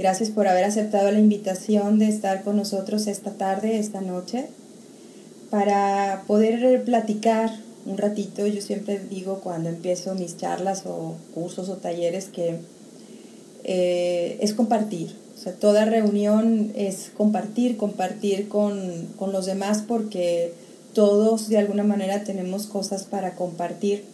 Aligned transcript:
Gracias 0.00 0.30
por 0.30 0.48
haber 0.48 0.64
aceptado 0.64 1.12
la 1.12 1.18
invitación 1.18 1.98
de 1.98 2.08
estar 2.08 2.42
con 2.42 2.56
nosotros 2.56 3.06
esta 3.06 3.32
tarde, 3.32 3.78
esta 3.78 4.00
noche, 4.00 4.46
para 5.50 6.24
poder 6.26 6.82
platicar 6.84 7.50
un 7.84 7.98
ratito. 7.98 8.46
Yo 8.46 8.62
siempre 8.62 8.98
digo 8.98 9.40
cuando 9.40 9.68
empiezo 9.68 10.14
mis 10.14 10.38
charlas 10.38 10.84
o 10.86 11.16
cursos 11.34 11.68
o 11.68 11.76
talleres 11.76 12.30
que 12.32 12.60
eh, 13.64 14.38
es 14.40 14.54
compartir. 14.54 15.14
O 15.36 15.38
sea, 15.38 15.52
toda 15.52 15.84
reunión 15.84 16.72
es 16.74 17.10
compartir, 17.14 17.76
compartir 17.76 18.48
con, 18.48 19.06
con 19.18 19.32
los 19.32 19.44
demás 19.44 19.84
porque 19.86 20.54
todos 20.94 21.50
de 21.50 21.58
alguna 21.58 21.84
manera 21.84 22.24
tenemos 22.24 22.66
cosas 22.66 23.04
para 23.04 23.34
compartir. 23.34 24.04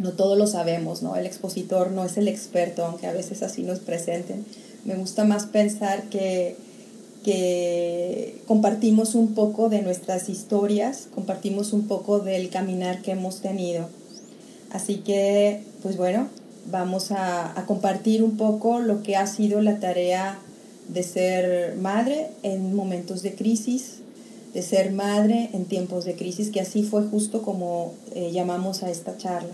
No 0.00 0.14
todos 0.14 0.36
lo 0.36 0.48
sabemos, 0.48 1.04
¿no? 1.04 1.14
El 1.14 1.26
expositor 1.26 1.92
no 1.92 2.04
es 2.04 2.16
el 2.16 2.26
experto, 2.26 2.84
aunque 2.84 3.06
a 3.06 3.12
veces 3.12 3.44
así 3.44 3.62
nos 3.62 3.78
presenten. 3.78 4.44
Me 4.86 4.94
gusta 4.94 5.24
más 5.24 5.46
pensar 5.46 6.04
que, 6.04 6.56
que 7.24 8.40
compartimos 8.46 9.16
un 9.16 9.34
poco 9.34 9.68
de 9.68 9.82
nuestras 9.82 10.28
historias, 10.28 11.08
compartimos 11.12 11.72
un 11.72 11.88
poco 11.88 12.20
del 12.20 12.50
caminar 12.50 13.02
que 13.02 13.10
hemos 13.10 13.40
tenido. 13.40 13.88
Así 14.70 14.98
que, 14.98 15.62
pues 15.82 15.96
bueno, 15.96 16.28
vamos 16.70 17.10
a, 17.10 17.58
a 17.58 17.66
compartir 17.66 18.22
un 18.22 18.36
poco 18.36 18.78
lo 18.78 19.02
que 19.02 19.16
ha 19.16 19.26
sido 19.26 19.60
la 19.60 19.80
tarea 19.80 20.38
de 20.88 21.02
ser 21.02 21.76
madre 21.76 22.28
en 22.44 22.74
momentos 22.74 23.22
de 23.22 23.34
crisis, 23.34 23.96
de 24.54 24.62
ser 24.62 24.92
madre 24.92 25.50
en 25.52 25.64
tiempos 25.64 26.04
de 26.04 26.14
crisis, 26.14 26.50
que 26.50 26.60
así 26.60 26.84
fue 26.84 27.02
justo 27.02 27.42
como 27.42 27.92
eh, 28.14 28.30
llamamos 28.32 28.84
a 28.84 28.90
esta 28.90 29.16
charla, 29.16 29.52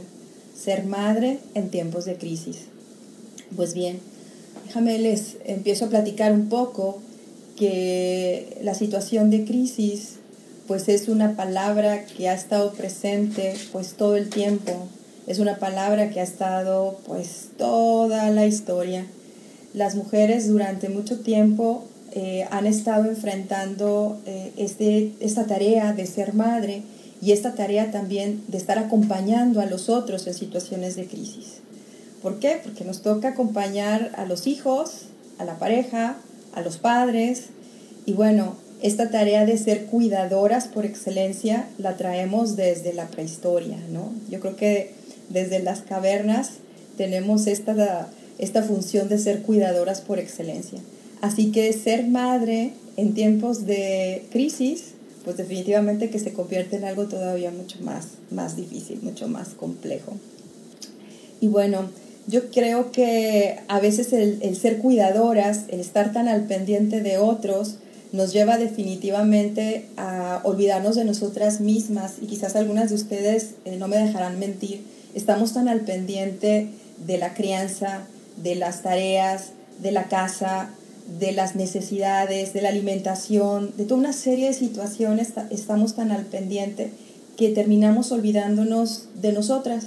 ser 0.57 0.85
madre 0.85 1.39
en 1.55 1.71
tiempos 1.71 2.05
de 2.05 2.17
crisis. 2.17 2.67
Pues 3.57 3.74
bien, 3.74 3.99
déjame 4.73 4.98
les 4.98 5.37
empiezo 5.45 5.84
a 5.84 5.88
platicar 5.90 6.32
un 6.32 6.48
poco 6.48 7.02
que 7.59 8.56
la 8.62 8.73
situación 8.73 9.28
de 9.28 9.45
crisis 9.45 10.15
pues 10.66 10.88
es 10.88 11.09
una 11.09 11.37
palabra 11.37 12.06
que 12.06 12.30
ha 12.30 12.32
estado 12.32 12.73
presente 12.73 13.52
pues 13.70 13.93
todo 13.98 14.16
el 14.16 14.30
tiempo, 14.30 14.73
es 15.26 15.40
una 15.40 15.59
palabra 15.59 16.09
que 16.09 16.20
ha 16.20 16.23
estado 16.23 16.98
pues 17.06 17.50
toda 17.59 18.30
la 18.30 18.46
historia. 18.46 19.04
Las 19.74 19.95
mujeres 19.95 20.48
durante 20.48 20.88
mucho 20.88 21.20
tiempo 21.20 21.84
eh, 22.12 22.46
han 22.50 22.66
estado 22.66 23.04
enfrentando 23.04 24.20
eh, 24.24 24.52
este, 24.56 25.12
esta 25.20 25.45
tarea 25.45 25.93
de 25.93 26.06
ser 26.06 26.32
madre 26.32 26.80
y 27.20 27.32
esta 27.32 27.54
tarea 27.54 27.90
también 27.90 28.43
de 28.48 28.56
estar 28.56 28.78
acompañando 28.78 29.60
a 29.60 29.66
los 29.66 29.90
otros 29.90 30.26
en 30.26 30.32
situaciones 30.32 30.96
de 30.96 31.04
crisis. 31.04 31.60
¿Por 32.23 32.38
qué? 32.38 32.60
Porque 32.62 32.84
nos 32.84 33.02
toca 33.02 33.28
acompañar 33.28 34.12
a 34.16 34.24
los 34.24 34.46
hijos, 34.46 35.06
a 35.38 35.45
la 35.45 35.59
pareja, 35.59 36.16
a 36.54 36.60
los 36.60 36.78
padres 36.78 37.46
y 38.06 38.12
bueno, 38.12 38.56
esta 38.82 39.10
tarea 39.10 39.46
de 39.46 39.56
ser 39.59 39.87
cuidadoras 39.87 40.66
por 40.66 40.84
excelencia 40.84 41.68
la 41.78 41.96
traemos 41.96 42.56
desde 42.56 42.93
la 42.93 43.06
prehistoria, 43.06 43.78
¿no? 43.90 44.12
Yo 44.28 44.40
creo 44.40 44.56
que 44.56 44.90
desde 45.28 45.60
las 45.60 45.82
cavernas 45.82 46.50
tenemos 46.96 47.46
esta, 47.46 48.09
esta 48.38 48.62
función 48.62 49.09
de 49.09 49.18
ser 49.18 49.43
cuidadoras 49.43 50.00
por 50.00 50.18
excelencia. 50.18 50.80
Así 51.20 51.52
que 51.52 51.73
ser 51.73 52.09
madre 52.09 52.73
en 52.96 53.15
tiempos 53.15 53.66
de 53.66 54.26
crisis, 54.32 54.95
pues 55.24 55.37
definitivamente 55.37 56.10
que 56.10 56.18
se 56.18 56.32
convierte 56.32 56.76
en 56.76 56.84
algo 56.84 57.04
todavía 57.04 57.52
mucho 57.52 57.78
más, 57.82 58.09
más 58.32 58.56
difícil, 58.56 59.00
mucho 59.02 59.28
más 59.28 59.50
complejo. 59.50 60.15
Y 61.40 61.46
bueno, 61.46 61.88
yo 62.26 62.51
creo 62.51 62.92
que 62.92 63.59
a 63.68 63.80
veces 63.80 64.12
el, 64.12 64.38
el 64.42 64.56
ser 64.56 64.78
cuidadoras, 64.78 65.65
el 65.69 65.81
estar 65.81 66.12
tan 66.12 66.28
al 66.28 66.47
pendiente 66.47 67.00
de 67.00 67.19
otros, 67.19 67.78
nos 68.12 68.33
lleva 68.33 68.59
definitivamente 68.59 69.87
a 69.97 70.41
olvidarnos 70.44 70.97
de 70.97 71.05
nosotras 71.05 71.61
mismas 71.61 72.16
y 72.21 72.27
quizás 72.27 72.56
algunas 72.56 72.91
de 72.91 72.97
ustedes 72.97 73.55
eh, 73.65 73.77
no 73.77 73.88
me 73.88 73.97
dejarán 73.97 74.38
mentir, 74.38 74.84
estamos 75.15 75.55
tan 75.55 75.66
al 75.66 75.81
pendiente 75.81 76.69
de 77.06 77.19
la 77.19 77.32
crianza, 77.32 78.06
de 78.37 78.55
las 78.55 78.82
tareas, 78.82 79.53
de 79.81 79.93
la 79.93 80.05
casa, 80.05 80.71
de 81.19 81.32
las 81.32 81.56
necesidades, 81.56 82.53
de 82.53 82.62
la 82.62 82.69
alimentación, 82.69 83.72
de 83.77 83.84
toda 83.84 84.00
una 84.00 84.12
serie 84.12 84.49
de 84.49 84.55
situaciones, 84.55 85.32
estamos 85.50 85.94
tan 85.94 86.12
al 86.12 86.27
pendiente 86.27 86.93
que 87.37 87.49
terminamos 87.49 88.12
olvidándonos 88.12 89.09
de 89.21 89.32
nosotras, 89.32 89.87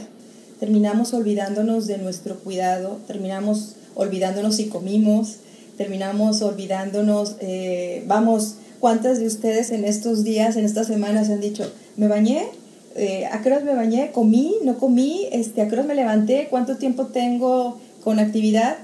terminamos 0.66 1.14
olvidándonos 1.14 1.86
de 1.86 2.00
nuestro 2.00 2.40
cuidado, 2.40 2.98
terminamos 3.06 3.76
olvidándonos 3.94 4.56
si 4.56 4.66
comimos, 4.66 5.36
terminamos 5.78 6.42
olvidándonos, 6.42 7.36
eh, 7.40 8.04
vamos, 8.08 8.56
¿cuántas 8.80 9.20
de 9.20 9.28
ustedes 9.28 9.70
en 9.70 9.86
estos 9.86 10.24
días, 10.24 10.56
en 10.56 10.66
estas 10.66 10.88
semanas 10.88 11.30
han 11.30 11.40
dicho, 11.40 11.72
me 11.98 12.08
bañé? 12.08 12.48
Eh, 12.96 13.28
¿A 13.32 13.44
qué 13.44 13.50
horas 13.50 13.64
me 13.64 13.76
bañé? 13.76 14.10
¿Comí? 14.12 14.56
¿No 14.64 14.80
comí? 14.80 15.28
Este, 15.32 15.62
¿A 15.62 15.68
qué 15.68 15.74
horas 15.76 15.86
me 15.86 15.94
levanté? 15.94 16.48
¿Cuánto 16.50 16.78
tiempo 16.78 17.06
tengo 17.08 17.78
con 18.04 18.18
actividad? 18.18 18.78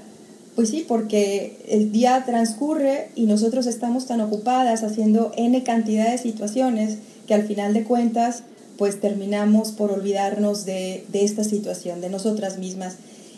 Pues 0.54 0.68
sí, 0.68 0.84
porque 0.86 1.56
el 1.66 1.90
día 1.90 2.22
transcurre 2.24 3.08
y 3.16 3.26
nosotros 3.26 3.66
estamos 3.66 4.06
tan 4.06 4.20
ocupadas 4.20 4.84
haciendo 4.84 5.32
N 5.36 5.60
cantidad 5.64 6.12
de 6.12 6.18
situaciones 6.18 6.98
que 7.26 7.34
al 7.34 7.42
final 7.42 7.74
de 7.74 7.82
cuentas 7.82 8.44
pues 8.82 9.00
terminamos 9.00 9.70
por 9.70 9.92
olvidarnos 9.92 10.64
de, 10.64 11.04
de 11.12 11.24
esta 11.24 11.44
situación, 11.44 12.00
de 12.00 12.10
nosotras 12.10 12.58
mismas. 12.58 12.96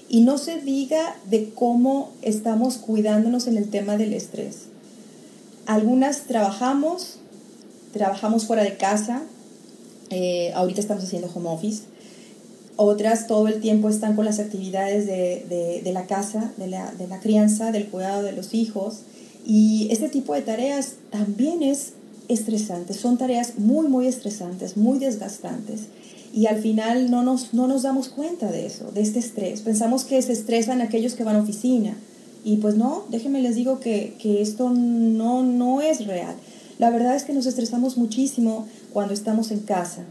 Y 0.08 0.22
no 0.22 0.38
se 0.38 0.58
diga 0.58 1.16
de 1.28 1.50
cómo 1.50 2.12
estamos 2.22 2.78
cuidándonos 2.78 3.46
en 3.46 3.58
el 3.58 3.68
tema 3.68 3.98
del 3.98 4.14
estrés. 4.14 4.68
Algunas 5.66 6.22
trabajamos, 6.22 7.18
trabajamos 7.92 8.46
fuera 8.46 8.62
de 8.62 8.78
casa, 8.78 9.22
eh, 10.08 10.50
ahorita 10.54 10.80
estamos 10.80 11.04
haciendo 11.04 11.30
home 11.34 11.50
office, 11.50 11.82
otras 12.76 13.26
todo 13.26 13.46
el 13.48 13.60
tiempo 13.60 13.90
están 13.90 14.16
con 14.16 14.24
las 14.24 14.38
actividades 14.38 15.06
de, 15.06 15.82
de, 15.84 15.92
la 15.92 16.06
casa, 16.06 16.54
de 16.56 16.68
la, 16.68 16.90
de 16.92 17.06
la, 17.06 17.20
crianza, 17.20 17.70
del 17.70 17.88
cuidado 17.88 18.22
de 18.22 18.32
los 18.32 18.54
hijos. 18.54 19.00
Y 19.44 19.88
este 19.90 20.08
tipo 20.08 20.32
de 20.32 20.40
tareas 20.40 20.94
también 21.10 21.62
es 21.62 21.92
estresante. 22.28 22.94
Son 22.94 23.18
tareas 23.18 23.58
muy, 23.58 23.88
muy 23.88 24.06
estresantes, 24.06 24.76
muy 24.76 24.98
desgastantes. 24.98 25.82
Y 26.32 26.46
al 26.46 26.60
final 26.60 27.10
no 27.10 27.22
nos, 27.22 27.54
no 27.54 27.66
nos 27.66 27.82
damos 27.82 28.08
cuenta 28.08 28.50
de 28.50 28.66
eso, 28.66 28.90
de 28.90 29.02
este 29.02 29.20
estrés. 29.20 29.60
Pensamos 29.60 30.04
que 30.04 30.20
se 30.20 30.32
estresan 30.32 30.80
aquellos 30.80 31.14
que 31.14 31.24
van 31.24 31.36
a 31.36 31.42
oficina. 31.42 31.96
Y 32.44 32.56
pues 32.56 32.74
no, 32.74 33.04
déjenme 33.08 33.40
les 33.40 33.54
digo 33.54 33.80
que, 33.80 34.16
que 34.18 34.42
esto 34.42 34.70
no, 34.70 35.42
no 35.42 35.80
es 35.80 36.06
real. 36.06 36.34
La 36.78 36.90
verdad 36.90 37.14
es 37.14 37.24
que 37.24 37.32
nos 37.32 37.46
estresamos 37.46 37.96
muchísimo 37.96 38.66
cuando 38.92 39.14
estamos 39.14 39.50
en 39.50 39.60
casa, 39.60 40.04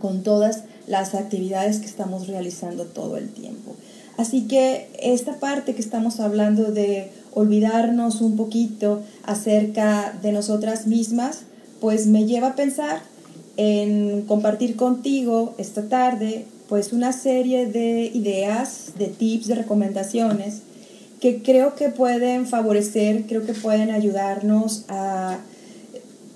con 0.00 0.22
todas 0.22 0.64
las 0.86 1.14
actividades 1.14 1.78
que 1.78 1.86
estamos 1.86 2.26
realizando 2.26 2.86
todo 2.86 3.16
el 3.16 3.28
tiempo. 3.28 3.76
Así 4.16 4.46
que 4.46 4.88
esta 5.00 5.38
parte 5.40 5.74
que 5.74 5.82
estamos 5.82 6.20
hablando 6.20 6.72
de 6.72 7.10
olvidarnos 7.34 8.20
un 8.20 8.36
poquito 8.36 9.02
acerca 9.24 10.16
de 10.22 10.32
nosotras 10.32 10.86
mismas, 10.86 11.42
pues 11.80 12.06
me 12.06 12.24
lleva 12.24 12.48
a 12.48 12.54
pensar 12.56 13.02
en 13.56 14.22
compartir 14.22 14.76
contigo 14.76 15.54
esta 15.58 15.88
tarde 15.88 16.46
pues 16.68 16.92
una 16.92 17.12
serie 17.12 17.66
de 17.66 18.10
ideas, 18.14 18.92
de 18.98 19.08
tips, 19.08 19.48
de 19.48 19.54
recomendaciones 19.54 20.62
que 21.20 21.42
creo 21.42 21.74
que 21.74 21.88
pueden 21.88 22.46
favorecer, 22.46 23.24
creo 23.26 23.46
que 23.46 23.54
pueden 23.54 23.90
ayudarnos 23.90 24.84
a 24.88 25.38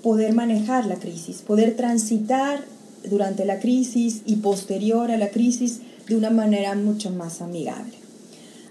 poder 0.01 0.33
manejar 0.33 0.85
la 0.85 0.95
crisis, 0.95 1.41
poder 1.41 1.75
transitar 1.75 2.63
durante 3.07 3.45
la 3.45 3.59
crisis 3.59 4.21
y 4.25 4.37
posterior 4.37 5.11
a 5.11 5.17
la 5.17 5.29
crisis 5.29 5.81
de 6.07 6.15
una 6.15 6.29
manera 6.29 6.73
mucho 6.75 7.11
más 7.11 7.41
amigable. 7.41 7.98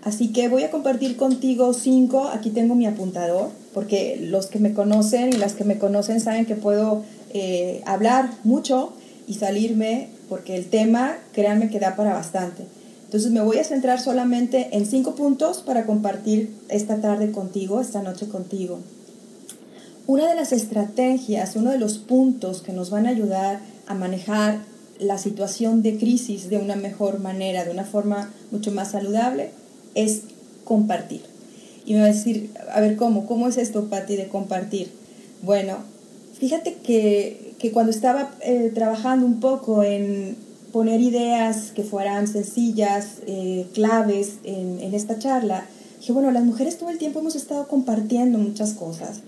Así 0.04 0.32
que 0.32 0.48
voy 0.48 0.62
a 0.62 0.70
compartir 0.70 1.16
contigo 1.16 1.72
cinco, 1.74 2.28
aquí 2.28 2.50
tengo 2.50 2.74
mi 2.74 2.86
apuntador, 2.86 3.50
porque 3.74 4.18
los 4.20 4.46
que 4.46 4.58
me 4.58 4.72
conocen 4.72 5.30
y 5.30 5.36
las 5.36 5.54
que 5.54 5.64
me 5.64 5.78
conocen 5.78 6.20
saben 6.20 6.46
que 6.46 6.54
puedo 6.54 7.02
eh, 7.30 7.82
hablar 7.84 8.30
mucho 8.44 8.92
y 9.26 9.34
salirme, 9.34 10.08
porque 10.28 10.56
el 10.56 10.66
tema, 10.66 11.18
créanme 11.32 11.68
que 11.68 11.80
da 11.80 11.96
para 11.96 12.14
bastante. 12.14 12.64
Entonces 13.04 13.30
me 13.30 13.40
voy 13.40 13.58
a 13.58 13.64
centrar 13.64 14.00
solamente 14.00 14.68
en 14.72 14.86
cinco 14.86 15.14
puntos 15.14 15.58
para 15.58 15.86
compartir 15.86 16.54
esta 16.68 17.00
tarde 17.00 17.32
contigo, 17.32 17.80
esta 17.80 18.02
noche 18.02 18.28
contigo. 18.28 18.80
Una 20.06 20.28
de 20.28 20.34
las 20.34 20.52
estrategias, 20.52 21.56
uno 21.56 21.70
de 21.70 21.78
los 21.78 21.98
puntos 21.98 22.62
que 22.62 22.72
nos 22.72 22.90
van 22.90 23.06
a 23.06 23.10
ayudar 23.10 23.60
a 23.86 23.94
manejar 23.94 24.60
la 24.98 25.18
situación 25.18 25.82
de 25.82 25.98
crisis 25.98 26.48
de 26.50 26.58
una 26.58 26.76
mejor 26.76 27.20
manera, 27.20 27.64
de 27.64 27.70
una 27.70 27.84
forma 27.84 28.30
mucho 28.50 28.72
más 28.72 28.92
saludable, 28.92 29.50
es 30.04 30.22
compartir. 30.64 31.22
Y 31.84 31.94
me 31.94 32.00
va 32.00 32.06
a 32.06 32.12
decir, 32.12 32.50
a 32.72 32.80
ver, 32.80 32.96
¿cómo? 32.96 33.26
¿Cómo 33.26 33.48
es 33.48 33.56
esto, 33.56 33.88
Patti, 33.88 34.16
de 34.16 34.28
compartir? 34.28 34.90
Bueno, 35.42 35.78
fíjate 36.38 36.74
que, 36.74 37.54
cuando 37.72 37.90
estaba 37.90 38.30
eh, 38.42 38.70
trabajando 38.74 39.26
un 39.26 39.40
poco 39.40 39.82
en 39.82 40.36
poner 40.72 41.00
ideas 41.00 41.72
que 41.74 41.82
fueran 41.82 42.28
sencillas, 42.28 43.18
eh, 43.26 43.66
claves 43.72 44.34
en, 44.44 44.80
en 44.80 44.94
esta 44.94 45.18
charla, 45.18 45.66
dije, 45.98 46.12
bueno, 46.12 46.30
las 46.30 46.44
mujeres 46.44 46.78
todo 46.78 46.90
el 46.90 46.98
tiempo 46.98 47.20
hemos 47.20 47.34
estado 47.34 47.66
compartiendo 47.66 48.38
muchas 48.38 48.74
cosas. 48.74 49.20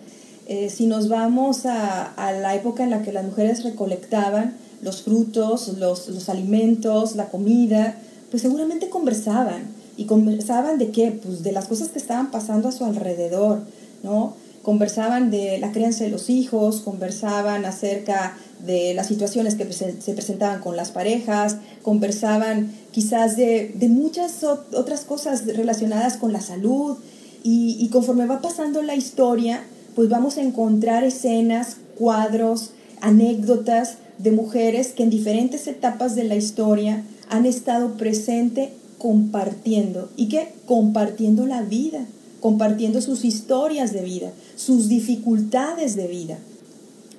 Eh, 0.47 0.69
si 0.69 0.87
nos 0.87 1.09
vamos 1.09 1.65
a, 1.65 2.05
a, 2.05 2.33
la 2.33 2.55
época 2.55 2.85
en 2.85 2.91
la 2.91 3.03
que 3.03 3.13
las 3.13 3.25
mujeres 3.25 3.65
recolectaban 3.65 4.55
los 4.83 5.03
frutos, 5.03 5.69
los, 5.79 6.09
los 6.09 6.29
alimentos, 6.29 7.17
la 7.17 7.29
comida, 7.29 7.97
pues 8.31 8.43
seguramente 8.43 8.89
conversaban. 8.89 9.80
¿Y 10.01 10.07
conversaban 10.07 10.79
de 10.79 10.93
qué? 10.93 11.11
Pues 11.11 11.43
de 11.43 11.53
las 11.53 11.67
cosas 11.67 11.91
que 11.91 11.99
estaban 11.99 12.31
pasando 12.31 12.71
a 12.71 12.73
su 12.73 12.87
alrededor, 12.87 13.61
¿no? 14.03 14.35
Conversaban 14.63 15.31
de 15.31 15.59
la 15.59 15.73
crianza 15.73 16.05
de 16.05 16.11
los 16.11 16.31
hijos, 16.31 16.81
conversaban 16.81 17.67
acerca 17.67 18.35
de 18.65 18.95
las 18.95 19.09
situaciones 19.09 19.57
que 19.57 19.71
se 19.71 20.15
presentaban 20.15 20.63
con 20.63 20.75
las 20.75 20.91
parejas, 20.91 21.59
conversaban 21.83 22.73
quizás 22.93 23.37
de, 23.37 23.73
de 23.75 23.91
muchas 23.91 24.43
otras 24.43 25.03
cosas 25.03 25.45
relacionadas 25.45 26.17
con 26.17 26.33
la 26.33 26.41
salud 26.41 26.97
y, 27.43 27.87
conforme 27.93 28.25
va 28.25 28.41
pasando 28.41 28.81
la 28.81 28.95
historia, 28.95 29.65
pues 29.95 30.09
vamos 30.09 30.39
a 30.39 30.43
encontrar 30.43 31.05
escenas, 31.05 31.77
cuadros, 31.99 32.71
anécdotas 33.03 33.99
de 34.17 34.33
mujeres 34.33 34.95
que 34.95 35.03
en 35.03 35.11
diferentes 35.11 35.67
etapas 35.67 36.15
de 36.15 36.25
la 36.25 36.37
historia 36.37 37.05
han 37.29 37.45
estado 37.45 37.99
presente 37.99 38.80
compartiendo 39.01 40.11
y 40.15 40.29
que 40.29 40.53
compartiendo 40.67 41.47
la 41.47 41.63
vida, 41.63 42.07
compartiendo 42.41 43.01
sus 43.01 43.25
historias 43.25 43.95
de 43.95 44.03
vida, 44.03 44.31
sus 44.57 44.89
dificultades 44.89 45.97
de 45.97 46.07
vida. 46.07 46.39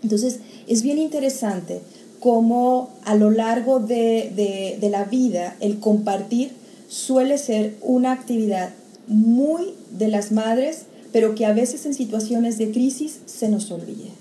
Entonces, 0.03 0.39
es 0.67 0.83
bien 0.83 0.99
interesante 0.99 1.81
cómo 2.19 2.91
a 3.03 3.15
lo 3.15 3.31
largo 3.31 3.79
de, 3.79 4.77
de, 4.79 4.89
la 4.89 5.05
vida 5.05 5.55
el 5.59 5.79
compartir 5.79 6.51
suele 6.87 7.39
ser 7.39 7.75
una 7.81 8.11
actividad 8.11 8.69
muy 9.07 9.73
de 9.97 10.07
las 10.07 10.31
madres, 10.31 10.83
pero 11.11 11.33
que 11.33 11.47
a 11.47 11.53
veces 11.53 11.87
en 11.87 11.95
situaciones 11.95 12.59
de 12.59 12.71
crisis 12.71 13.21
se 13.25 13.49
nos 13.49 13.71
olvida. 13.71 14.11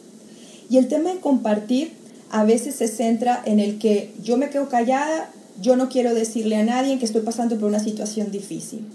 Y 0.71 0.79
el 0.79 0.89
tema 0.89 1.13
de 1.13 1.21
compartir 1.21 1.93
a 2.31 2.45
veces 2.45 2.77
se 2.77 2.89
centra 2.89 3.43
en 3.45 3.61
el 3.61 3.79
que 3.79 4.13
yo 4.23 4.39
me 4.39 4.49
quedo 4.49 4.71
callada, 4.71 5.31
yo 5.61 5.77
no 5.77 5.89
quiero 5.89 6.15
decirle 6.15 6.57
a 6.57 6.65
nadie 6.65 6.99
que 6.99 7.05
estoy 7.05 7.23
pasando 7.23 7.57
por 7.59 7.69
una 7.69 7.81
situación 7.81 8.31
difícil. 8.31 8.87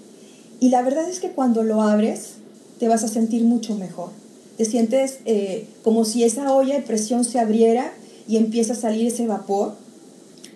Y 0.60 0.70
la 0.70 0.82
verdad 0.82 1.10
es 1.10 1.20
que 1.20 1.32
cuando 1.32 1.64
lo 1.64 1.82
abres, 1.82 2.36
te 2.80 2.88
vas 2.88 3.04
a 3.04 3.08
sentir 3.08 3.44
mucho 3.44 3.76
mejor 3.76 4.10
te 4.58 4.66
sientes 4.66 5.20
eh, 5.26 5.68
como 5.84 6.06
si 6.06 6.24
esa 6.24 6.54
olla 6.54 6.76
de 6.76 6.82
presión 6.82 7.24
se 7.24 7.40
abriera 7.40 7.92
y 8.28 8.38
empieza 8.38 8.74
a 8.74 8.78
salir 8.78 9.08
ese 9.08 9.28
vapor, 9.28 9.76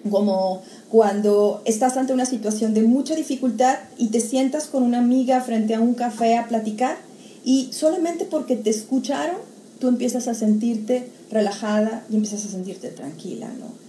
como 0.10 0.62
cuando 0.90 1.62
estás 1.66 1.98
ante 1.98 2.14
una 2.14 2.26
situación 2.26 2.74
de 2.74 2.84
mucha 2.84 3.16
dificultad 3.16 3.78
y 3.98 4.08
te 4.08 4.22
sientas 4.22 4.68
con 4.68 4.84
una 4.84 5.00
amiga 5.00 5.42
frente 5.42 5.76
a 5.76 5.82
un 5.82 5.94
café 5.94 6.38
a 6.38 6.48
platicar 6.48 6.98
y 7.44 7.70
solamente 7.74 8.26
porque 8.26 8.56
te 8.56 8.70
escucharon, 8.70 9.36
tú 9.80 9.88
empiezas 9.90 10.28
a 10.28 10.34
sentirte 10.34 11.10
relajada 11.30 12.06
y 12.10 12.16
empiezas 12.16 12.46
a 12.46 12.50
sentirte 12.50 12.90
tranquila, 12.90 13.50
¿no? 13.60 13.89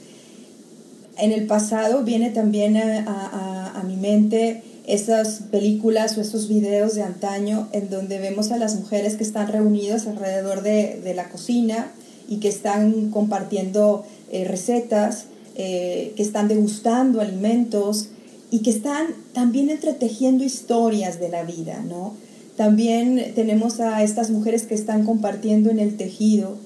En 1.21 1.33
el 1.33 1.47
pasado 1.47 2.03
viene 2.03 2.31
también 2.31 2.77
a, 2.77 3.83
mi 3.87 3.97
mente 3.97 4.63
esas 4.87 5.41
películas 5.51 6.17
o 6.17 6.21
esos 6.21 6.49
videos 6.49 6.95
de 6.95 7.03
antaño 7.03 7.69
en 7.73 7.91
donde 7.91 8.19
vemos 8.19 8.53
a 8.53 8.57
las 8.57 8.77
mujeres 8.77 9.17
que 9.17 9.25
están 9.25 9.49
reunidas 9.49 10.07
alrededor 10.07 10.63
de, 10.63 11.13
la 11.15 11.29
cocina 11.29 11.91
y 12.29 12.37
que 12.37 12.49
están 12.49 13.11
compartiendo 13.11 14.05
eh, 14.31 14.45
recetas, 14.45 15.27
eh, 15.57 16.13
que 16.17 16.23
están 16.23 16.49
degustando 16.49 17.21
alimentos 17.21 18.09
y 18.51 18.61
que 18.61 18.71
están 18.71 19.09
también 19.33 19.71
entretejiendo 19.71 20.45
historias 20.45 21.21
de 21.21 21.29
la 21.29 21.43
vida, 21.43 21.83
¿no? 21.87 22.15
También 22.57 23.33
tenemos 23.35 23.81
a 23.81 24.03
estas 24.03 24.31
mujeres 24.31 24.65
que 24.65 24.75
están 24.75 25.05
compartiendo 25.05 25.71
en 25.71 25.79
el 25.79 25.97
tejido. 25.97 26.57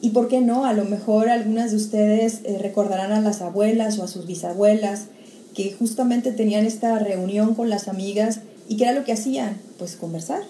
Y 0.00 0.10
por 0.10 0.28
qué 0.28 0.40
no, 0.40 0.66
a 0.66 0.72
lo 0.72 0.84
mejor 0.84 1.28
algunas 1.28 1.70
de 1.70 1.76
ustedes 1.76 2.40
eh, 2.44 2.58
recordarán 2.58 3.12
a 3.12 3.20
las 3.20 3.40
abuelas 3.40 3.98
o 3.98 4.04
a 4.04 4.08
sus 4.08 4.26
bisabuelas 4.26 5.06
que 5.54 5.72
justamente 5.72 6.32
tenían 6.32 6.66
esta 6.66 6.98
reunión 6.98 7.54
con 7.54 7.70
las 7.70 7.88
amigas 7.88 8.40
y 8.68 8.76
que 8.76 8.84
era 8.84 8.92
lo 8.92 9.04
que 9.04 9.12
hacían, 9.12 9.58
pues 9.78 9.96
conversar. 9.96 10.42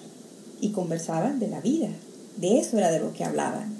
Y 0.61 0.71
conversaban 0.71 1.39
de 1.39 1.49
la 1.49 1.61
vida, 1.61 1.89
de 2.39 2.59
eso 2.59 2.79
era 2.79 2.91
de 2.91 2.99
lo 2.99 3.13
que 3.13 3.25
hablaban. 3.25 3.77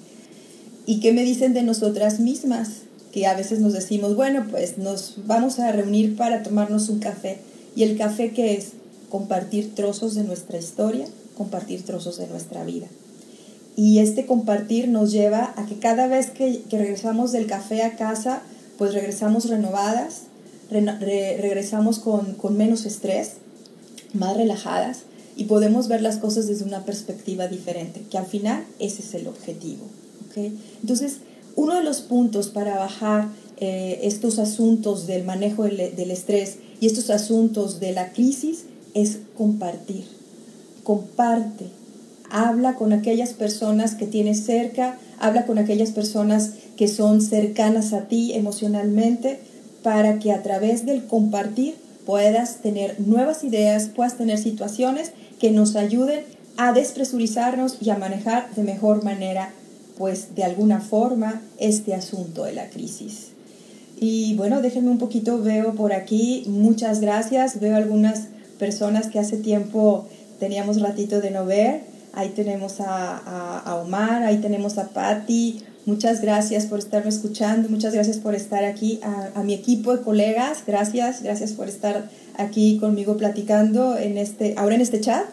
¿Y 0.85 1.01
qué 1.01 1.13
me 1.13 1.25
dicen 1.25 1.53
de 1.53 1.63
nosotras 1.63 2.21
mismas? 2.21 2.83
Que 3.13 3.27
a 3.27 3.35
veces 3.35 3.61
nos 3.61 3.73
decimos, 3.73 4.15
bueno, 4.15 4.47
pues 4.51 4.79
nos 4.79 5.15
vamos 5.27 5.59
a 5.59 5.73
reunir 5.73 6.17
para 6.17 6.43
tomarnos 6.43 6.89
un 6.91 7.01
café. 7.01 7.39
¿Y 7.75 7.83
el 7.83 7.97
café 7.97 8.31
qué 8.31 8.55
es? 8.55 8.73
Compartir 9.11 9.75
trozos 9.75 10.15
de 10.15 10.23
nuestra 10.23 10.59
historia, 10.59 11.07
compartir 11.37 11.83
trozos 11.85 12.19
de 12.19 12.29
nuestra 12.29 12.63
vida. 12.65 12.87
Y 13.77 13.99
este 13.99 14.25
compartir 14.25 14.89
nos 14.89 15.13
lleva 15.13 15.53
a 15.57 15.67
que 15.67 15.77
cada 15.77 16.07
vez 16.07 16.31
que, 16.31 16.63
que 16.63 16.79
regresamos 16.79 17.33
del 17.33 17.47
café 17.47 17.83
a 17.83 17.97
casa, 17.97 18.43
pues 18.79 18.95
regresamos 18.95 19.49
renovadas, 19.49 20.23
regresamos 20.71 21.99
con, 21.99 22.37
menos 22.57 22.87
estrés, 22.87 23.35
más 24.13 24.37
relajadas 24.37 25.01
y 25.37 25.45
podemos 25.45 25.89
ver 25.89 26.03
las 26.03 26.17
cosas 26.17 26.47
desde 26.47 26.65
una 26.65 26.85
perspectiva 26.85 27.49
diferente, 27.49 28.03
que 28.11 28.19
al 28.19 28.27
final 28.27 28.65
ese 28.79 29.03
es 29.03 29.15
el 29.15 29.27
objetivo. 29.27 29.85
Entonces, 30.83 31.19
uno 31.55 31.77
de 31.77 31.83
los 31.83 32.03
puntos 32.03 32.49
para 32.49 32.77
bajar 32.77 33.29
eh, 33.57 34.01
estos 34.03 34.39
asuntos 34.39 35.07
del 35.07 35.25
manejo 35.25 35.65
del, 35.65 35.97
del, 35.97 36.11
estrés 36.11 36.59
y 36.79 36.87
estos 36.87 37.09
asuntos 37.09 37.81
de 37.81 37.93
la 37.93 38.13
crisis 38.13 38.65
es 38.93 39.21
compartir. 39.35 40.05
Comparte. 40.85 41.71
Habla 42.31 42.75
con 42.75 42.93
aquellas 42.93 43.33
personas 43.33 43.95
que 43.95 44.07
tienes 44.07 44.45
cerca, 44.45 44.99
habla 45.19 45.47
con 45.47 45.59
aquellas 45.59 45.91
personas 45.91 46.51
que 46.77 46.89
son 46.89 47.21
cercanas 47.21 47.93
a 47.93 48.09
ti 48.09 48.33
emocionalmente, 48.35 49.41
para 49.83 50.19
que 50.19 50.33
a 50.33 50.43
través 50.43 50.85
del 50.85 51.07
compartir 51.07 51.77
puedas 52.05 52.57
tener 52.57 52.99
nuevas 53.01 53.45
ideas, 53.45 53.89
puedas 53.95 54.17
tener 54.17 54.39
situaciones 54.39 55.13
que 55.39 55.51
nos 55.51 55.77
ayuden 55.77 56.25
a 56.57 56.73
despresurizarnos 56.73 57.79
y 57.81 57.91
a 57.91 57.99
manejar 57.99 58.53
de 58.55 58.63
mejor 58.63 59.05
manera, 59.05 59.53
pues 59.99 60.35
de 60.35 60.45
alguna 60.45 60.81
forma, 60.81 61.43
este 61.59 61.95
asunto 61.95 62.45
de 62.45 62.53
la 62.53 62.69
crisis. 62.71 63.29
Y 63.99 64.35
bueno, 64.35 64.61
déjenme 64.61 64.91
un 64.91 64.99
poquito, 64.99 65.43
veo 65.43 65.75
por 65.75 65.93
aquí, 65.93 66.45
muchas 66.49 67.01
gracias, 67.01 67.61
veo 67.61 67.77
algunas 67.77 68.25
personas 68.59 69.09
que 69.09 69.19
hace 69.19 69.37
tiempo 69.37 70.07
teníamos 70.39 70.81
ratito 70.81 71.21
de 71.21 71.31
no 71.31 71.47
ver, 71.47 71.83
ahí 72.17 72.31
tenemos 72.31 72.81
a, 72.81 73.59
a 73.59 73.77
Omar, 73.77 74.25
ahí 74.25 74.39
tenemos 74.39 74.79
a 74.79 74.89
Patti, 74.89 75.63
Muchas 75.87 76.21
gracias 76.21 76.67
por 76.67 76.81
estarme 76.81 77.11
escuchando, 77.11 77.69
muchas 77.69 77.95
gracias 77.95 78.17
por 78.17 78.35
estar 78.35 78.65
aquí, 78.65 78.99
a, 79.05 79.45
mi 79.45 79.55
equipo 79.55 79.97
de 79.97 80.03
colegas, 80.03 80.65
gracias, 80.67 81.23
gracias 81.23 81.53
por 81.53 81.69
estar 81.69 82.11
aquí 82.37 82.79
conmigo 82.79 83.17
platicando 83.17 83.97
en 83.97 84.19
este, 84.19 84.55
ahora 84.57 84.75
en 84.75 84.81
este 84.81 85.01
chat. 85.01 85.25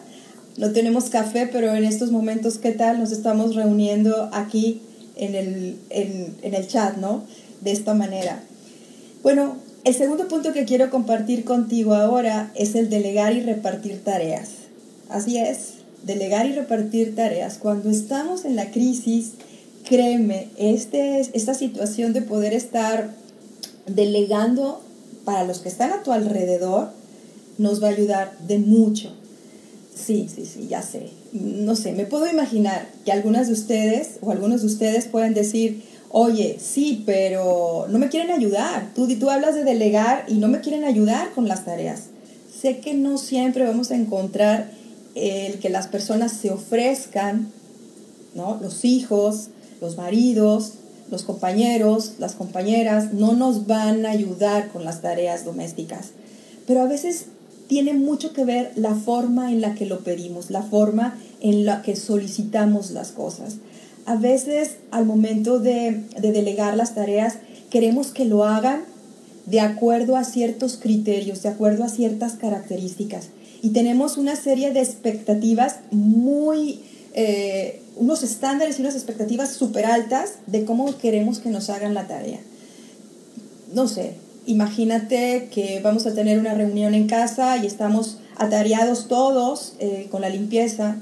No 0.56 0.70
tenemos 0.70 1.10
café, 1.10 1.48
pero 1.50 1.74
en 1.74 1.82
estos 1.82 2.12
momentos, 2.12 2.58
¿qué 2.58 2.70
tal? 2.70 3.00
Nos 3.00 3.10
estamos 3.10 3.56
reuniendo 3.56 4.30
aquí 4.32 4.80
en 5.16 5.34
el, 5.34 5.76
en, 5.90 6.36
en 6.42 6.54
el 6.54 6.68
chat, 6.68 6.98
¿no? 6.98 7.24
De 7.60 7.72
esta 7.72 7.94
manera. 7.94 8.40
Bueno, 9.24 9.56
el 9.82 9.94
segundo 9.96 10.28
punto 10.28 10.52
que 10.52 10.64
quiero 10.64 10.88
compartir 10.88 11.44
contigo 11.44 11.94
ahora 11.94 12.52
es 12.54 12.76
el 12.76 12.90
delegar 12.90 13.32
y 13.32 13.40
repartir 13.40 14.04
tareas. 14.04 14.50
Así 15.08 15.36
es, 15.36 15.83
delegar 16.04 16.46
y 16.46 16.52
repartir 16.52 17.14
tareas. 17.14 17.58
Cuando 17.58 17.90
estamos 17.90 18.44
en 18.44 18.56
la 18.56 18.70
crisis, 18.70 19.32
créeme, 19.88 20.48
este, 20.56 21.20
esta 21.20 21.54
situación 21.54 22.12
de 22.12 22.22
poder 22.22 22.52
estar 22.52 23.10
delegando 23.86 24.80
para 25.24 25.44
los 25.44 25.58
que 25.58 25.68
están 25.68 25.92
a 25.92 26.02
tu 26.02 26.12
alrededor 26.12 26.90
nos 27.58 27.82
va 27.82 27.88
a 27.88 27.90
ayudar 27.90 28.36
de 28.46 28.58
mucho. 28.58 29.12
Sí, 29.94 30.28
sí, 30.34 30.44
sí, 30.44 30.66
ya 30.68 30.82
sé. 30.82 31.10
No 31.32 31.76
sé, 31.76 31.92
me 31.92 32.04
puedo 32.04 32.28
imaginar 32.28 32.88
que 33.04 33.12
algunas 33.12 33.46
de 33.46 33.52
ustedes 33.52 34.18
o 34.22 34.30
algunos 34.30 34.62
de 34.62 34.66
ustedes 34.66 35.06
pueden 35.06 35.34
decir, 35.34 35.84
oye, 36.10 36.58
sí, 36.60 37.02
pero 37.06 37.86
no 37.88 37.98
me 37.98 38.08
quieren 38.08 38.30
ayudar. 38.30 38.90
Tú, 38.94 39.06
tú 39.18 39.30
hablas 39.30 39.54
de 39.54 39.64
delegar 39.64 40.24
y 40.28 40.34
no 40.34 40.48
me 40.48 40.60
quieren 40.60 40.84
ayudar 40.84 41.32
con 41.32 41.46
las 41.46 41.64
tareas. 41.64 42.04
Sé 42.60 42.78
que 42.78 42.94
no 42.94 43.18
siempre 43.18 43.64
vamos 43.64 43.90
a 43.90 43.96
encontrar 43.96 44.70
el 45.14 45.58
que 45.58 45.70
las 45.70 45.88
personas 45.88 46.32
se 46.32 46.50
ofrezcan, 46.50 47.48
¿no? 48.34 48.58
Los 48.60 48.84
hijos, 48.84 49.48
los 49.80 49.96
maridos, 49.96 50.72
los 51.10 51.22
compañeros, 51.22 52.14
las 52.18 52.34
compañeras 52.34 53.12
no 53.12 53.34
nos 53.34 53.66
van 53.66 54.06
a 54.06 54.10
ayudar 54.10 54.68
con 54.72 54.84
las 54.84 55.02
tareas 55.02 55.44
domésticas. 55.44 56.10
Pero 56.66 56.82
a 56.82 56.86
veces 56.86 57.26
tiene 57.68 57.94
mucho 57.94 58.32
que 58.32 58.44
ver 58.44 58.72
la 58.76 58.94
forma 58.94 59.52
en 59.52 59.60
la 59.60 59.74
que 59.74 59.86
lo 59.86 60.00
pedimos, 60.00 60.50
la 60.50 60.62
forma 60.62 61.16
en 61.40 61.64
la 61.64 61.82
que 61.82 61.96
solicitamos 61.96 62.90
las 62.90 63.12
cosas. 63.12 63.56
A 64.06 64.16
veces 64.16 64.76
al 64.90 65.06
momento 65.06 65.60
de, 65.60 66.04
de 66.20 66.32
delegar 66.32 66.76
las 66.76 66.94
tareas 66.94 67.36
queremos 67.70 68.08
que 68.08 68.24
lo 68.24 68.44
hagan 68.44 68.82
de 69.46 69.60
acuerdo 69.60 70.16
a 70.16 70.24
ciertos 70.24 70.76
criterios, 70.76 71.42
de 71.42 71.50
acuerdo 71.50 71.84
a 71.84 71.88
ciertas 71.88 72.34
características. 72.34 73.28
Y 73.64 73.70
tenemos 73.70 74.18
una 74.18 74.36
serie 74.36 74.72
de 74.72 74.80
expectativas 74.80 75.76
muy, 75.90 76.82
eh, 77.14 77.80
unos 77.96 78.22
estándares 78.22 78.78
y 78.78 78.82
unas 78.82 78.94
expectativas 78.94 79.52
súper 79.54 79.86
altas 79.86 80.34
de 80.46 80.66
cómo 80.66 80.98
queremos 80.98 81.38
que 81.38 81.48
nos 81.48 81.70
hagan 81.70 81.94
la 81.94 82.06
tarea. 82.06 82.40
No 83.72 83.88
sé, 83.88 84.16
imagínate 84.44 85.48
que 85.50 85.80
vamos 85.82 86.04
a 86.04 86.12
tener 86.12 86.38
una 86.38 86.52
reunión 86.52 86.92
en 86.92 87.06
casa 87.06 87.56
y 87.56 87.66
estamos 87.66 88.18
atareados 88.36 89.08
todos 89.08 89.72
eh, 89.78 90.08
con 90.10 90.20
la 90.20 90.28
limpieza. 90.28 90.98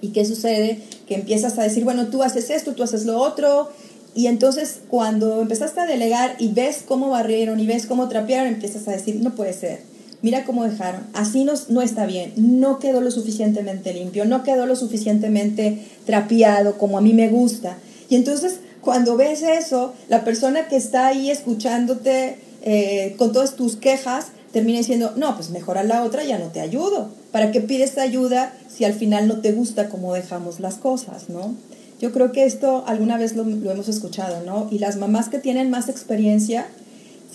¿Y 0.00 0.08
qué 0.08 0.24
sucede? 0.24 0.80
Que 1.06 1.14
empiezas 1.14 1.56
a 1.56 1.62
decir, 1.62 1.84
bueno, 1.84 2.08
tú 2.08 2.24
haces 2.24 2.50
esto, 2.50 2.74
tú 2.74 2.82
haces 2.82 3.06
lo 3.06 3.20
otro. 3.20 3.70
Y 4.12 4.26
entonces 4.26 4.80
cuando 4.88 5.40
empezaste 5.40 5.78
a 5.78 5.86
delegar 5.86 6.34
y 6.40 6.48
ves 6.48 6.82
cómo 6.84 7.10
barrieron 7.10 7.60
y 7.60 7.66
ves 7.68 7.86
cómo 7.86 8.08
trapearon, 8.08 8.48
empiezas 8.48 8.88
a 8.88 8.90
decir, 8.90 9.20
no 9.22 9.36
puede 9.36 9.52
ser. 9.52 9.95
Mira 10.26 10.44
cómo 10.44 10.64
dejaron. 10.64 11.02
Así 11.12 11.44
no, 11.44 11.52
no 11.68 11.82
está 11.82 12.04
bien. 12.04 12.32
No 12.34 12.80
quedó 12.80 13.00
lo 13.00 13.12
suficientemente 13.12 13.94
limpio. 13.94 14.24
No 14.24 14.42
quedó 14.42 14.66
lo 14.66 14.74
suficientemente 14.74 15.86
trapeado 16.04 16.78
como 16.78 16.98
a 16.98 17.00
mí 17.00 17.12
me 17.12 17.28
gusta. 17.28 17.78
Y 18.08 18.16
entonces 18.16 18.58
cuando 18.80 19.16
ves 19.16 19.42
eso, 19.42 19.94
la 20.08 20.24
persona 20.24 20.66
que 20.66 20.74
está 20.74 21.06
ahí 21.06 21.30
escuchándote 21.30 22.38
eh, 22.62 23.14
con 23.18 23.32
todas 23.32 23.54
tus 23.54 23.76
quejas, 23.76 24.32
termina 24.50 24.78
diciendo, 24.78 25.12
no, 25.14 25.36
pues 25.36 25.50
mejora 25.50 25.84
la 25.84 26.02
otra, 26.02 26.24
ya 26.24 26.40
no 26.40 26.46
te 26.46 26.58
ayudo. 26.58 27.08
¿Para 27.30 27.52
qué 27.52 27.60
pides 27.60 27.96
ayuda 27.96 28.52
si 28.68 28.84
al 28.84 28.94
final 28.94 29.28
no 29.28 29.42
te 29.42 29.52
gusta 29.52 29.88
cómo 29.88 30.12
dejamos 30.12 30.58
las 30.58 30.74
cosas, 30.74 31.28
no? 31.28 31.54
Yo 32.00 32.10
creo 32.10 32.32
que 32.32 32.46
esto 32.46 32.82
alguna 32.88 33.16
vez 33.16 33.36
lo, 33.36 33.44
lo 33.44 33.70
hemos 33.70 33.88
escuchado, 33.88 34.42
¿no? 34.44 34.66
Y 34.72 34.80
las 34.80 34.96
mamás 34.96 35.28
que 35.28 35.38
tienen 35.38 35.70
más 35.70 35.88
experiencia, 35.88 36.66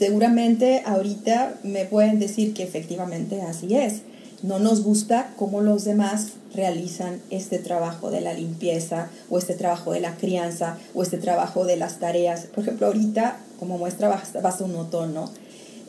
seguramente 0.02 0.82
ahorita 0.84 1.60
me 1.62 1.86
pueden 1.86 2.18
decir 2.18 2.56
que 2.56 2.64
efectivamente 2.64 3.44
así 3.44 3.76
es. 3.76 4.02
No 4.42 4.58
nos 4.58 4.82
gusta 4.82 5.32
cómo 5.38 5.62
los 5.62 5.86
demás 5.86 6.30
realizan 6.56 7.22
este 7.30 7.60
trabajo 7.60 8.10
de 8.10 8.20
la 8.20 8.34
limpieza 8.34 9.12
o 9.30 9.38
este 9.38 9.54
trabajo 9.54 9.94
de 9.94 10.00
la 10.00 10.16
crianza 10.16 10.80
o 10.96 11.04
este 11.04 11.20
trabajo 11.20 11.66
de 11.66 11.78
las 11.78 12.00
tareas. 12.00 12.48
Por 12.48 12.64
ejemplo, 12.64 12.88
ahorita 12.88 13.38
como 13.60 13.78
muestra 13.78 14.08
basta, 14.08 14.64
un 14.64 14.74
¿no? 15.14 15.30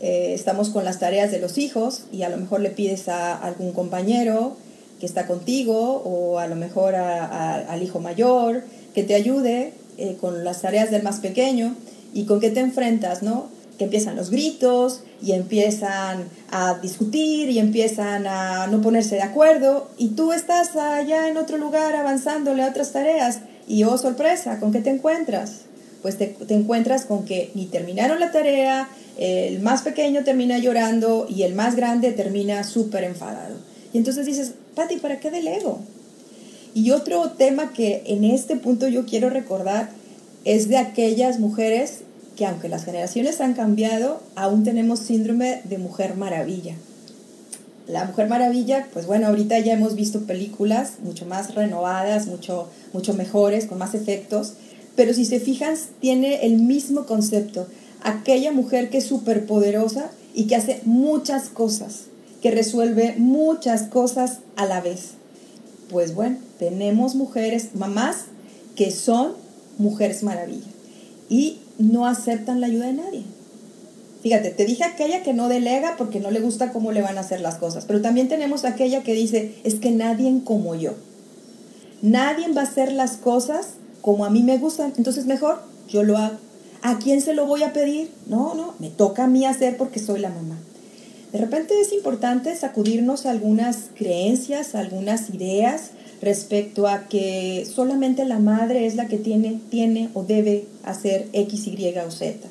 Eh, 0.02 0.35
estamos 0.35 0.69
con 0.69 0.85
las 0.85 0.99
tareas 0.99 1.31
de 1.31 1.40
los 1.40 1.57
hijos 1.57 2.02
y 2.12 2.25
a 2.25 2.28
lo 2.28 2.37
mejor 2.37 2.61
le 2.61 2.69
pides 2.69 3.09
a 3.09 3.35
algún 3.35 3.73
compañero 3.73 4.59
que 5.00 5.07
está 5.07 5.26
contigo 5.26 6.02
o 6.04 6.38
a 6.38 6.47
lo 6.49 6.57
mejor 6.57 6.97
al 6.97 7.83
hijo 7.83 7.99
mayor 7.99 8.62
que 8.95 9.04
te 9.04 9.14
ayude 9.14 9.73
eh, 9.97 10.19
con 10.21 10.45
las 10.45 10.61
tareas 10.61 10.90
del 10.90 11.02
más 11.02 11.21
pequeño 11.21 11.75
y 12.12 12.26
con 12.26 12.40
qué 12.40 12.50
te 12.50 12.61
enfrentas, 12.61 13.23
¿no? 13.23 13.62
Empiezan 13.82 14.16
los 14.16 14.30
gritos 14.30 15.00
y 15.22 15.32
empiezan 15.32 16.24
a 16.50 16.74
discutir 16.74 17.50
y 17.50 17.58
empiezan 17.58 18.26
a 18.26 18.66
no 18.66 18.80
ponerse 18.80 19.16
de 19.16 19.22
acuerdo 19.22 19.90
y 19.98 20.08
tú 20.10 20.32
estás 20.32 20.76
allá 20.76 21.28
en 21.28 21.36
otro 21.36 21.58
lugar 21.58 21.94
avanzándole 21.94 22.62
a 22.62 22.68
otras 22.68 22.92
tareas 22.92 23.40
y 23.68 23.84
oh 23.84 23.98
sorpresa, 23.98 24.58
¿con 24.58 24.72
qué 24.72 24.80
te 24.80 24.90
encuentras? 24.90 25.66
pues 26.02 26.18
te, 26.18 26.36
encuentras 26.48 27.06
con 27.06 27.24
que 27.24 27.52
ni 27.54 27.66
terminaron 27.66 28.18
la 28.20 28.32
tarea, 28.32 28.88
el 29.18 29.60
más 29.60 29.82
pequeño 29.82 30.24
termina 30.24 30.58
llorando 30.58 31.26
y 31.30 31.44
el 31.44 31.54
más 31.54 31.76
grande 31.76 32.10
termina 32.10 32.64
súper 32.64 33.04
enfadado. 33.04 33.56
Y 33.92 33.98
entonces 33.98 34.26
dices, 34.26 34.52
Pati, 34.74 34.96
¿para 34.96 35.20
qué 35.20 35.30
delego? 35.30 35.80
Y 36.74 36.90
otro 36.90 37.30
tema 37.30 37.72
que 37.72 38.02
en 38.06 38.24
este 38.24 38.56
punto 38.56 38.88
yo 38.88 39.06
quiero 39.06 39.30
recordar 39.30 39.90
es 40.44 40.68
de 40.68 40.78
aquellas 40.78 41.38
mujeres 41.38 42.00
que 42.36 42.46
aunque 42.46 42.68
las 42.68 42.84
generaciones 42.84 43.40
han 43.40 43.54
cambiado, 43.54 44.20
aún 44.36 44.64
tenemos 44.64 45.00
síndrome 45.00 45.60
de 45.64 45.78
mujer 45.78 46.16
maravilla. 46.16 46.74
La 47.88 48.04
Mujer 48.04 48.28
Maravilla, 48.28 48.86
pues 48.92 49.06
bueno, 49.06 49.26
ahorita 49.26 49.58
ya 49.58 49.72
hemos 49.72 49.96
visto 49.96 50.20
películas 50.20 50.94
mucho 51.02 51.26
más 51.26 51.54
renovadas, 51.54 52.26
mucho, 52.26 52.68
mucho 52.92 53.12
mejores, 53.12 53.66
con 53.66 53.78
más 53.78 53.94
efectos, 53.94 54.52
pero 54.94 55.12
si 55.12 55.24
se 55.24 55.40
fijan, 55.40 55.74
tiene 56.00 56.46
el 56.46 56.58
mismo 56.58 57.06
concepto. 57.06 57.66
Aquella 58.02 58.52
mujer 58.52 58.88
que 58.88 58.98
es 58.98 59.04
súper 59.04 59.46
poderosa 59.46 60.10
y 60.32 60.44
que 60.46 60.54
hace 60.54 60.80
muchas 60.84 61.48
cosas, 61.48 62.04
que 62.40 62.52
resuelve 62.52 63.16
muchas 63.18 63.82
cosas 63.82 64.38
a 64.54 64.64
la 64.64 64.80
vez. 64.80 65.14
Pues 65.90 66.14
bueno, 66.14 66.36
tenemos 66.60 67.16
mujeres, 67.16 67.74
mamás, 67.74 68.26
que 68.76 68.92
son 68.92 69.32
mujeres 69.78 70.22
maravilla 70.22 70.68
y 71.28 71.58
no 71.79 72.07
aceptan 72.07 72.61
la 72.61 72.67
ayuda 72.67 72.87
de 72.87 72.93
nadie. 72.95 73.23
Fíjate, 74.23 74.50
te 74.50 74.64
dije 74.64 74.85
aquella 74.85 75.23
que 75.23 75.35
no 75.35 75.49
delega 75.49 75.97
porque 75.97 76.21
no 76.21 76.31
le 76.31 76.41
gusta 76.41 76.73
cómo 76.73 76.93
le 76.93 77.02
van 77.02 77.19
a 77.19 77.23
hacer 77.23 77.41
las 77.41 77.57
cosas, 77.57 77.85
pero 77.87 78.00
también 78.00 78.29
tenemos 78.29 78.64
aquella 78.64 79.02
que 79.02 79.14
dice, 79.14 79.57
es 79.64 79.75
que 79.76 79.91
nadie 79.91 80.33
como 80.45 80.76
yo. 80.76 80.95
Nadie 82.02 82.52
va 82.52 82.62
a 82.62 82.64
hacer 82.64 82.93
las 82.93 83.17
cosas 83.17 83.75
como 84.00 84.25
a 84.25 84.31
mí 84.31 84.43
me 84.43 84.59
gustan, 84.59 84.93
entonces 84.97 85.26
mejor 85.26 85.62
yo 85.88 86.05
lo 86.05 86.19
hago. 86.19 86.37
¿A 86.83 86.99
quién 86.99 87.21
se 87.21 87.35
lo 87.35 87.47
voy 87.47 87.62
a 87.62 87.73
pedir? 87.73 88.11
No, 88.26 88.55
no, 88.55 88.75
me 88.79 88.91
toca 88.91 89.25
a 89.25 89.29
mí 89.29 89.45
hacer 89.45 89.76
porque 89.76 90.00
soy 90.00 90.21
la 90.21 90.31
mamá. 90.31 90.57
De 91.33 91.38
repente 91.38 91.81
es 91.81 91.93
importante 91.93 92.55
sacudirnos 92.55 93.25
algunas 93.26 93.91
creencias, 93.97 94.75
algunas 94.75 95.31
ideas 95.31 95.93
respecto 96.23 96.87
a 96.87 97.09
que 97.09 97.67
solamente 97.71 98.25
la 98.25 98.38
madre 98.38 98.87
es 98.87 98.95
la 98.95 99.09
que 99.09 99.19
tiene, 99.19 99.61
tiene 99.71 100.09
o 100.14 100.23
debe 100.23 100.67
hacer 100.85 101.29
X, 101.33 101.67
Y 101.67 101.95
o 101.99 102.11
Z. 102.11 102.49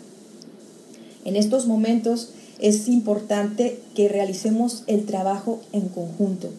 En 1.23 1.37
estos 1.37 1.67
momentos 1.67 2.33
es 2.59 2.89
importante 2.89 3.79
que 3.95 4.09
realicemos 4.09 4.83
el 4.87 5.05
trabajo 5.05 5.61
en 5.71 5.87
conjunto, 5.87 6.49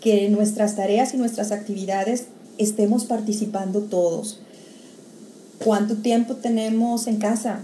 que 0.00 0.28
nuestras 0.30 0.74
tareas 0.74 1.14
y 1.14 1.16
nuestras 1.16 1.52
actividades 1.52 2.26
estemos 2.58 3.04
participando 3.04 3.82
todos. 3.82 4.40
¿Cuánto 5.64 5.96
tiempo 5.96 6.36
tenemos 6.36 7.06
en 7.06 7.18
casa? 7.18 7.60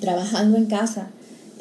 Trabajando 0.00 0.56
en 0.56 0.66
casa, 0.66 1.10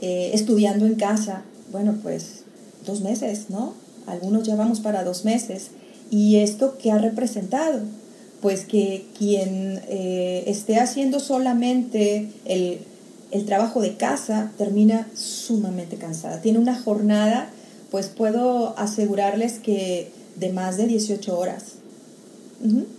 eh, 0.01 0.31
estudiando 0.33 0.87
en 0.87 0.95
casa. 0.95 1.43
Bueno, 1.71 1.97
pues 2.01 2.43
dos 2.85 3.01
meses, 3.01 3.45
¿no? 3.49 3.73
Algunos 4.07 4.47
ya 4.47 4.55
vamos 4.55 4.79
para 4.79 5.03
dos 5.03 5.25
meses. 5.25 5.71
¿Y 6.09 6.37
esto 6.37 6.77
qué 6.81 6.91
ha 6.91 6.97
representado? 6.97 7.81
Pues 8.41 8.65
que 8.65 9.05
quien 9.17 9.81
eh, 9.89 10.43
esté 10.47 10.79
haciendo 10.79 11.19
solamente 11.19 12.29
el, 12.45 12.79
el 13.31 13.45
trabajo 13.45 13.81
de 13.81 13.97
casa 13.97 14.51
termina 14.57 15.07
sumamente 15.13 15.97
cansada. 15.97 16.41
Tiene 16.41 16.59
una 16.59 16.79
jornada, 16.79 17.49
pues 17.91 18.07
puedo 18.07 18.77
asegurarles 18.77 19.59
que 19.59 20.11
de 20.37 20.53
más 20.53 20.77
de 20.77 20.87
18 20.87 21.37
horas 21.37 21.79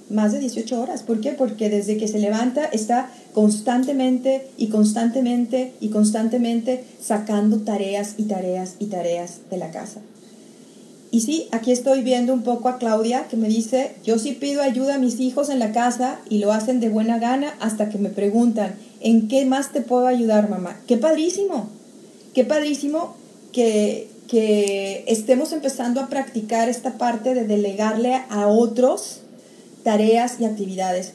más 0.08 0.32
de 0.32 0.38
18 0.38 0.80
horas. 0.80 1.02
¿Por 1.02 1.20
qué? 1.20 1.32
Porque 1.32 1.68
desde 1.68 1.96
que 1.96 2.08
se 2.08 2.18
levanta 2.18 2.64
está 2.64 3.10
constantemente 3.34 4.48
y 4.56 4.68
constantemente 4.68 5.74
y 5.80 5.90
constantemente 5.90 6.84
sacando 7.00 7.58
tareas 7.58 8.14
y 8.16 8.24
tareas 8.24 8.74
y 8.78 8.86
tareas 8.86 9.40
de 9.50 9.58
la 9.58 9.70
casa. 9.70 10.00
Y 11.12 11.20
sí, 11.20 11.48
aquí 11.50 11.72
estoy 11.72 12.02
viendo 12.02 12.32
un 12.32 12.42
poco 12.42 12.68
a 12.68 12.78
Claudia 12.78 13.26
que 13.28 13.36
me 13.36 13.48
dice, 13.48 13.96
yo 14.04 14.18
sí 14.18 14.32
pido 14.32 14.62
ayuda 14.62 14.94
a 14.94 14.98
mis 14.98 15.18
hijos 15.18 15.48
en 15.48 15.58
la 15.58 15.72
casa 15.72 16.20
y 16.28 16.38
lo 16.38 16.52
hacen 16.52 16.78
de 16.78 16.88
buena 16.88 17.18
gana 17.18 17.56
hasta 17.58 17.88
que 17.88 17.98
me 17.98 18.10
preguntan, 18.10 18.76
¿en 19.00 19.26
qué 19.26 19.44
más 19.44 19.72
te 19.72 19.80
puedo 19.80 20.06
ayudar, 20.06 20.48
mamá? 20.48 20.80
Qué 20.86 20.96
padrísimo, 20.96 21.68
qué 22.32 22.44
padrísimo 22.44 23.16
que, 23.52 24.08
que 24.28 25.02
estemos 25.08 25.52
empezando 25.52 26.00
a 26.00 26.08
practicar 26.08 26.68
esta 26.68 26.96
parte 26.96 27.34
de 27.34 27.44
delegarle 27.44 28.22
a 28.28 28.46
otros 28.46 29.22
tareas 29.82 30.36
y 30.38 30.44
actividades. 30.44 31.14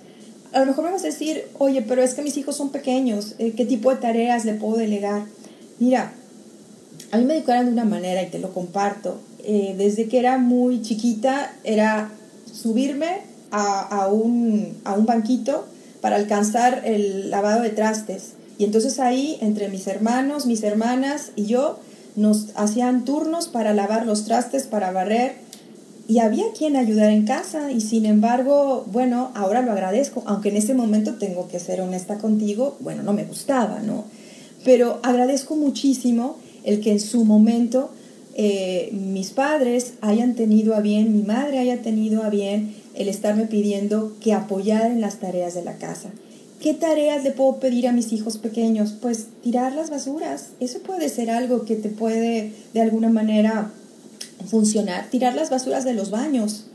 A 0.52 0.60
lo 0.60 0.66
mejor 0.66 0.84
vamos 0.86 1.04
a 1.04 1.08
decir, 1.08 1.46
oye, 1.58 1.82
pero 1.82 2.04
es 2.04 2.16
que 2.16 2.22
mis 2.22 2.36
hijos 2.36 2.58
son 2.58 2.70
pequeños, 2.70 3.36
eh, 3.40 3.54
¿qué 3.56 3.66
tipo 3.66 3.92
de 3.92 3.98
tareas 3.98 4.44
le 4.44 4.56
puedo 4.56 4.76
delegar? 4.76 5.24
Mira, 5.80 6.14
a 7.12 7.18
mí 7.18 7.24
me 7.24 7.38
educaron 7.38 7.68
de 7.68 7.72
una 7.72 7.86
manera 7.86 8.22
y 8.24 8.30
te 8.30 8.40
lo 8.40 8.54
comparto. 8.54 9.20
Eh, 9.46 9.76
desde 9.78 10.08
que 10.08 10.20
era 10.20 10.38
muy 10.38 10.82
chiquita 10.82 11.54
era 11.64 12.12
subirme 12.52 13.22
a, 13.52 13.82
a, 13.82 14.08
un, 14.08 14.78
a 14.84 14.94
un 14.94 15.06
banquito 15.06 15.66
para 16.02 16.16
alcanzar 16.16 16.82
el 16.86 17.30
lavado 17.30 17.62
de 17.62 17.70
trastes. 17.70 18.34
Y 18.58 18.64
entonces 18.64 19.00
ahí, 19.00 19.38
entre 19.42 19.70
mis 19.70 19.86
hermanos, 19.88 20.46
mis 20.46 20.64
hermanas 20.64 21.32
y 21.36 21.46
yo, 21.46 21.80
nos 22.16 22.48
hacían 22.56 23.06
turnos 23.06 23.48
para 23.48 23.74
lavar 23.74 24.06
los 24.06 24.26
trastes, 24.26 24.64
para 24.64 24.92
barrer, 24.92 25.34
y 26.08 26.20
había 26.20 26.46
quien 26.58 26.76
ayudar 26.76 27.10
en 27.10 27.26
casa 27.26 27.72
y 27.72 27.82
sin 27.82 28.06
embargo, 28.06 28.86
bueno, 28.92 29.32
ahora 29.34 29.62
lo 29.62 29.72
agradezco, 29.72 30.24
aunque 30.26 30.50
en 30.50 30.58
ese 30.58 30.74
momento 30.76 31.16
tengo 31.16 31.48
que 31.48 31.60
ser 31.60 31.82
honesta 31.82 32.18
contigo, 32.20 32.78
bueno, 32.80 33.02
no 33.02 33.12
me 33.14 33.24
gustaba, 33.24 33.80
¿no? 33.80 34.06
Pero 34.64 35.00
agradezco 35.04 35.56
muchísimo 35.56 36.38
el 36.64 36.80
que 36.80 36.92
en 36.92 37.00
su 37.00 37.26
momento 37.26 37.90
eh, 38.38 38.90
mis 38.92 39.32
padres 39.32 39.94
hayan 40.02 40.36
tenido 40.36 40.76
a 40.76 40.82
bien, 40.82 41.14
mi 41.14 41.24
madre 41.24 41.58
haya 41.58 41.82
tenido 41.82 42.22
a 42.22 42.30
bien 42.30 42.76
el 42.94 43.08
estarme 43.08 43.46
pidiendo 43.46 44.14
que 44.20 44.34
apoyara 44.34 44.88
en 44.88 45.00
las 45.00 45.20
tareas 45.20 45.54
de 45.54 45.64
la 45.64 45.78
casa. 45.78 46.10
¿Qué 46.60 46.74
tareas 46.74 47.24
le 47.24 47.32
puedo 47.32 47.60
pedir 47.60 47.88
a 47.88 47.94
mis 47.94 48.12
hijos 48.12 48.38
pequeños? 48.38 48.94
Pues 49.02 49.28
tirar 49.42 49.74
las 49.74 49.90
basuras. 49.90 50.50
Eso 50.60 50.80
puede 50.80 51.08
ser 51.10 51.30
algo 51.30 51.64
que 51.64 51.76
te 51.76 51.90
puede 51.90 52.52
de 52.74 52.82
alguna 52.82 53.10
manera 53.10 53.72
funcionar, 54.50 55.10
tirar 55.10 55.34
las 55.34 55.50
basuras 55.50 55.86
de 55.86 55.94
los 55.94 56.12
baños, 56.12 56.66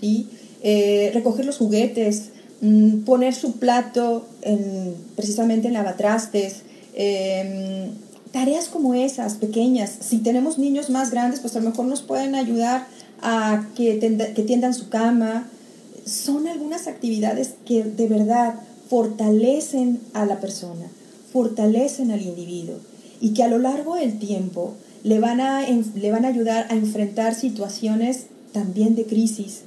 ¿sí? 0.00 0.28
Eh, 0.62 1.10
recoger 1.14 1.44
los 1.44 1.58
juguetes, 1.58 2.30
mm, 2.60 3.00
poner 3.00 3.34
su 3.34 3.58
plato 3.58 4.26
en, 4.42 4.94
precisamente 5.14 5.68
en 5.68 5.74
lavatrastes, 5.74 6.62
em, 6.94 7.90
tareas 8.34 8.66
como 8.66 8.94
esas, 8.94 9.34
pequeñas. 9.34 9.92
Si 10.00 10.18
tenemos 10.18 10.58
niños 10.58 10.90
más 10.90 11.12
grandes, 11.12 11.38
pues 11.38 11.54
a 11.54 11.60
lo 11.60 11.70
mejor 11.70 11.86
nos 11.86 12.02
pueden 12.02 12.34
ayudar 12.34 12.88
a 13.22 13.64
que, 13.76 14.00
que 14.34 14.42
tiendan 14.42 14.74
su 14.74 14.88
cama. 14.88 15.46
Son 16.04 16.48
algunas 16.48 16.88
actividades 16.88 17.54
que 17.64 17.84
de 17.84 18.08
verdad 18.08 18.56
fortalecen 18.90 20.00
a 20.14 20.26
la 20.26 20.40
persona, 20.40 20.86
fortalecen 21.32 22.10
al 22.10 22.22
individuo 22.22 22.74
y 23.20 23.34
que 23.34 23.44
a 23.44 23.48
lo 23.48 23.60
largo 23.60 23.94
del 23.94 24.18
tiempo 24.18 24.74
le 25.04 25.20
van 25.20 25.40
a, 25.40 25.64
le 25.68 26.10
van 26.10 26.24
a 26.24 26.28
ayudar 26.28 26.66
a 26.70 26.74
enfrentar 26.74 27.36
situaciones 27.36 28.26
también 28.52 28.96
de 28.96 29.04
crisis. 29.06 29.60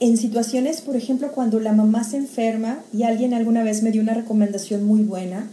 En 0.00 0.16
situaciones, 0.16 0.80
por 0.80 0.96
ejemplo, 0.96 1.30
cuando 1.30 1.60
la 1.60 1.72
mamá 1.72 2.02
se 2.02 2.16
enferma 2.16 2.80
y 2.92 3.04
alguien 3.04 3.34
alguna 3.34 3.62
vez 3.62 3.84
me 3.84 3.92
dio 3.92 4.02
una 4.02 4.14
recomendación 4.14 4.84
muy 4.84 5.02
buena, 5.02 5.48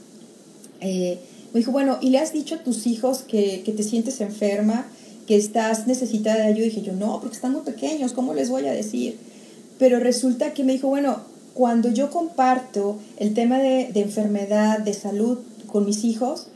eh, 0.81 1.19
me 1.55 1.59
dijo, 1.59 1.71
bueno, 1.71 1.99
¿y 2.01 2.09
le 2.09 2.17
has 2.17 2.33
dicho 2.33 2.55
a 2.55 2.63
tus 2.63 2.85
hijos 2.85 3.19
que, 3.19 3.61
que 3.63 3.71
te 3.71 3.81
sientes 3.81 4.19
enferma, 4.19 4.87
que 5.25 5.37
estás 5.37 5.87
necesitada 5.87 6.35
de 6.35 6.47
ayuda? 6.47 6.65
Y 6.65 6.69
dije 6.69 6.81
yo, 6.81 6.91
no, 6.91 7.21
porque 7.21 7.37
están 7.37 7.53
muy 7.53 7.61
pequeños, 7.61 8.11
¿cómo 8.11 8.33
les 8.33 8.49
voy 8.49 8.67
a 8.67 8.73
decir? 8.73 9.17
Pero 9.79 10.01
resulta 10.01 10.53
que 10.53 10.65
me 10.65 10.73
dijo, 10.73 10.89
bueno, 10.89 11.21
cuando 11.53 11.89
yo 11.89 12.11
comparto 12.11 12.97
el 13.15 13.33
tema 13.33 13.59
de, 13.59 13.89
de 13.93 14.01
enfermedad, 14.01 14.79
de 14.79 14.93
salud 14.93 15.37
con 15.67 15.85
mis 15.85 16.03
hijos, 16.03 16.47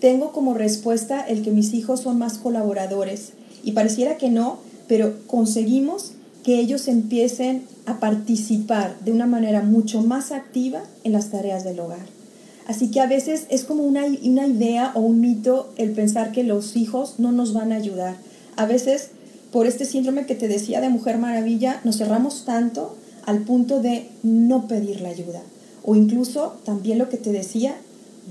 tengo 0.00 0.32
como 0.32 0.52
respuesta 0.52 1.22
el 1.22 1.42
que 1.42 1.50
mis 1.50 1.72
hijos 1.72 2.00
son 2.00 2.18
más 2.18 2.36
colaboradores. 2.36 3.32
Y 3.64 3.72
pareciera 3.72 4.18
que 4.18 4.28
no, 4.28 4.58
pero 4.86 5.14
conseguimos 5.26 6.12
que 6.44 6.60
ellos 6.60 6.88
empiecen 6.88 7.62
a 7.86 8.00
participar 8.00 9.00
de 9.00 9.12
una 9.12 9.26
manera 9.26 9.62
mucho 9.62 10.02
más 10.02 10.30
activa 10.30 10.82
en 11.04 11.12
las 11.12 11.30
tareas 11.30 11.64
del 11.64 11.80
hogar. 11.80 12.21
Así 12.66 12.90
que 12.90 13.00
a 13.00 13.06
veces 13.06 13.46
es 13.50 13.64
como 13.64 13.82
una, 13.82 14.04
una 14.04 14.46
idea 14.46 14.92
o 14.94 15.00
un 15.00 15.20
mito 15.20 15.72
el 15.76 15.92
pensar 15.92 16.32
que 16.32 16.44
los 16.44 16.76
hijos 16.76 17.14
no 17.18 17.32
nos 17.32 17.52
van 17.52 17.72
a 17.72 17.76
ayudar. 17.76 18.16
A 18.56 18.66
veces, 18.66 19.10
por 19.50 19.66
este 19.66 19.84
síndrome 19.84 20.26
que 20.26 20.34
te 20.34 20.48
decía 20.48 20.80
de 20.80 20.88
Mujer 20.88 21.18
Maravilla, 21.18 21.80
nos 21.84 21.98
cerramos 21.98 22.44
tanto 22.44 22.96
al 23.26 23.40
punto 23.44 23.80
de 23.80 24.08
no 24.22 24.68
pedir 24.68 25.00
la 25.00 25.08
ayuda. 25.08 25.42
O 25.84 25.96
incluso 25.96 26.54
también 26.64 26.98
lo 26.98 27.08
que 27.08 27.16
te 27.16 27.32
decía, 27.32 27.74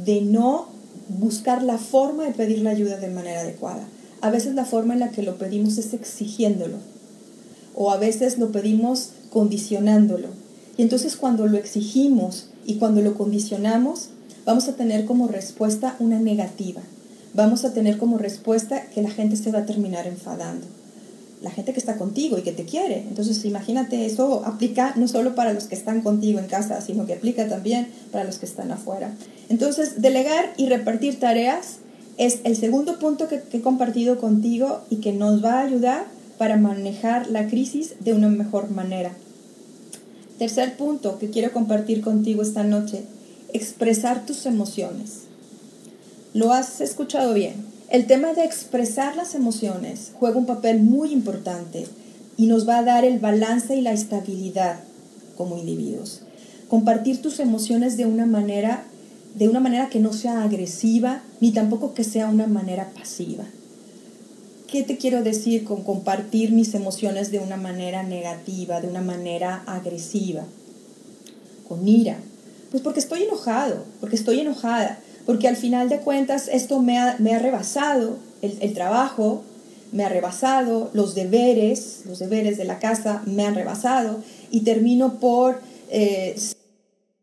de 0.06 0.22
no 0.22 0.68
buscar 1.20 1.64
la 1.64 1.78
forma 1.78 2.24
de 2.24 2.32
pedir 2.32 2.60
la 2.60 2.70
ayuda 2.70 2.98
de 2.98 3.10
manera 3.10 3.42
adecuada. 3.42 3.84
A 4.22 4.30
veces 4.30 4.56
la 4.56 4.66
forma 4.66 4.94
en 4.94 5.00
la 5.02 5.12
que 5.12 5.24
lo 5.24 5.38
pedimos 5.38 5.78
es 5.78 5.94
exigiéndolo 5.94 6.78
o 7.76 7.92
a 7.92 7.98
veces 7.98 8.38
lo 8.38 8.52
pedimos 8.52 9.10
condicionándolo. 9.30 10.28
Y 10.78 10.82
entonces 10.84 11.16
cuando 11.16 11.48
lo 11.48 11.58
exigimos 11.58 12.48
y 12.66 12.76
cuando 12.76 13.02
lo 13.02 13.16
condicionamos, 13.16 14.10
vamos 14.46 14.68
a 14.68 14.76
tener 14.76 15.06
como 15.06 15.28
respuesta 15.28 15.96
una 16.00 16.20
negativa. 16.20 16.82
Vamos 17.34 17.64
a 17.64 17.74
tener 17.74 17.98
como 17.98 18.18
respuesta 18.18 18.84
que 18.94 19.02
la 19.02 19.10
gente 19.10 19.36
se 19.36 19.52
va 19.52 19.60
a 19.60 19.66
terminar 19.66 20.08
enfadando 20.08 20.66
la 21.42 21.50
gente 21.50 21.74
que 21.74 21.80
está 21.80 21.98
contigo 21.98 22.38
y 22.38 22.44
que 22.44 22.52
te 22.52 22.66
quiere. 22.66 23.00
Entonces, 23.00 23.44
imagínate, 23.46 24.06
eso 24.06 24.44
aplica 24.46 24.94
no 24.96 25.08
solo 25.08 25.34
para 25.34 25.54
los 25.54 25.66
que 25.66 25.76
están 25.76 26.02
contigo 26.02 26.40
en 26.40 26.46
casa, 26.46 26.82
sino 26.82 27.06
que 27.06 27.14
aplica 27.14 27.48
también 27.48 27.88
para 28.12 28.24
los 28.24 28.38
que 28.38 28.46
están 28.46 28.72
afuera. 28.72 29.12
Entonces, 29.50 30.02
delegar 30.02 30.54
y 30.58 30.68
repartir 30.68 31.20
tareas 31.20 31.78
es 32.18 32.40
el 32.44 32.56
segundo 32.56 33.00
punto 33.00 33.28
que, 33.28 33.42
que 33.42 33.58
he 33.58 33.62
compartido 33.62 34.20
contigo 34.20 34.82
y 34.90 34.98
que 34.98 35.14
nos 35.14 35.44
va 35.44 35.60
a 35.60 35.64
ayudar 35.64 36.06
para 36.38 36.58
manejar 36.58 37.28
la 37.30 37.48
crisis 37.48 37.96
de 38.00 38.14
una 38.14 38.30
mejor 38.30 38.70
manera. 38.70 39.12
Tercer 40.38 40.78
punto 40.78 41.18
que 41.18 41.30
quiero 41.30 41.52
compartir 41.52 42.02
contigo 42.02 42.44
esta 42.44 42.64
noche, 42.64 43.04
expresar 43.54 44.26
tus 44.26 44.46
emociones. 44.46 45.22
Lo 46.34 46.54
has 46.54 46.82
escuchado 46.82 47.34
bien 47.34 47.72
el 47.92 48.08
tema 48.08 48.32
de 48.32 48.46
expresar 48.46 49.18
las 49.18 49.36
emociones 49.36 50.14
juega 50.18 50.38
un 50.38 50.46
papel 50.46 50.82
muy 50.82 51.12
importante 51.12 51.86
y 52.38 52.48
nos 52.48 52.66
va 52.66 52.78
a 52.78 52.84
dar 52.84 53.04
el 53.04 53.20
balance 53.20 53.76
y 53.76 53.82
la 53.82 53.92
estabilidad 53.92 54.80
como 55.36 55.58
individuos. 55.58 56.22
Compartir 56.70 57.22
tus 57.22 57.42
emociones 57.42 57.98
de 57.98 58.06
una 58.06 58.26
manera 58.26 58.86
de 59.36 59.50
una 59.50 59.60
manera 59.60 59.90
que 59.90 60.00
no 60.00 60.14
sea 60.14 60.44
agresiva 60.44 61.22
ni 61.42 61.52
tampoco 61.52 61.94
que 61.94 62.06
sea 62.06 62.30
una 62.30 62.48
manera 62.48 62.92
pasiva. 62.96 63.44
¿Qué 64.68 64.84
te 64.84 64.96
quiero 64.96 65.22
decir 65.22 65.66
con 65.66 65.84
compartir 65.84 66.54
mis 66.54 66.74
emociones 66.74 67.30
de 67.30 67.40
una 67.40 67.58
manera 67.58 68.04
negativa, 68.04 68.80
de 68.80 68.88
una 68.88 69.02
manera 69.02 69.64
agresiva? 69.68 70.46
Con 71.68 71.86
ira. 71.90 72.20
Pues 72.72 72.82
porque 72.82 73.00
estoy 73.00 73.24
enojado, 73.24 73.86
porque 74.00 74.16
estoy 74.16 74.40
enojada 74.40 74.98
porque 75.26 75.48
al 75.48 75.56
final 75.56 75.90
de 75.90 76.00
cuentas 76.00 76.50
esto 76.52 76.82
me 76.82 76.98
ha, 76.98 77.16
rebasado, 77.18 78.18
el, 78.42 78.74
trabajo 78.74 79.44
me 79.92 80.04
ha 80.04 80.10
rebasado, 80.10 80.90
los 80.94 81.16
deberes, 81.16 82.02
los 82.06 82.20
deberes 82.20 82.58
de 82.58 82.66
la 82.66 82.80
casa 82.80 83.22
me 83.26 83.46
han 83.46 83.56
rebasado 83.56 84.24
y 84.50 84.62
termino 84.62 85.20
por 85.20 85.62
eh, 85.90 86.36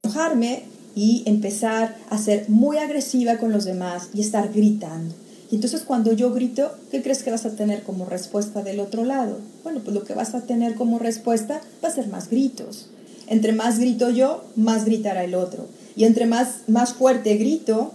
enojarme 0.03 0.65
y 0.95 1.23
empezar 1.27 1.97
a 2.11 2.19
ser 2.19 2.49
muy 2.49 2.79
agresiva 2.79 3.39
con 3.39 3.53
los 3.53 3.65
demás 3.65 4.11
y 4.15 4.21
estar 4.21 4.53
gritando. 4.53 5.15
Y 5.51 5.55
entonces 5.55 5.83
cuando 5.83 6.13
yo 6.13 6.33
grito, 6.33 6.73
¿qué 6.91 7.03
crees 7.03 7.23
que 7.23 7.31
vas 7.31 7.47
a 7.47 7.57
tener 7.57 7.83
como 7.83 8.05
respuesta 8.05 8.63
del 8.63 8.81
otro 8.81 9.05
lado? 9.05 9.39
Bueno, 9.65 9.81
pues 9.83 9.95
lo 9.95 10.05
que 10.05 10.13
vas 10.13 10.35
a 10.35 10.43
tener 10.43 10.75
como 10.75 10.99
respuesta 10.99 11.61
va 11.83 11.89
a 11.89 11.95
ser 11.95 12.09
más 12.09 12.29
gritos. 12.29 12.91
Entre 13.31 13.53
más 13.53 13.79
grito 13.79 14.11
yo, 14.11 14.45
más 14.57 14.85
gritará 14.85 15.25
el 15.25 15.35
otro. 15.35 15.67
Y 15.97 16.05
entre 16.05 16.27
más, 16.27 16.69
más 16.69 16.95
fuerte 16.95 17.37
grito, 17.37 17.93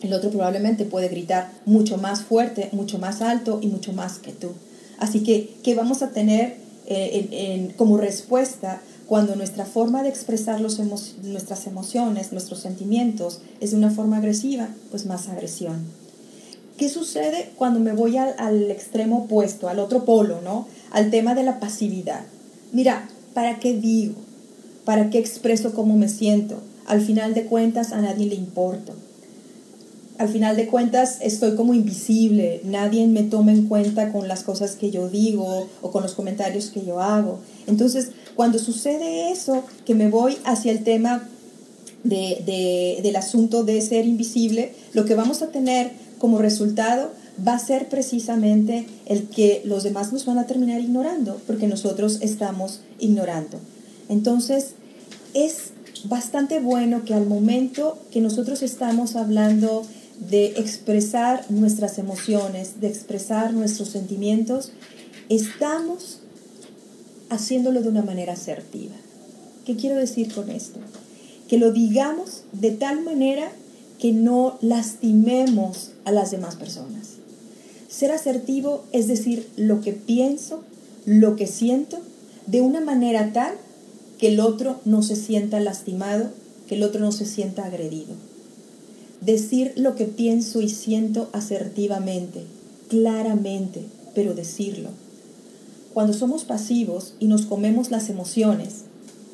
el 0.00 0.12
otro 0.12 0.30
probablemente 0.30 0.84
puede 0.84 1.08
gritar 1.08 1.50
mucho 1.64 1.98
más 1.98 2.22
fuerte, 2.22 2.68
mucho 2.72 2.98
más 2.98 3.22
alto 3.22 3.58
y 3.60 3.66
mucho 3.66 3.92
más 3.92 4.18
que 4.18 4.32
tú. 4.32 4.50
Así 4.98 5.22
que, 5.22 5.56
¿qué 5.62 5.74
vamos 5.74 6.02
a 6.02 6.10
tener 6.10 6.56
eh, 6.86 7.72
como 7.76 7.96
respuesta 7.96 8.80
cuando 9.06 9.36
nuestra 9.36 9.64
forma 9.64 10.02
de 10.02 10.08
expresar 10.08 10.60
nuestras 10.60 11.66
emociones, 11.66 12.32
nuestros 12.32 12.60
sentimientos, 12.60 13.40
es 13.60 13.72
de 13.72 13.76
una 13.76 13.90
forma 13.90 14.18
agresiva? 14.18 14.68
Pues 14.90 15.06
más 15.06 15.28
agresión. 15.28 15.84
¿Qué 16.78 16.88
sucede 16.88 17.50
cuando 17.56 17.80
me 17.80 17.92
voy 17.92 18.18
al, 18.18 18.34
al 18.38 18.70
extremo 18.70 19.24
opuesto, 19.24 19.68
al 19.68 19.78
otro 19.78 20.04
polo, 20.04 20.40
¿no? 20.42 20.68
Al 20.90 21.10
tema 21.10 21.34
de 21.34 21.42
la 21.42 21.58
pasividad. 21.58 22.22
Mira, 22.72 23.08
¿para 23.32 23.58
qué 23.58 23.74
digo? 23.74 24.14
¿Para 24.86 25.10
qué 25.10 25.18
expreso 25.18 25.74
cómo 25.74 25.96
me 25.96 26.08
siento? 26.08 26.62
al 26.86 27.00
final 27.00 27.34
de 27.34 27.44
cuentas 27.44 27.92
a 27.92 28.00
nadie 28.00 28.26
le 28.26 28.34
importa. 28.34 28.92
Al 30.18 30.28
final 30.28 30.56
de 30.56 30.66
cuentas 30.66 31.18
estoy 31.20 31.56
como 31.56 31.74
invisible, 31.74 32.62
nadie 32.64 33.06
me 33.06 33.22
toma 33.24 33.52
en 33.52 33.66
cuenta 33.66 34.12
con 34.12 34.28
las 34.28 34.44
cosas 34.44 34.76
que 34.76 34.90
yo 34.90 35.10
digo 35.10 35.68
o 35.82 35.90
con 35.90 36.02
los 36.02 36.14
comentarios 36.14 36.70
que 36.70 36.84
yo 36.84 37.02
hago. 37.02 37.40
Entonces, 37.66 38.12
cuando 38.34 38.58
sucede 38.58 39.30
eso, 39.30 39.64
que 39.84 39.94
me 39.94 40.08
voy 40.08 40.38
hacia 40.44 40.72
el 40.72 40.84
tema 40.84 41.28
de, 42.02 42.98
del 43.02 43.16
asunto 43.16 43.62
de 43.62 43.80
ser 43.82 44.06
invisible, 44.06 44.72
lo 44.94 45.04
que 45.04 45.14
vamos 45.14 45.42
a 45.42 45.48
tener 45.48 45.90
como 46.18 46.38
resultado 46.38 47.10
va 47.46 47.54
a 47.54 47.58
ser 47.58 47.90
precisamente 47.90 48.86
el 49.04 49.28
que 49.28 49.60
los 49.66 49.82
demás 49.82 50.14
nos 50.14 50.24
van 50.24 50.38
a 50.38 50.46
terminar 50.46 50.80
ignorando, 50.80 51.38
porque 51.46 51.66
nosotros 51.66 52.20
estamos 52.22 52.80
ignorando. 52.98 53.58
Entonces, 54.08 54.75
es 55.36 55.72
bastante 56.04 56.60
bueno 56.60 57.04
que 57.04 57.12
al 57.12 57.26
momento 57.26 57.98
que 58.10 58.22
nosotros 58.22 58.62
estamos 58.62 59.16
hablando 59.16 59.84
de 60.30 60.46
expresar 60.56 61.44
nuestras 61.50 61.98
emociones, 61.98 62.80
de 62.80 62.88
expresar 62.88 63.52
nuestros 63.52 63.90
sentimientos, 63.90 64.72
estamos 65.28 66.20
haciéndolo 67.28 67.82
de 67.82 67.90
una 67.90 68.02
manera 68.02 68.32
asertiva. 68.32 68.94
¿Qué 69.66 69.76
quiero 69.76 69.96
decir 69.96 70.32
con 70.32 70.48
esto? 70.48 70.80
Que 71.48 71.58
lo 71.58 71.70
digamos 71.70 72.44
de 72.52 72.70
tal 72.70 73.02
manera 73.02 73.52
que 73.98 74.12
no 74.12 74.56
lastimemos 74.62 75.90
a 76.06 76.12
las 76.12 76.30
demás 76.30 76.56
personas. 76.56 77.16
Ser 77.90 78.10
asertivo 78.10 78.84
es 78.92 79.06
decir 79.06 79.46
lo 79.56 79.82
que 79.82 79.92
pienso, 79.92 80.62
lo 81.04 81.36
que 81.36 81.46
siento, 81.46 81.98
de 82.46 82.62
una 82.62 82.80
manera 82.80 83.34
tal 83.34 83.52
que 84.18 84.28
el 84.28 84.40
otro 84.40 84.80
no 84.84 85.02
se 85.02 85.16
sienta 85.16 85.60
lastimado, 85.60 86.30
que 86.68 86.76
el 86.76 86.82
otro 86.82 87.00
no 87.00 87.12
se 87.12 87.26
sienta 87.26 87.64
agredido. 87.64 88.14
Decir 89.20 89.72
lo 89.76 89.94
que 89.94 90.04
pienso 90.04 90.60
y 90.60 90.68
siento 90.68 91.28
asertivamente, 91.32 92.44
claramente, 92.88 93.84
pero 94.14 94.34
decirlo. 94.34 94.90
Cuando 95.94 96.12
somos 96.12 96.44
pasivos 96.44 97.14
y 97.20 97.26
nos 97.26 97.46
comemos 97.46 97.90
las 97.90 98.10
emociones, 98.10 98.82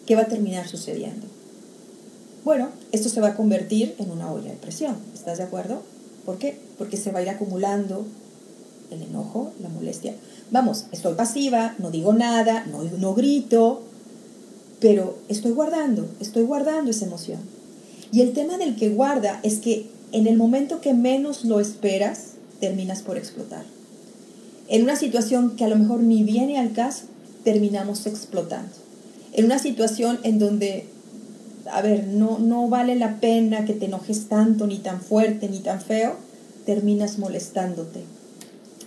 ¿qué 0.07 0.15
va 0.15 0.23
a 0.23 0.29
terminar 0.29 0.69
sucediendo? 0.69 1.27
Bueno, 2.45 2.71
esto 2.91 3.09
se 3.09 3.21
va 3.21 3.29
a 3.29 3.37
convertir 3.37 3.95
en 3.99 4.11
una 4.11 4.33
olla 4.33 4.51
de 4.51 4.57
presión, 4.57 4.97
¿estás 5.15 5.39
de 5.39 5.45
acuerdo? 5.45 5.83
¿Por 6.25 6.39
qué? 6.39 6.59
Porque 6.79 6.97
se 6.97 7.13
va 7.13 7.21
a 7.21 7.23
ir 7.23 7.31
acumulando 7.31 8.05
el 8.91 9.03
enojo, 9.03 9.53
la 9.61 9.69
molestia. 9.69 10.15
Vamos, 10.51 10.87
estoy 10.93 11.15
pasiva, 11.15 11.75
no 11.79 11.91
digo 11.91 12.13
nada, 12.13 12.67
no, 12.67 12.83
no 12.83 13.15
grito, 13.15 13.83
pero 14.83 15.17
estoy 15.29 15.53
guardando, 15.53 16.09
estoy 16.21 16.43
guardando 16.43 16.91
esa 16.91 17.07
emoción. 17.07 17.39
Y 18.11 18.21
el 18.21 18.33
tema 18.33 18.59
del 18.59 18.75
que 18.75 18.91
guarda 18.91 19.39
es 19.45 19.61
que 19.61 19.87
en 20.11 20.27
el 20.27 20.37
momento 20.37 20.81
que 20.81 20.93
menos 20.93 21.45
lo 21.45 21.61
esperas, 21.61 22.33
terminas 22.61 23.01
por 23.01 23.17
explotar. 23.17 23.65
En 24.69 24.83
una 24.83 24.97
situación 24.97 25.55
que 25.57 25.65
a 25.65 25.69
lo 25.69 25.77
mejor 25.77 26.01
ni 26.01 26.25
viene 26.25 26.59
al 26.59 26.73
caso, 26.73 27.05
terminamos 27.45 28.07
explotando. 28.07 28.73
En 29.33 29.45
una 29.45 29.61
situación 29.61 30.19
en 30.25 30.41
donde, 30.41 30.87
a 31.71 31.81
ver, 31.81 32.09
no, 32.09 32.39
no 32.41 32.69
vale 32.69 32.97
la 32.97 33.21
pena 33.21 33.65
que 33.65 33.75
te 33.75 33.87
enojes 33.87 34.29
tanto, 34.29 34.67
ni 34.67 34.79
tan 34.79 35.01
fuerte, 35.01 35.49
ni 35.49 35.61
tan 35.61 35.81
feo, 35.81 36.17
terminas 36.67 37.19
molestándote. 37.19 38.01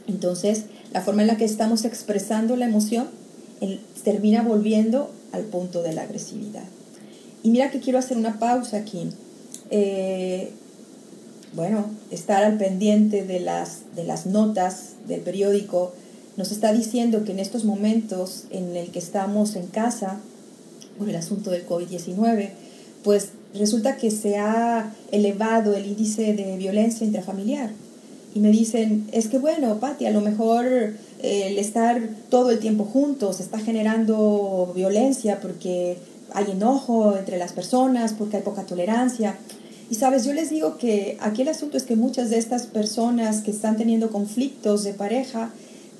Entonces, 0.07 0.65
la 0.93 1.01
forma 1.01 1.21
en 1.21 1.29
la 1.29 1.37
que 1.37 1.45
estamos 1.45 1.85
expresando 1.85 2.57
la 2.57 2.65
emoción 2.65 3.07
termina 4.03 4.43
volviendo 4.43 5.09
al 5.35 5.43
punto 5.43 5.81
de 5.83 5.93
la 5.93 6.03
agresividad. 6.03 6.63
Y 7.43 7.49
mira 7.49 7.71
que 7.71 7.79
quiero 7.79 7.99
hacer 7.99 8.17
una 8.17 8.39
pausa 8.39 8.77
aquí. 8.77 9.09
Eh, 9.69 10.51
bueno, 11.53 11.85
estar 12.11 12.43
al 12.43 12.57
pendiente 12.57 13.23
de 13.23 13.39
las, 13.39 13.95
de 13.95 14.03
las 14.03 14.25
notas 14.25 14.93
del 15.07 15.21
periódico 15.21 15.93
nos 16.37 16.51
está 16.51 16.73
diciendo 16.73 17.23
que 17.23 17.31
en 17.31 17.39
estos 17.39 17.63
momentos 17.63 18.45
en 18.49 18.75
el 18.75 18.89
que 18.89 18.99
estamos 18.99 19.55
en 19.55 19.67
casa 19.67 20.19
por 20.97 21.07
el 21.09 21.15
asunto 21.15 21.51
del 21.51 21.65
COVID-19, 21.65 22.49
pues 23.03 23.29
resulta 23.53 23.95
que 23.95 24.11
se 24.11 24.37
ha 24.37 24.93
elevado 25.11 25.75
el 25.75 25.85
índice 25.85 26.33
de 26.33 26.57
violencia 26.57 27.05
intrafamiliar. 27.05 27.71
Y 28.33 28.39
me 28.39 28.49
dicen, 28.49 29.07
es 29.13 29.29
que 29.29 29.37
bueno, 29.37 29.79
Pati, 29.79 30.07
a 30.07 30.11
lo 30.11 30.19
mejor 30.19 30.93
el 31.21 31.57
estar 31.57 32.01
todo 32.29 32.51
el 32.51 32.59
tiempo 32.59 32.85
juntos 32.85 33.39
está 33.39 33.59
generando 33.59 34.71
violencia 34.75 35.39
porque 35.41 35.97
hay 36.33 36.51
enojo 36.51 37.17
entre 37.17 37.37
las 37.37 37.53
personas, 37.53 38.13
porque 38.13 38.37
hay 38.37 38.43
poca 38.43 38.63
tolerancia. 38.63 39.37
Y 39.89 39.95
sabes, 39.95 40.25
yo 40.25 40.33
les 40.33 40.49
digo 40.49 40.77
que 40.77 41.17
aquí 41.21 41.43
el 41.43 41.47
asunto 41.47 41.77
es 41.77 41.83
que 41.83 41.95
muchas 41.95 42.29
de 42.29 42.37
estas 42.37 42.67
personas 42.67 43.41
que 43.41 43.51
están 43.51 43.77
teniendo 43.77 44.09
conflictos 44.09 44.83
de 44.83 44.93
pareja 44.93 45.51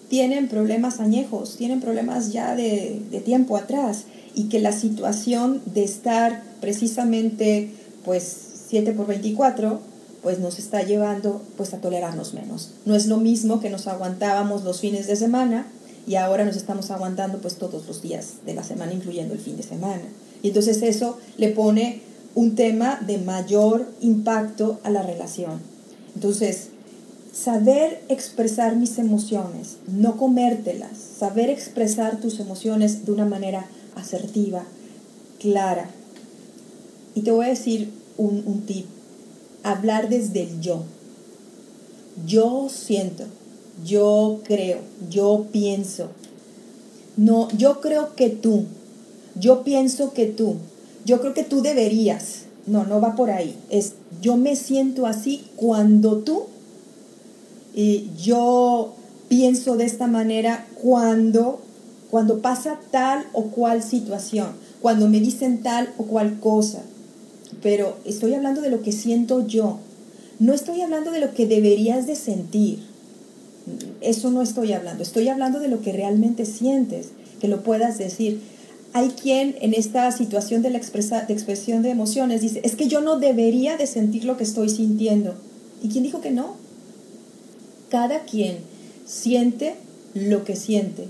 tienen 0.09 0.47
problemas 0.47 0.99
añejos, 0.99 1.55
tienen 1.57 1.81
problemas 1.81 2.31
ya 2.31 2.55
de, 2.55 3.01
de 3.11 3.19
tiempo 3.21 3.57
atrás 3.57 4.05
y 4.33 4.49
que 4.49 4.59
la 4.59 4.71
situación 4.71 5.61
de 5.65 5.83
estar 5.83 6.43
precisamente 6.61 7.69
pues 8.03 8.37
7 8.69 8.91
por 8.93 9.07
24 9.07 9.79
pues 10.25 10.39
nos 10.39 10.57
está 10.57 10.81
llevando 10.81 11.39
pues 11.55 11.75
a 11.75 11.81
tolerarnos 11.81 12.33
menos. 12.33 12.71
No 12.83 12.95
es 12.95 13.05
lo 13.05 13.17
mismo 13.17 13.59
que 13.59 13.69
nos 13.69 13.85
aguantábamos 13.85 14.63
los 14.63 14.79
fines 14.79 15.05
de 15.05 15.15
semana 15.15 15.67
y 16.07 16.15
ahora 16.15 16.45
nos 16.45 16.55
estamos 16.55 16.89
aguantando 16.89 17.37
pues 17.37 17.57
todos 17.57 17.85
los 17.85 18.01
días 18.01 18.37
de 18.43 18.55
la 18.55 18.63
semana 18.63 18.91
incluyendo 18.91 19.35
el 19.35 19.39
fin 19.39 19.55
de 19.55 19.61
semana. 19.61 20.01
Y 20.41 20.47
entonces 20.47 20.81
eso 20.81 21.19
le 21.37 21.49
pone 21.49 22.01
un 22.33 22.55
tema 22.55 22.99
de 23.05 23.19
mayor 23.19 23.87
impacto 24.01 24.79
a 24.81 24.89
la 24.89 25.03
relación. 25.03 25.59
Entonces, 26.15 26.69
saber 27.31 28.01
expresar 28.09 28.75
mis 28.77 28.97
emociones, 28.97 29.77
no 29.85 30.17
comértelas, 30.17 30.97
saber 30.97 31.51
expresar 31.51 32.19
tus 32.19 32.39
emociones 32.39 33.05
de 33.05 33.11
una 33.11 33.25
manera 33.25 33.67
asertiva, 33.95 34.63
clara. 35.39 35.91
Y 37.13 37.21
te 37.21 37.29
voy 37.29 37.45
a 37.45 37.49
decir 37.49 37.91
un, 38.17 38.41
un 38.47 38.65
tip, 38.65 38.87
hablar 39.65 40.09
desde 40.09 40.43
el 40.43 40.61
yo. 40.61 40.83
Yo 42.25 42.69
siento, 42.69 43.25
yo 43.85 44.39
creo, 44.45 44.79
yo 45.09 45.47
pienso. 45.51 46.09
No, 47.17 47.49
yo 47.57 47.81
creo 47.81 48.15
que 48.15 48.29
tú, 48.29 48.65
yo 49.39 49.63
pienso 49.63 50.13
que 50.13 50.27
tú, 50.27 50.55
yo 51.03 51.19
creo 51.19 51.33
que 51.33 51.43
tú 51.43 51.61
deberías. 51.61 52.43
No, 52.67 52.85
no 52.85 53.01
va 53.01 53.15
por 53.15 53.29
ahí. 53.29 53.57
Es 53.69 53.93
yo 54.21 54.37
me 54.37 54.55
siento 54.55 55.05
así 55.05 55.45
cuando 55.55 56.19
tú 56.19 56.43
y 57.75 58.09
yo 58.17 58.93
pienso 59.27 59.75
de 59.75 59.85
esta 59.85 60.07
manera 60.07 60.65
cuando 60.81 61.59
cuando 62.09 62.39
pasa 62.39 62.79
tal 62.91 63.25
o 63.33 63.45
cual 63.45 63.83
situación, 63.83 64.47
cuando 64.81 65.09
me 65.09 65.19
dicen 65.19 65.61
tal 65.63 65.93
o 65.97 66.03
cual 66.03 66.39
cosa. 66.39 66.83
Pero 67.65 67.97
estoy 68.05 68.35
hablando 68.35 68.61
de 68.61 68.69
lo 68.69 68.83
que 68.83 68.91
siento 68.91 69.47
yo. 69.47 69.79
No 70.37 70.53
estoy 70.53 70.81
hablando 70.81 71.09
de 71.09 71.19
lo 71.19 71.33
que 71.33 71.47
deberías 71.47 72.05
de 72.05 72.15
sentir. 72.15 72.77
Eso 74.01 74.29
no 74.29 74.43
estoy 74.43 74.71
hablando. 74.73 75.01
Estoy 75.01 75.29
hablando 75.29 75.59
de 75.59 75.69
lo 75.69 75.81
que 75.81 75.91
realmente 75.91 76.45
sientes, 76.45 77.07
que 77.41 77.47
lo 77.47 77.63
puedas 77.63 77.97
decir 77.97 78.39
hay 78.93 79.09
quien 79.09 79.55
en 79.61 79.73
esta 79.73 80.09
situación 80.11 80.61
de 80.61 80.69
la 80.69 80.79
de 80.79 81.33
expresión 81.33 81.81
de 81.81 81.89
emociones 81.89 82.39
dice, 82.39 82.61
es 82.63 82.77
que 82.77 82.87
yo 82.87 83.01
no 83.01 83.19
debería 83.19 83.75
de 83.77 83.87
sentir 83.87 84.25
lo 84.25 84.37
que 84.37 84.45
estoy 84.45 84.69
sintiendo. 84.69 85.33
¿Y 85.83 85.89
quién 85.89 86.05
dijo 86.05 86.21
que 86.21 86.29
no? 86.29 86.53
Cada 87.89 88.19
quien 88.25 88.59
siente 89.05 89.75
lo 90.13 90.45
que 90.45 90.55
siente 90.55 91.07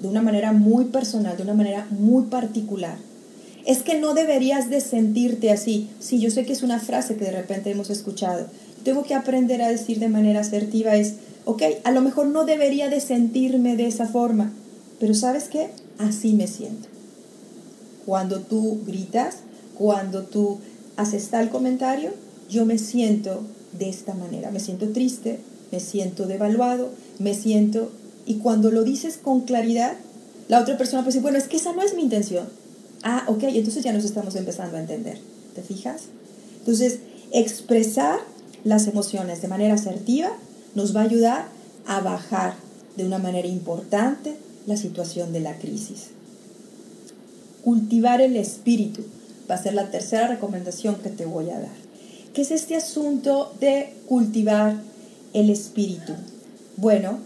de 0.00 0.08
una 0.08 0.22
manera 0.22 0.52
muy 0.52 0.86
personal, 0.86 1.36
de 1.36 1.42
una 1.42 1.52
manera 1.52 1.88
muy 1.90 2.24
particular. 2.24 2.96
Es 3.66 3.82
que 3.82 4.00
no 4.00 4.14
deberías 4.14 4.70
de 4.70 4.80
sentirte 4.80 5.50
así. 5.50 5.90
Sí, 6.00 6.20
yo 6.20 6.30
sé 6.30 6.46
que 6.46 6.52
es 6.52 6.62
una 6.62 6.80
frase 6.80 7.16
que 7.16 7.24
de 7.24 7.32
repente 7.32 7.70
hemos 7.70 7.90
escuchado. 7.90 8.46
Tengo 8.84 9.02
que 9.02 9.14
aprender 9.14 9.60
a 9.60 9.68
decir 9.68 9.98
de 9.98 10.08
manera 10.08 10.40
asertiva 10.40 10.94
es, 10.94 11.14
ok, 11.44 11.62
a 11.82 11.90
lo 11.90 12.00
mejor 12.00 12.28
no 12.28 12.44
debería 12.44 12.88
de 12.88 13.00
sentirme 13.00 13.76
de 13.76 13.88
esa 13.88 14.06
forma, 14.06 14.52
pero 15.00 15.12
¿sabes 15.14 15.48
qué? 15.48 15.70
así 15.98 16.34
me 16.34 16.46
siento. 16.46 16.88
Cuando 18.04 18.40
tú 18.40 18.80
gritas, 18.86 19.38
cuando 19.76 20.22
tú 20.22 20.58
haces 20.96 21.28
tal 21.28 21.50
comentario, 21.50 22.10
yo 22.48 22.64
me 22.64 22.78
siento 22.78 23.42
de 23.78 23.88
esta 23.88 24.14
manera. 24.14 24.50
Me 24.50 24.60
siento 24.60 24.88
triste, 24.90 25.40
me 25.72 25.80
siento 25.80 26.26
devaluado, 26.26 26.90
me 27.18 27.34
siento... 27.34 27.90
Y 28.28 28.38
cuando 28.38 28.70
lo 28.70 28.82
dices 28.82 29.18
con 29.22 29.42
claridad, 29.42 29.94
la 30.48 30.60
otra 30.60 30.76
persona 30.76 31.02
puede 31.02 31.10
decir, 31.10 31.22
bueno, 31.22 31.38
es 31.38 31.46
que 31.46 31.58
esa 31.58 31.72
no 31.72 31.82
es 31.82 31.94
mi 31.94 32.02
intención. 32.02 32.46
Ah, 33.08 33.22
ok, 33.28 33.44
entonces 33.44 33.84
ya 33.84 33.92
nos 33.92 34.04
estamos 34.04 34.34
empezando 34.34 34.76
a 34.76 34.80
entender. 34.80 35.16
¿Te 35.54 35.62
fijas? 35.62 36.06
Entonces, 36.58 36.98
expresar 37.32 38.18
las 38.64 38.88
emociones 38.88 39.40
de 39.40 39.46
manera 39.46 39.74
asertiva 39.74 40.32
nos 40.74 40.94
va 40.96 41.02
a 41.02 41.04
ayudar 41.04 41.46
a 41.86 42.00
bajar 42.00 42.54
de 42.96 43.06
una 43.06 43.18
manera 43.18 43.46
importante 43.46 44.34
la 44.66 44.76
situación 44.76 45.32
de 45.32 45.38
la 45.38 45.56
crisis. 45.56 46.08
Cultivar 47.62 48.20
el 48.20 48.34
espíritu 48.34 49.02
va 49.48 49.54
a 49.54 49.62
ser 49.62 49.74
la 49.74 49.88
tercera 49.92 50.26
recomendación 50.26 50.96
que 50.96 51.10
te 51.10 51.26
voy 51.26 51.50
a 51.50 51.60
dar. 51.60 51.76
¿Qué 52.34 52.42
es 52.42 52.50
este 52.50 52.74
asunto 52.74 53.52
de 53.60 53.92
cultivar 54.08 54.80
el 55.32 55.50
espíritu? 55.50 56.14
Bueno, 56.76 57.20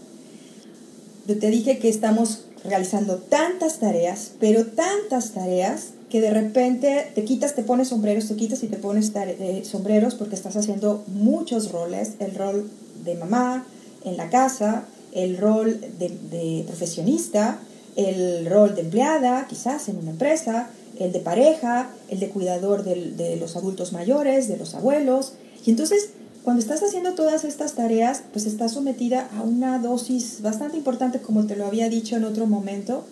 yo 1.27 1.39
te 1.39 1.49
dije 1.49 1.79
que 1.79 1.89
estamos 1.89 2.41
realizando 2.63 3.17
tantas 3.17 3.79
tareas, 3.79 4.31
pero 4.39 4.65
tantas 4.67 5.31
tareas 5.31 5.93
que 6.09 6.21
de 6.21 6.31
repente 6.31 7.11
te 7.15 7.23
quitas, 7.23 7.55
te 7.55 7.63
pones 7.63 7.87
sombreros, 7.87 8.27
te 8.27 8.35
quitas 8.35 8.63
y 8.63 8.67
te 8.67 8.77
pones 8.77 9.11
eh, 9.15 9.63
sombreros 9.63 10.15
porque 10.15 10.35
estás 10.35 10.55
haciendo 10.55 11.03
muchos 11.07 11.71
roles, 11.71 12.13
el 12.19 12.35
rol 12.35 12.69
de 13.03 13.15
mamá 13.15 13.65
en 14.03 14.17
la 14.17 14.29
casa, 14.29 14.85
el 15.13 15.37
rol 15.37 15.79
de, 15.99 16.63
profesionista, 16.67 17.59
el 17.95 18.45
rol 18.45 18.75
de 18.75 18.81
empleada, 18.81 19.47
quizás 19.47 19.89
en 19.89 19.97
una 19.97 20.11
empresa, 20.11 20.69
el 20.99 21.11
de 21.11 21.19
pareja, 21.19 21.89
el 22.09 22.19
de 22.19 22.29
cuidador 22.29 22.83
de 22.83 23.37
los 23.37 23.55
adultos 23.55 23.93
mayores, 23.93 24.47
de 24.47 24.57
los 24.57 24.75
abuelos. 24.75 25.33
Y 25.65 25.71
entonces, 25.71 26.11
cuando 26.43 26.61
estás 26.61 26.81
haciendo 26.81 27.13
todas 27.13 27.43
estas 27.43 27.73
tareas, 27.73 28.23
pues 28.33 28.45
estás 28.45 28.71
sometida 28.73 29.29
a 29.37 29.43
una 29.43 29.77
dosis 29.77 30.41
bastante 30.41 30.77
importante, 30.77 31.19
como 31.19 31.45
te 31.45 31.55
lo 31.55 31.67
había 31.67 31.87
dicho 31.87 32.15
en 32.15 32.23
otro 32.23 32.47
momento, 32.47 33.05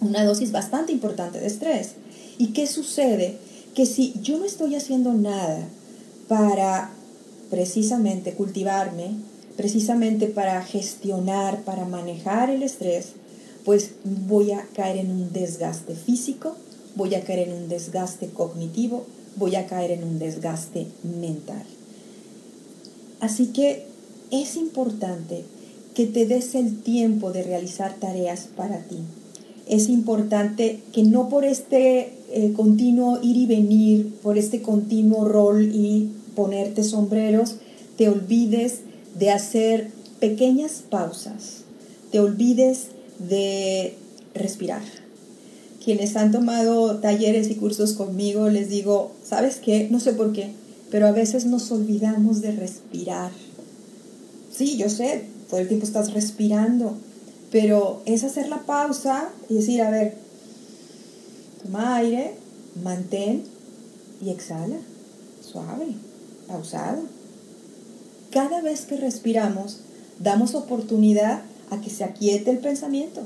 una 0.00 0.24
dosis 0.24 0.50
bastante 0.50 0.92
importante 0.92 1.38
de 1.38 1.46
estrés. 1.46 1.92
¿Y 2.36 2.48
qué 2.48 2.66
sucede? 2.66 3.36
Que 3.74 3.86
si 3.86 4.14
yo 4.22 4.38
no 4.38 4.44
estoy 4.44 4.74
haciendo 4.74 5.12
nada 5.12 5.68
para 6.26 6.90
precisamente 7.48 8.32
cultivarme, 8.32 9.12
precisamente 9.56 10.26
para 10.26 10.62
gestionar, 10.62 11.62
para 11.62 11.84
manejar 11.84 12.50
el 12.50 12.64
estrés, 12.64 13.12
pues 13.64 13.90
voy 14.04 14.50
a 14.50 14.66
caer 14.74 14.96
en 14.96 15.12
un 15.12 15.32
desgaste 15.32 15.94
físico, 15.94 16.56
voy 16.96 17.14
a 17.14 17.22
caer 17.22 17.48
en 17.48 17.54
un 17.54 17.68
desgaste 17.68 18.28
cognitivo, 18.28 19.06
voy 19.36 19.54
a 19.54 19.66
caer 19.66 19.92
en 19.92 20.02
un 20.02 20.18
desgaste 20.18 20.88
mental. 21.04 21.64
Así 23.20 23.46
que 23.46 23.84
es 24.30 24.56
importante 24.56 25.44
que 25.94 26.06
te 26.06 26.26
des 26.26 26.54
el 26.54 26.80
tiempo 26.80 27.32
de 27.32 27.42
realizar 27.42 27.94
tareas 27.94 28.48
para 28.56 28.78
ti. 28.78 28.98
Es 29.66 29.88
importante 29.88 30.80
que 30.92 31.02
no 31.02 31.28
por 31.28 31.44
este 31.44 32.12
eh, 32.30 32.52
continuo 32.54 33.18
ir 33.22 33.36
y 33.36 33.46
venir, 33.46 34.14
por 34.22 34.38
este 34.38 34.62
continuo 34.62 35.24
rol 35.24 35.70
y 35.74 36.10
ponerte 36.34 36.84
sombreros, 36.84 37.56
te 37.96 38.08
olvides 38.08 38.80
de 39.18 39.30
hacer 39.30 39.90
pequeñas 40.20 40.82
pausas 40.88 41.64
te 42.10 42.20
olvides 42.20 42.88
de 43.18 43.94
respirar. 44.34 44.82
Quienes 45.84 46.16
han 46.16 46.32
tomado 46.32 46.96
talleres 46.98 47.50
y 47.50 47.54
cursos 47.54 47.92
conmigo, 47.92 48.48
les 48.48 48.68
digo, 48.68 49.12
¿sabes 49.24 49.56
qué? 49.56 49.88
No 49.90 50.00
sé 50.00 50.12
por 50.12 50.32
qué, 50.32 50.52
pero 50.90 51.06
a 51.06 51.12
veces 51.12 51.44
nos 51.46 51.70
olvidamos 51.70 52.40
de 52.40 52.52
respirar. 52.52 53.30
Sí, 54.52 54.76
yo 54.76 54.88
sé, 54.88 55.24
todo 55.48 55.60
el 55.60 55.68
tiempo 55.68 55.86
estás 55.86 56.12
respirando, 56.12 56.96
pero 57.50 58.02
es 58.06 58.24
hacer 58.24 58.48
la 58.48 58.62
pausa 58.62 59.28
y 59.48 59.54
decir, 59.54 59.82
a 59.82 59.90
ver, 59.90 60.16
toma 61.62 61.96
aire, 61.96 62.34
mantén 62.82 63.44
y 64.20 64.30
exhala, 64.30 64.76
suave, 65.40 65.94
pausado. 66.46 67.02
Cada 68.30 68.60
vez 68.60 68.82
que 68.82 68.96
respiramos, 68.96 69.80
damos 70.18 70.54
oportunidad 70.54 71.42
a 71.70 71.80
que 71.80 71.90
se 71.90 72.04
aquiete 72.04 72.50
el 72.50 72.58
pensamiento. 72.58 73.22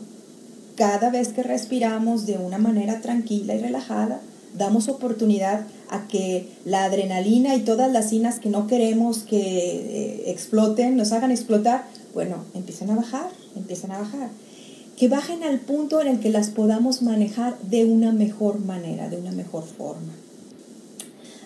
Cada 0.77 1.11
vez 1.11 1.29
que 1.29 1.43
respiramos 1.43 2.27
de 2.27 2.39
una 2.39 2.59
manera 2.59 3.01
tranquila 3.01 3.55
y 3.55 3.61
relajada, 3.61 4.21
damos 4.57 4.89
oportunidad 4.89 5.67
a 5.89 6.07
que 6.09 6.49
la 6.65 6.85
adrenalina 6.85 7.55
y 7.55 7.61
todas 7.61 7.91
las 7.91 8.11
sinas 8.11 8.39
que 8.39 8.49
no 8.49 8.67
queremos 8.67 9.19
que 9.19 9.39
eh, 9.39 10.31
exploten, 10.31 10.97
nos 10.97 11.13
hagan 11.13 11.31
explotar, 11.31 11.85
bueno, 12.15 12.45
empiecen 12.55 12.91
a 12.91 12.97
bajar, 12.97 13.31
empiecen 13.57 13.93
a 13.93 13.99
bajar. 13.99 14.31
Que 14.97 15.09
bajen 15.09 15.43
al 15.43 15.59
punto 15.59 16.01
en 16.01 16.07
el 16.07 16.21
que 16.21 16.31
las 16.31 16.51
podamos 16.51 17.03
manejar 17.03 17.59
de 17.61 17.85
una 17.85 18.13
mejor 18.13 18.61
manera, 18.61 19.09
de 19.09 19.17
una 19.17 19.33
mejor 19.33 19.65
forma. 19.65 20.13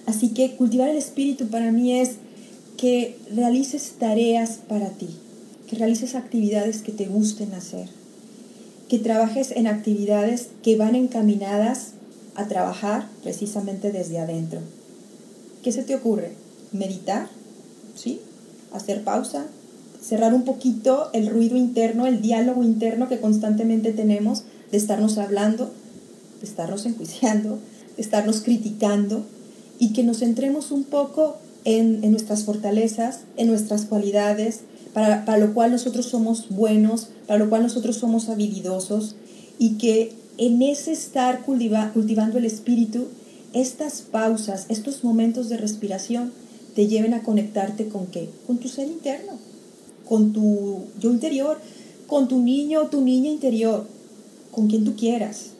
Así 0.06 0.28
que 0.28 0.56
cultivar 0.56 0.88
el 0.88 0.96
espíritu 0.96 1.48
para 1.48 1.72
mí 1.72 1.98
es 1.98 2.16
que 2.76 3.18
realices 3.34 3.94
tareas 3.98 4.60
para 4.68 4.90
ti, 4.90 5.08
que 5.68 5.76
realices 5.76 6.14
actividades 6.14 6.82
que 6.82 6.92
te 6.92 7.06
gusten 7.06 7.54
hacer, 7.54 7.88
que 8.88 8.98
trabajes 8.98 9.50
en 9.50 9.66
actividades 9.66 10.48
que 10.62 10.76
van 10.76 10.94
encaminadas 10.94 11.95
a 12.36 12.46
trabajar 12.46 13.08
precisamente 13.22 13.92
desde 13.92 14.18
adentro. 14.18 14.60
¿Qué 15.62 15.72
se 15.72 15.82
te 15.82 15.94
ocurre? 15.94 16.32
Meditar, 16.72 17.28
¿sí? 17.94 18.20
Hacer 18.72 19.02
pausa, 19.04 19.46
cerrar 20.02 20.34
un 20.34 20.44
poquito 20.44 21.10
el 21.12 21.28
ruido 21.28 21.56
interno, 21.56 22.06
el 22.06 22.22
diálogo 22.22 22.62
interno 22.62 23.08
que 23.08 23.20
constantemente 23.20 23.92
tenemos 23.92 24.44
de 24.70 24.76
estarnos 24.78 25.18
hablando, 25.18 25.70
de 26.40 26.46
estarnos 26.46 26.86
enjuiciando, 26.86 27.58
de 27.96 28.02
estarnos 28.02 28.40
criticando 28.40 29.24
y 29.78 29.92
que 29.92 30.04
nos 30.04 30.18
centremos 30.18 30.70
un 30.70 30.84
poco 30.84 31.36
en, 31.64 32.04
en 32.04 32.12
nuestras 32.12 32.44
fortalezas, 32.44 33.20
en 33.36 33.48
nuestras 33.48 33.86
cualidades, 33.86 34.60
para, 34.96 35.36
lo 35.36 35.52
cual 35.52 35.72
nosotros 35.72 36.06
somos 36.06 36.48
buenos, 36.48 37.08
para 37.26 37.38
lo 37.38 37.50
cual 37.50 37.62
nosotros 37.62 37.96
somos 37.96 38.30
habilidosos 38.30 39.14
y 39.58 39.76
que 39.76 40.14
en 40.38 40.62
ese 40.62 40.92
estar 40.92 41.44
cultivando 41.44 42.38
el 42.38 42.44
espíritu, 42.44 43.06
estas 43.52 44.02
pausas, 44.02 44.66
estos 44.68 45.04
momentos 45.04 45.48
de 45.48 45.56
respiración 45.56 46.32
te 46.74 46.86
lleven 46.88 47.14
a 47.14 47.22
conectarte 47.22 47.88
con 47.88 48.06
qué? 48.06 48.28
Con 48.46 48.58
tu 48.58 48.68
ser 48.68 48.86
interno, 48.88 49.32
con 50.06 50.32
tu 50.32 50.84
yo 51.00 51.10
interior, 51.10 51.58
con 52.06 52.28
tu 52.28 52.40
niño 52.42 52.82
o 52.82 52.86
tu 52.86 53.00
niña 53.00 53.30
interior, 53.30 53.86
con 54.50 54.68
quien 54.68 54.84
tú 54.84 54.94
quieras, 54.94 55.52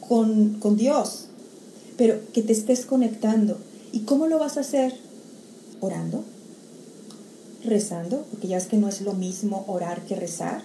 con, 0.00 0.54
con 0.60 0.76
Dios, 0.76 1.26
pero 1.96 2.20
que 2.32 2.42
te 2.42 2.52
estés 2.52 2.84
conectando. 2.84 3.58
¿Y 3.92 4.00
cómo 4.00 4.26
lo 4.26 4.38
vas 4.38 4.56
a 4.56 4.60
hacer? 4.60 4.94
Orando 5.80 6.24
rezando, 7.66 8.24
porque 8.30 8.48
ya 8.48 8.56
es 8.56 8.66
que 8.66 8.76
no 8.76 8.88
es 8.88 9.00
lo 9.00 9.12
mismo 9.12 9.64
orar 9.66 10.02
que 10.02 10.16
rezar. 10.16 10.62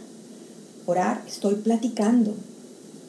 Orar, 0.86 1.24
estoy 1.28 1.56
platicando 1.56 2.34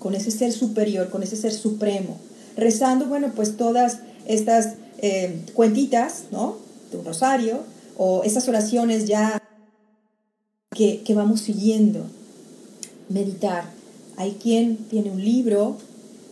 con 0.03 0.17
ese 0.17 0.33
ser 0.33 0.51
superior, 0.53 1.11
con 1.11 1.23
ese 1.23 1.37
ser 1.37 1.53
supremo. 1.53 2.19
Rezando, 2.57 3.07
bueno, 3.07 3.31
pues 3.37 3.57
todas 3.57 3.99
estas 4.27 4.75
eh, 4.99 5.41
cuentitas, 5.55 6.25
¿no? 6.33 6.57
De 6.91 6.97
un 6.97 7.05
rosario, 7.05 7.61
o 7.97 8.25
esas 8.25 8.49
oraciones 8.49 9.07
ya 9.07 9.41
que, 10.75 11.03
que 11.03 11.15
vamos 11.15 11.41
siguiendo. 11.43 12.05
Meditar. 13.09 13.71
Hay 14.17 14.33
quien 14.43 14.77
tiene 14.77 15.11
un 15.11 15.25
libro 15.25 15.77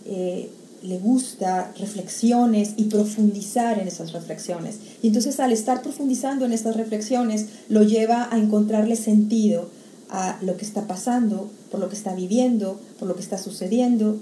eh, 0.07 0.51
le 0.83 0.99
gusta 0.99 1.73
reflexiones 1.79 2.73
y 2.77 2.85
profundizar 2.85 3.79
en 3.79 3.87
esas 3.87 4.13
reflexiones. 4.13 4.79
Y 5.03 5.09
entonces 5.09 5.39
al 5.39 5.53
estar 5.53 5.83
profundizando 5.83 6.45
en 6.45 6.53
estas 6.53 6.77
reflexiones, 6.77 7.47
lo 7.69 7.83
lleva 7.83 8.29
a 8.33 8.39
encontrarle 8.39 8.97
sentido 8.97 9.69
a 10.11 10.39
lo 10.43 10.57
que 10.57 10.65
está 10.65 10.87
pasando, 10.87 11.49
por 11.71 11.81
lo 11.81 11.89
que 11.89 11.97
está 11.97 12.15
viviendo, 12.15 12.81
por 12.99 13.09
lo 13.09 13.15
que 13.15 13.23
está 13.23 13.39
sucediendo. 13.39 14.19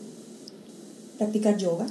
Practicar 1.16 1.56
yoga, 1.56 1.86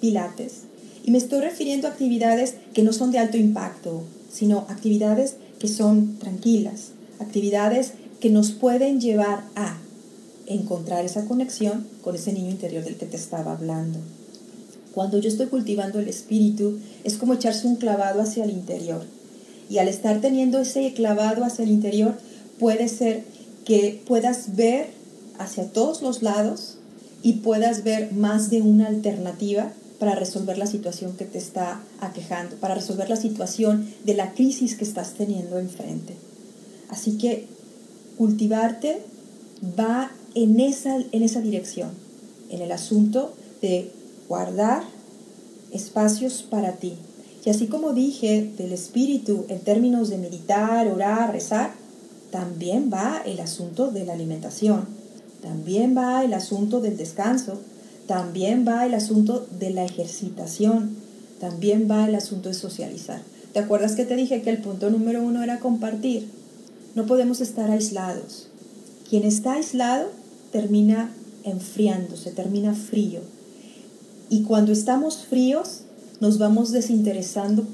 pilates. 0.00 0.62
Y 1.04 1.10
me 1.10 1.18
estoy 1.18 1.40
refiriendo 1.40 1.88
a 1.88 1.90
actividades 1.90 2.54
que 2.72 2.82
no 2.82 2.92
son 2.92 3.10
de 3.10 3.18
alto 3.18 3.36
impacto, 3.36 4.02
sino 4.30 4.66
actividades 4.68 5.36
que 5.58 5.68
son 5.68 6.18
tranquilas, 6.18 6.90
actividades 7.18 7.92
que 8.20 8.30
nos 8.30 8.52
pueden 8.52 9.00
llevar 9.00 9.44
a 9.56 9.78
encontrar 10.46 11.04
esa 11.04 11.24
conexión 11.24 11.86
con 12.02 12.14
ese 12.14 12.32
niño 12.32 12.50
interior 12.50 12.84
del 12.84 12.96
que 12.96 13.06
te 13.06 13.16
estaba 13.16 13.52
hablando. 13.52 13.98
Cuando 14.94 15.18
yo 15.18 15.28
estoy 15.28 15.46
cultivando 15.46 15.98
el 15.98 16.08
espíritu, 16.08 16.78
es 17.02 17.16
como 17.16 17.34
echarse 17.34 17.66
un 17.66 17.76
clavado 17.76 18.20
hacia 18.20 18.44
el 18.44 18.50
interior. 18.50 19.02
Y 19.68 19.78
al 19.78 19.88
estar 19.88 20.20
teniendo 20.20 20.58
ese 20.58 20.92
clavado 20.92 21.44
hacia 21.44 21.64
el 21.64 21.70
interior, 21.70 22.16
puede 22.58 22.88
ser 22.88 23.24
que 23.64 24.02
puedas 24.06 24.56
ver 24.56 24.90
hacia 25.38 25.68
todos 25.70 26.02
los 26.02 26.22
lados 26.22 26.78
y 27.22 27.34
puedas 27.34 27.84
ver 27.84 28.12
más 28.12 28.50
de 28.50 28.62
una 28.62 28.86
alternativa 28.86 29.72
para 29.98 30.14
resolver 30.14 30.58
la 30.58 30.66
situación 30.66 31.16
que 31.16 31.24
te 31.24 31.38
está 31.38 31.80
aquejando, 32.00 32.56
para 32.56 32.74
resolver 32.74 33.08
la 33.08 33.16
situación 33.16 33.88
de 34.04 34.14
la 34.14 34.34
crisis 34.34 34.76
que 34.76 34.84
estás 34.84 35.14
teniendo 35.14 35.58
enfrente. 35.58 36.14
Así 36.90 37.16
que 37.16 37.46
cultivarte 38.18 39.00
va 39.78 40.10
en 40.34 40.60
esa, 40.60 40.96
en 40.96 41.22
esa 41.22 41.40
dirección, 41.40 41.90
en 42.50 42.60
el 42.60 42.72
asunto 42.72 43.34
de 43.62 43.90
guardar 44.28 44.82
espacios 45.72 46.42
para 46.42 46.72
ti. 46.72 46.94
Y 47.44 47.50
así 47.50 47.66
como 47.66 47.92
dije 47.92 48.50
del 48.56 48.72
espíritu 48.72 49.44
en 49.48 49.60
términos 49.60 50.08
de 50.08 50.18
meditar, 50.18 50.86
orar, 50.88 51.32
rezar, 51.32 51.74
también 52.34 52.90
va 52.92 53.22
el 53.24 53.38
asunto 53.38 53.92
de 53.92 54.04
la 54.04 54.12
alimentación, 54.12 54.88
también 55.40 55.96
va 55.96 56.24
el 56.24 56.34
asunto 56.34 56.80
del 56.80 56.96
descanso, 56.96 57.60
también 58.08 58.66
va 58.66 58.84
el 58.86 58.94
asunto 58.94 59.46
de 59.60 59.70
la 59.70 59.84
ejercitación, 59.84 60.96
también 61.38 61.88
va 61.88 62.08
el 62.08 62.16
asunto 62.16 62.48
de 62.48 62.56
socializar. 62.56 63.22
¿Te 63.52 63.60
acuerdas 63.60 63.94
que 63.94 64.04
te 64.04 64.16
dije 64.16 64.42
que 64.42 64.50
el 64.50 64.58
punto 64.58 64.90
número 64.90 65.22
uno 65.22 65.44
era 65.44 65.60
compartir? 65.60 66.28
No 66.96 67.06
podemos 67.06 67.40
estar 67.40 67.70
aislados. 67.70 68.48
Quien 69.08 69.22
está 69.22 69.52
aislado 69.52 70.08
termina 70.50 71.12
enfriándose, 71.44 72.32
termina 72.32 72.74
frío. 72.74 73.20
Y 74.28 74.42
cuando 74.42 74.72
estamos 74.72 75.18
fríos, 75.18 75.82
nos 76.18 76.38
vamos 76.38 76.72
desinteresando 76.72 77.64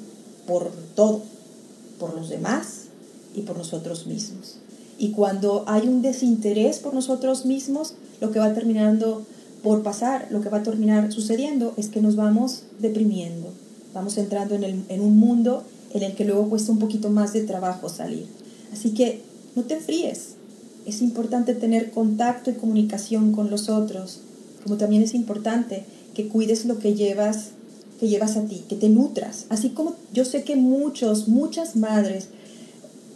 por 0.46 0.70
todo, 0.94 1.22
por 1.98 2.14
los 2.14 2.28
demás 2.28 2.79
y 3.34 3.42
por 3.42 3.56
nosotros 3.56 4.06
mismos. 4.06 4.56
Y 4.98 5.12
cuando 5.12 5.64
hay 5.66 5.88
un 5.88 6.02
desinterés 6.02 6.78
por 6.78 6.94
nosotros 6.94 7.46
mismos, 7.46 7.94
lo 8.20 8.30
que 8.30 8.38
va 8.38 8.52
terminando 8.52 9.24
por 9.62 9.82
pasar, 9.82 10.28
lo 10.30 10.40
que 10.40 10.48
va 10.48 10.58
a 10.58 10.62
terminar 10.62 11.12
sucediendo 11.12 11.74
es 11.76 11.88
que 11.88 12.00
nos 12.00 12.16
vamos 12.16 12.64
deprimiendo, 12.78 13.52
vamos 13.94 14.18
entrando 14.18 14.54
en, 14.54 14.84
en 14.88 15.00
un 15.00 15.18
mundo 15.18 15.64
en 15.92 16.02
el 16.02 16.14
que 16.14 16.24
luego 16.24 16.48
cuesta 16.48 16.72
un 16.72 16.78
poquito 16.78 17.10
más 17.10 17.32
de 17.32 17.42
trabajo 17.42 17.88
salir. 17.88 18.26
Así 18.72 18.90
que 18.90 19.22
no 19.56 19.62
te 19.64 19.74
enfríes, 19.74 20.34
es 20.86 21.02
importante 21.02 21.54
tener 21.54 21.90
contacto 21.90 22.50
y 22.50 22.54
comunicación 22.54 23.32
con 23.32 23.50
los 23.50 23.68
otros, 23.68 24.20
como 24.62 24.76
también 24.76 25.02
es 25.02 25.14
importante 25.14 25.84
que 26.14 26.28
cuides 26.28 26.64
lo 26.64 26.78
que 26.78 26.94
llevas, 26.94 27.50
que 27.98 28.08
llevas 28.08 28.36
a 28.36 28.44
ti, 28.44 28.64
que 28.68 28.76
te 28.76 28.88
nutras. 28.88 29.46
Así 29.48 29.70
como 29.70 29.94
yo 30.12 30.24
sé 30.24 30.44
que 30.44 30.56
muchos, 30.56 31.28
muchas 31.28 31.76
madres 31.76 32.28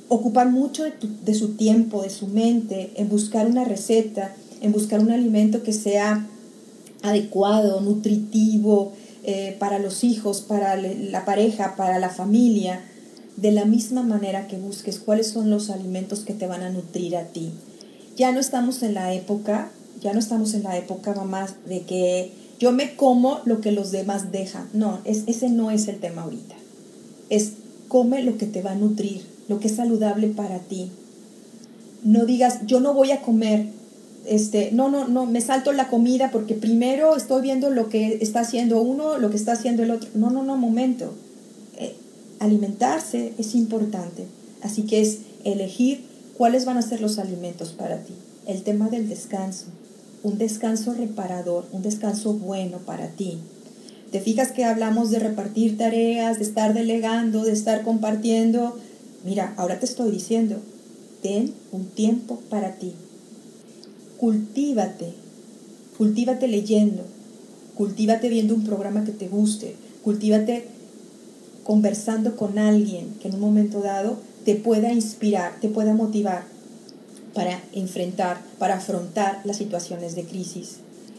ocupan 0.08 0.52
mucho 0.52 0.84
de, 0.84 1.34
su 1.34 1.54
tiempo, 1.54 2.02
de 2.02 2.10
su 2.10 2.26
mente, 2.26 2.92
en 2.96 3.08
buscar 3.08 3.46
una 3.46 3.64
receta, 3.64 4.34
en 4.60 4.72
buscar 4.72 5.00
un 5.00 5.10
alimento 5.10 5.62
que 5.62 5.72
sea 5.72 6.26
adecuado, 7.02 7.80
nutritivo 7.80 8.92
eh, 9.24 9.56
para 9.58 9.78
los 9.78 10.04
hijos, 10.04 10.40
para 10.40 10.76
la 10.76 11.24
pareja, 11.24 11.76
para 11.76 11.98
la 11.98 12.10
familia 12.10 12.82
de 13.36 13.52
la 13.52 13.64
misma 13.64 14.02
manera 14.02 14.46
que 14.46 14.56
busques 14.56 14.98
cuáles 14.98 15.28
son 15.28 15.50
los 15.50 15.70
alimentos 15.70 16.20
que 16.20 16.34
te 16.34 16.46
van 16.46 16.62
a 16.62 16.70
nutrir 16.70 17.16
a 17.16 17.24
ti. 17.24 17.50
Ya 18.16 18.32
no 18.32 18.40
estamos 18.40 18.82
en 18.82 18.94
la 18.94 19.12
época, 19.12 19.70
ya 20.00 20.12
no 20.12 20.20
estamos 20.20 20.54
en 20.54 20.62
la 20.62 20.76
época, 20.76 21.14
mamá, 21.14 21.48
de 21.66 21.82
que 21.82 22.32
yo 22.60 22.72
me 22.72 22.94
como 22.94 23.40
lo 23.44 23.60
que 23.60 23.72
los 23.72 23.90
demás 23.90 24.30
dejan. 24.30 24.68
No, 24.72 25.00
es, 25.04 25.24
ese 25.26 25.48
no 25.48 25.70
es 25.70 25.88
el 25.88 25.98
tema 25.98 26.22
ahorita. 26.22 26.54
Es 27.28 27.52
come 27.88 28.22
lo 28.22 28.38
que 28.38 28.46
te 28.46 28.62
va 28.62 28.72
a 28.72 28.76
nutrir, 28.76 29.22
lo 29.48 29.61
que 29.61 29.68
es 29.68 29.76
saludable 29.76 30.28
para 30.28 30.59
ti. 30.59 30.90
no 32.02 32.26
digas, 32.26 32.66
yo 32.66 32.80
no 32.80 32.92
voy 32.92 33.12
a 33.12 33.22
comer, 33.22 33.66
este, 34.26 34.70
no, 34.72 34.88
no, 34.90 35.07
no, 35.09 35.26
me 35.26 35.40
salto 35.40 35.72
la 35.72 35.88
comida 35.88 36.30
porque 36.30 36.54
primero 36.54 37.16
estoy 37.16 37.42
viendo 37.42 37.70
lo 37.70 37.88
que 37.88 38.18
está 38.20 38.40
haciendo 38.40 38.80
uno, 38.80 39.18
lo 39.18 39.30
que 39.30 39.37
está 39.37 39.52
haciendo 39.52 39.83
el 39.83 39.90
otro. 39.90 40.09
No, 40.14 40.30
no, 40.30 40.42
no, 40.42 40.57
momento. 40.57 41.12
Eh, 41.76 41.94
alimentarse 42.40 43.33
es 43.38 43.54
importante. 43.54 44.26
Así 44.62 44.83
que 44.83 45.02
es 45.02 45.18
elegir 45.44 46.04
cuáles 46.37 46.64
van 46.64 46.78
a 46.78 46.83
ser 46.83 47.00
los 47.00 47.18
alimentos 47.18 47.72
para 47.72 47.98
ti. 47.98 48.14
El 48.46 48.62
tema 48.62 48.88
del 48.88 49.09
descanso, 49.09 49.66
un 50.22 50.38
descanso 50.38 50.94
reparador, 50.94 51.66
un 51.72 51.83
descanso 51.83 52.33
bueno 52.35 52.78
para 52.78 53.09
ti. 53.09 53.38
Te 54.11 54.20
fijas 54.20 54.52
que 54.52 54.64
hablamos 54.64 55.11
de 55.11 55.18
repartir 55.18 55.76
tareas, 55.76 56.38
de 56.38 56.44
estar 56.44 56.72
delegando, 56.72 57.44
de 57.44 57.52
estar 57.52 57.83
compartiendo. 57.83 58.78
Mira, 59.24 59.54
ahora 59.56 59.80
te 59.80 59.87
estoy 59.87 60.10
diciendo, 60.10 60.56
ten 61.22 61.52
un 61.72 61.87
tiempo 61.87 62.40
para 62.50 62.76
ti 62.76 62.92
cultívate, 64.24 65.12
cultívate 65.98 66.48
leyendo, 66.48 67.02
cultívate 67.74 68.30
viendo 68.30 68.54
un 68.54 68.64
programa 68.64 69.04
que 69.04 69.12
te 69.12 69.28
guste, 69.28 69.74
cultívate 70.02 70.64
conversando 71.62 72.34
con 72.34 72.58
alguien 72.58 73.14
que 73.20 73.28
en 73.28 73.34
un 73.34 73.40
momento 73.40 73.80
dado 73.80 74.16
te 74.46 74.54
pueda 74.54 74.94
inspirar, 74.94 75.60
te 75.60 75.68
pueda 75.68 75.92
motivar 75.92 76.44
para 77.34 77.60
enfrentar, 77.74 78.40
para 78.58 78.76
afrontar 78.76 79.42
las 79.44 79.58
situaciones 79.58 80.14
de 80.14 80.24
crisis. 80.24 80.76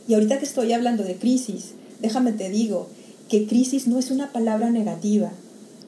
Y 0.08 0.16
ahorita 0.16 0.40
que 0.40 0.46
estoy 0.46 0.74
hablando 0.74 1.04
de 1.04 1.18
crisis, 1.18 1.74
déjame 2.02 2.32
te 2.32 2.50
digo 2.50 2.88
que 3.30 3.46
crisis 3.46 3.86
no 3.88 4.00
es 4.00 4.10
una 4.10 4.32
palabra 4.32 4.72
negativa. 4.72 5.32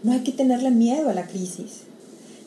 No 0.03 0.11
hay 0.11 0.19
que 0.19 0.31
tenerle 0.31 0.69
miedo 0.69 1.09
a 1.09 1.15
la 1.15 1.25
crisis. 1.25 1.86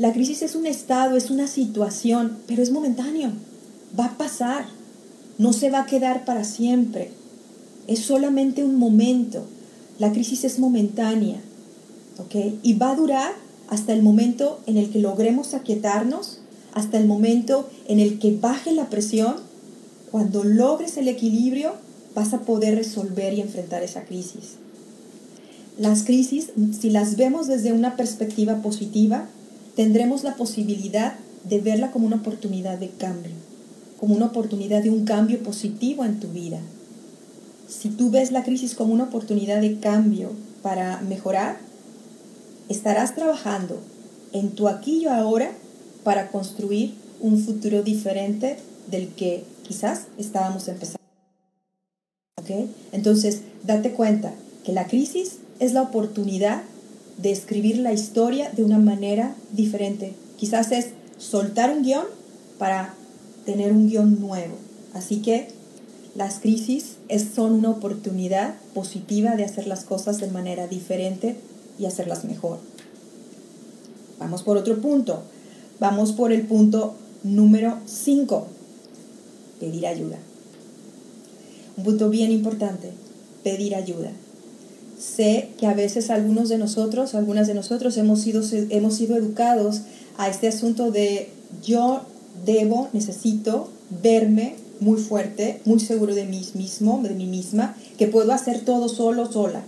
La 0.01 0.15
crisis 0.15 0.41
es 0.41 0.55
un 0.55 0.65
estado, 0.65 1.15
es 1.19 1.29
una 1.29 1.47
situación, 1.47 2.39
pero 2.47 2.63
es 2.63 2.71
momentáneo. 2.71 3.33
Va 3.99 4.07
a 4.07 4.17
pasar, 4.17 4.65
no 5.37 5.53
se 5.53 5.69
va 5.69 5.81
a 5.81 5.87
quedar 5.87 6.25
para 6.25 6.43
siempre, 6.45 7.11
es 7.87 7.99
solamente 7.99 8.65
un 8.65 8.77
momento, 8.77 9.45
la 9.99 10.11
crisis 10.11 10.45
es 10.45 10.59
momentánea, 10.59 11.39
¿ok? 12.17 12.35
Y 12.63 12.79
va 12.79 12.93
a 12.93 12.97
durar 12.97 13.33
hasta 13.69 13.93
el 13.93 14.03
momento 14.03 14.61
en 14.65 14.79
el 14.79 14.89
que 14.89 15.01
logremos 15.01 15.53
aquietarnos, 15.53 16.39
hasta 16.73 16.97
el 16.97 17.07
momento 17.07 17.69
en 17.87 18.01
el 18.01 18.19
que 18.19 18.35
baje 18.35 18.73
la 18.73 18.89
presión, 18.89 19.35
cuando 20.11 20.45
logres 20.45 20.97
el 20.97 21.09
equilibrio, 21.09 21.75
vas 22.15 22.33
a 22.33 22.41
poder 22.41 22.75
resolver 22.75 23.35
y 23.35 23.43
enfrentar 23.43 23.83
esa 23.83 24.05
crisis. 24.05 24.55
Las 25.77 26.05
crisis, 26.05 26.53
si 26.81 26.89
las 26.89 27.17
vemos 27.17 27.49
desde 27.49 27.75
una 27.75 27.97
perspectiva 27.97 28.63
positiva, 28.63 29.29
tendremos 29.77 30.25
la 30.25 30.37
posibilidad 30.37 31.15
de 31.45 31.61
verla 31.61 31.91
como 31.91 32.07
una 32.07 32.17
oportunidad 32.17 32.79
de 32.79 32.89
cambio 32.91 33.33
como 34.01 34.17
una 34.17 34.27
oportunidad 34.27 34.83
de 34.83 34.89
un 34.89 35.05
cambio 35.05 35.43
positivo 35.43 36.07
en 36.07 36.19
tu 36.19 36.29
vida. 36.29 36.59
Si 37.69 37.91
tú 37.91 38.11
ves 38.11 38.33
la 38.33 38.43
crisis 38.43 38.75
como 38.75 38.95
una 38.95 39.05
oportunidad 39.05 39.61
de 39.61 39.79
cambio 39.79 40.31
para 40.63 41.03
mejorar, 41.03 41.59
estarás 42.71 43.15
trabajando 43.15 43.79
en 44.33 44.53
tu 44.53 44.69
aquí 44.69 45.03
y 45.03 45.07
ahora 45.07 45.53
para 46.03 46.31
construir 46.31 46.95
un 47.21 47.39
futuro 47.45 47.83
diferente 47.83 48.57
del 48.91 49.09
que 49.09 49.45
quizás 49.69 50.07
estábamos 50.17 50.67
empezando. 50.69 50.99
Entonces, 52.91 53.43
date 53.65 53.93
cuenta 53.93 54.33
que 54.65 54.73
la 54.73 54.87
crisis 54.87 55.37
es 55.61 55.75
la 55.75 55.83
oportunidad 55.83 56.63
de 57.21 57.33
escribir 57.33 57.79
la 57.79 57.93
historia 57.93 58.51
de 58.51 58.65
una 58.65 58.79
manera 58.79 59.35
diferente. 59.53 60.15
Quizás 60.39 60.73
es 60.73 60.89
soltar 61.19 61.71
un 61.71 61.83
guion 61.83 62.05
para 62.59 62.95
tener 63.45 63.73
un 63.73 63.89
guion 63.89 64.21
nuevo. 64.21 64.55
Así 64.95 65.21
que 65.23 65.49
las 66.15 66.41
crisis 66.41 66.97
son 67.35 67.53
una 67.53 67.71
oportunidad 67.71 68.55
positiva 68.75 69.37
de 69.37 69.45
hacer 69.45 69.67
las 69.67 69.85
cosas 69.85 70.19
de 70.19 70.29
manera 70.29 70.67
diferente 70.67 71.37
y 71.79 71.87
hacerlas 71.87 72.25
mejor. 72.25 72.59
Vamos 74.19 74.43
por 74.43 74.57
otro 74.57 74.81
punto. 74.81 75.23
Vamos 75.79 76.13
por 76.13 76.33
el 76.33 76.43
punto 76.43 76.95
número 77.23 77.79
5. 77.87 78.47
Pedir 79.61 79.87
ayuda. 79.87 80.19
Un 81.77 81.85
punto 81.85 82.11
bien 82.11 82.31
importante. 82.31 82.91
Pedir 83.43 83.75
ayuda. 83.75 84.11
Sé 85.01 85.49
que 85.59 85.67
a 85.67 85.73
veces 85.73 86.11
algunos 86.11 86.51
de 86.51 86.59
nosotros, 86.59 87.15
algunas 87.15 87.47
de 87.47 87.55
nosotros 87.55 87.97
hemos 87.97 88.21
sido, 88.21 88.43
hemos 88.69 88.97
sido 88.97 89.17
educados 89.17 89.81
a 90.19 90.29
este 90.29 90.47
asunto 90.47 90.91
de 90.91 91.31
yo 91.65 92.03
debo, 92.45 92.89
necesito 92.93 93.71
verme 94.03 94.57
muy 94.79 95.01
fuerte, 95.01 95.61
muy 95.65 95.81
seguro 95.81 96.15
de 96.15 96.27
mí 96.27 96.47
mismo, 96.55 97.01
de 97.03 97.15
mí 97.15 97.27
misma, 97.27 97.77
que 97.97 98.09
puedo 98.09 98.33
hacer 98.33 98.61
todo 98.61 98.89
solo, 98.91 99.31
sola. 99.33 99.63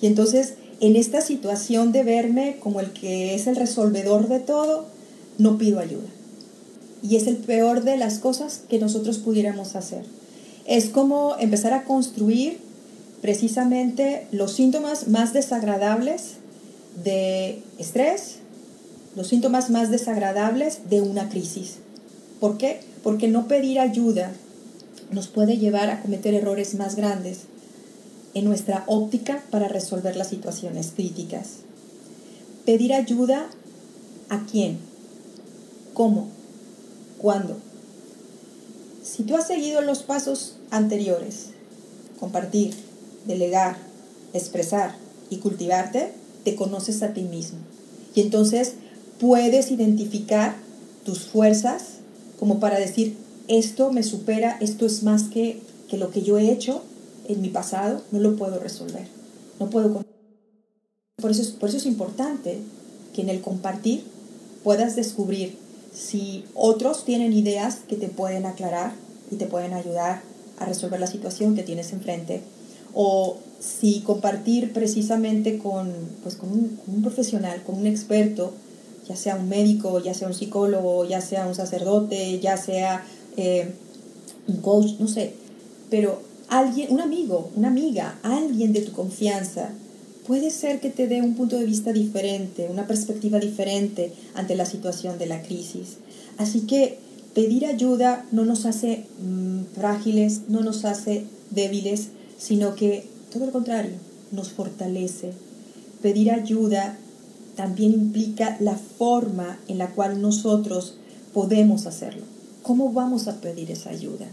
Y 0.00 0.06
entonces, 0.06 0.54
en 0.78 0.94
esta 0.94 1.20
situación 1.20 1.90
de 1.90 2.04
verme 2.04 2.58
como 2.60 2.80
el 2.80 2.92
que 2.92 3.34
es 3.34 3.48
el 3.48 3.56
resolvedor 3.56 4.28
de 4.28 4.38
todo, 4.38 4.86
no 5.38 5.58
pido 5.58 5.80
ayuda. 5.80 6.08
Y 7.02 7.16
es 7.16 7.26
el 7.26 7.36
peor 7.36 7.82
de 7.82 7.96
las 7.96 8.18
cosas 8.18 8.62
que 8.68 8.78
nosotros 8.78 9.18
pudiéramos 9.18 9.74
hacer. 9.74 10.04
Es 10.64 10.90
como 10.90 11.34
empezar 11.40 11.72
a 11.72 11.84
construir 11.84 12.58
precisamente 13.20 14.26
los 14.32 14.52
síntomas 14.52 15.08
más 15.08 15.32
desagradables 15.32 16.36
de 17.04 17.62
estrés, 17.78 18.36
los 19.16 19.28
síntomas 19.28 19.70
más 19.70 19.90
desagradables 19.90 20.88
de 20.88 21.00
una 21.00 21.28
crisis. 21.28 21.76
¿Por 22.40 22.56
qué? 22.56 22.80
Porque 23.02 23.28
no 23.28 23.48
pedir 23.48 23.80
ayuda 23.80 24.32
nos 25.10 25.28
puede 25.28 25.58
llevar 25.58 25.90
a 25.90 26.00
cometer 26.02 26.34
errores 26.34 26.74
más 26.74 26.94
grandes 26.94 27.40
en 28.34 28.44
nuestra 28.44 28.84
óptica 28.86 29.42
para 29.50 29.68
resolver 29.68 30.16
las 30.16 30.28
situaciones 30.28 30.92
críticas. 30.94 31.58
Pedir 32.64 32.94
ayuda 32.94 33.48
a 34.28 34.46
quién, 34.46 34.78
cómo, 35.94 36.28
cuándo. 37.18 37.56
Si 39.02 39.24
tú 39.24 39.36
has 39.36 39.48
seguido 39.48 39.80
los 39.80 40.04
pasos 40.04 40.56
anteriores, 40.70 41.48
compartir, 42.20 42.74
delegar, 43.26 43.76
expresar 44.32 44.96
y 45.28 45.36
cultivarte, 45.36 46.12
te 46.44 46.54
conoces 46.54 47.02
a 47.02 47.12
ti 47.12 47.22
mismo. 47.22 47.58
Y 48.14 48.20
entonces 48.20 48.74
puedes 49.18 49.70
identificar 49.70 50.56
tus 51.04 51.26
fuerzas, 51.26 51.98
como 52.38 52.60
para 52.60 52.78
decir, 52.78 53.16
esto 53.48 53.92
me 53.92 54.02
supera, 54.02 54.56
esto 54.60 54.86
es 54.86 55.02
más 55.02 55.24
que, 55.24 55.60
que 55.88 55.98
lo 55.98 56.10
que 56.10 56.22
yo 56.22 56.38
he 56.38 56.50
hecho 56.50 56.82
en 57.28 57.42
mi 57.42 57.48
pasado, 57.48 58.02
no 58.10 58.18
lo 58.18 58.36
puedo 58.36 58.58
resolver, 58.58 59.06
no 59.58 59.70
puedo... 59.70 60.04
Por 61.16 61.30
eso, 61.30 61.42
es, 61.42 61.48
por 61.48 61.68
eso 61.68 61.78
es 61.78 61.86
importante 61.86 62.58
que 63.14 63.22
en 63.22 63.28
el 63.28 63.40
compartir 63.40 64.04
puedas 64.64 64.96
descubrir 64.96 65.58
si 65.92 66.44
otros 66.54 67.04
tienen 67.04 67.32
ideas 67.32 67.80
que 67.88 67.96
te 67.96 68.08
pueden 68.08 68.46
aclarar 68.46 68.94
y 69.30 69.36
te 69.36 69.46
pueden 69.46 69.74
ayudar 69.74 70.22
a 70.58 70.64
resolver 70.64 71.00
la 71.00 71.06
situación 71.06 71.54
que 71.54 71.62
tienes 71.62 71.92
enfrente, 71.92 72.42
o 72.94 73.38
si 73.60 74.00
compartir 74.00 74.72
precisamente 74.72 75.58
con, 75.58 75.92
pues, 76.22 76.36
con, 76.36 76.50
un, 76.50 77.02
profesional, 77.02 77.62
con 77.62 77.76
un 77.76 77.86
experto, 77.86 78.52
ya 79.08 79.16
sea 79.16 79.36
un 79.36 79.48
médico, 79.48 80.02
ya 80.02 80.14
sea 80.14 80.28
un 80.28 80.34
psicólogo, 80.34 81.04
ya 81.04 81.20
sea 81.20 81.46
un 81.46 81.54
sacerdote, 81.54 82.38
ya 82.40 82.56
sea 82.56 83.04
eh, 83.36 83.72
un 84.48 84.56
coach, 84.56 84.98
no 84.98 85.08
sé, 85.08 85.34
pero 85.90 86.22
alguien, 86.48 86.92
un 86.92 87.00
amigo, 87.00 87.50
una 87.56 87.68
amiga, 87.68 88.18
alguien 88.22 88.72
de 88.72 88.80
tu 88.80 88.92
confianza, 88.92 89.70
puede 90.26 90.50
ser 90.50 90.80
que 90.80 90.90
te 90.90 91.08
dé 91.08 91.22
un 91.22 91.34
punto 91.34 91.58
de 91.58 91.64
vista 91.64 91.92
diferente, 91.92 92.68
una 92.70 92.86
perspectiva 92.86 93.38
diferente 93.38 94.12
ante 94.34 94.54
la 94.54 94.64
situación 94.64 95.18
de 95.18 95.26
la 95.26 95.42
crisis. 95.42 95.96
Así 96.38 96.60
que 96.62 96.98
pedir 97.34 97.66
ayuda 97.66 98.26
no 98.32 98.44
nos 98.44 98.64
hace 98.64 99.04
mm, 99.20 99.74
frágiles, 99.74 100.42
no 100.48 100.60
nos 100.60 100.84
hace 100.84 101.24
débiles, 101.50 102.08
sino 102.40 102.74
que 102.74 103.06
todo 103.30 103.46
lo 103.46 103.52
contrario, 103.52 103.92
nos 104.32 104.50
fortalece. 104.50 105.32
Pedir 106.02 106.32
ayuda 106.32 106.96
también 107.54 107.92
implica 107.92 108.56
la 108.60 108.74
forma 108.74 109.58
en 109.68 109.78
la 109.78 109.90
cual 109.90 110.20
nosotros 110.22 110.96
podemos 111.34 111.86
hacerlo. 111.86 112.22
¿Cómo 112.62 112.92
vamos 112.92 113.28
a 113.28 113.40
pedir 113.40 113.70
esa 113.70 113.90
ayuda? 113.90 114.26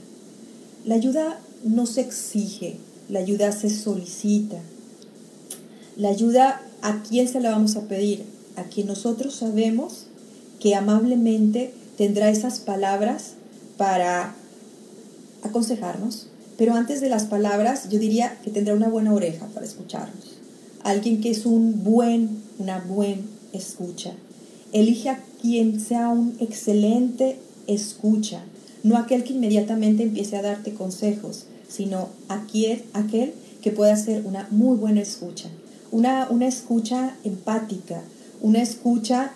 La 0.86 0.96
ayuda 0.96 1.40
no 1.64 1.86
se 1.86 2.02
exige, 2.02 2.78
la 3.10 3.20
ayuda 3.20 3.52
se 3.52 3.70
solicita. 3.70 4.58
La 5.98 6.10
ayuda, 6.10 6.62
¿a 6.82 7.04
quién 7.04 7.28
se 7.28 7.42
la 7.42 7.52
vamos 7.52 7.76
a 7.76 7.88
pedir? 7.88 8.24
A 8.56 8.64
quien 8.64 8.88
nosotros 8.88 9.36
sabemos 9.36 10.06
que 10.60 10.76
amablemente 10.76 11.74
tendrá 11.98 12.30
esas 12.30 12.60
palabras 12.60 13.34
para 13.78 14.36
aconsejarnos, 15.44 16.28
pero 16.58 16.74
antes 16.74 17.02
de 17.02 17.10
las 17.10 17.26
palabras 17.26 17.90
yo 17.90 18.00
diría 18.00 18.38
que 18.44 18.52
tendrá 18.52 18.74
una 18.74 18.90
buena 18.90 19.14
oreja 19.14 19.48
para 19.54 19.66
escucharnos. 19.66 20.38
Alguien 20.84 21.22
que 21.22 21.32
es 21.32 21.46
un 21.46 21.84
buen 21.84 22.48
una 22.60 22.80
buena 22.80 23.22
escucha. 23.54 24.14
Elige 24.74 25.10
a 25.10 25.24
quien 25.42 25.80
sea 25.80 26.10
un 26.10 26.36
excelente 26.40 27.38
escucha, 27.68 28.44
no 28.84 28.98
aquel 28.98 29.24
que 29.24 29.34
inmediatamente 29.34 30.04
empiece 30.04 30.36
a 30.38 30.42
darte 30.42 30.74
consejos, 30.74 31.46
sino 31.68 32.10
aquel, 32.30 32.84
aquel 32.94 33.34
que 33.62 33.72
pueda 33.72 33.94
hacer 33.94 34.26
una 34.26 34.48
muy 34.52 34.78
buena 34.78 35.02
escucha, 35.02 35.50
una, 35.92 36.28
una 36.30 36.48
escucha 36.48 37.16
empática, 37.24 38.02
una 38.42 38.62
escucha 38.62 39.34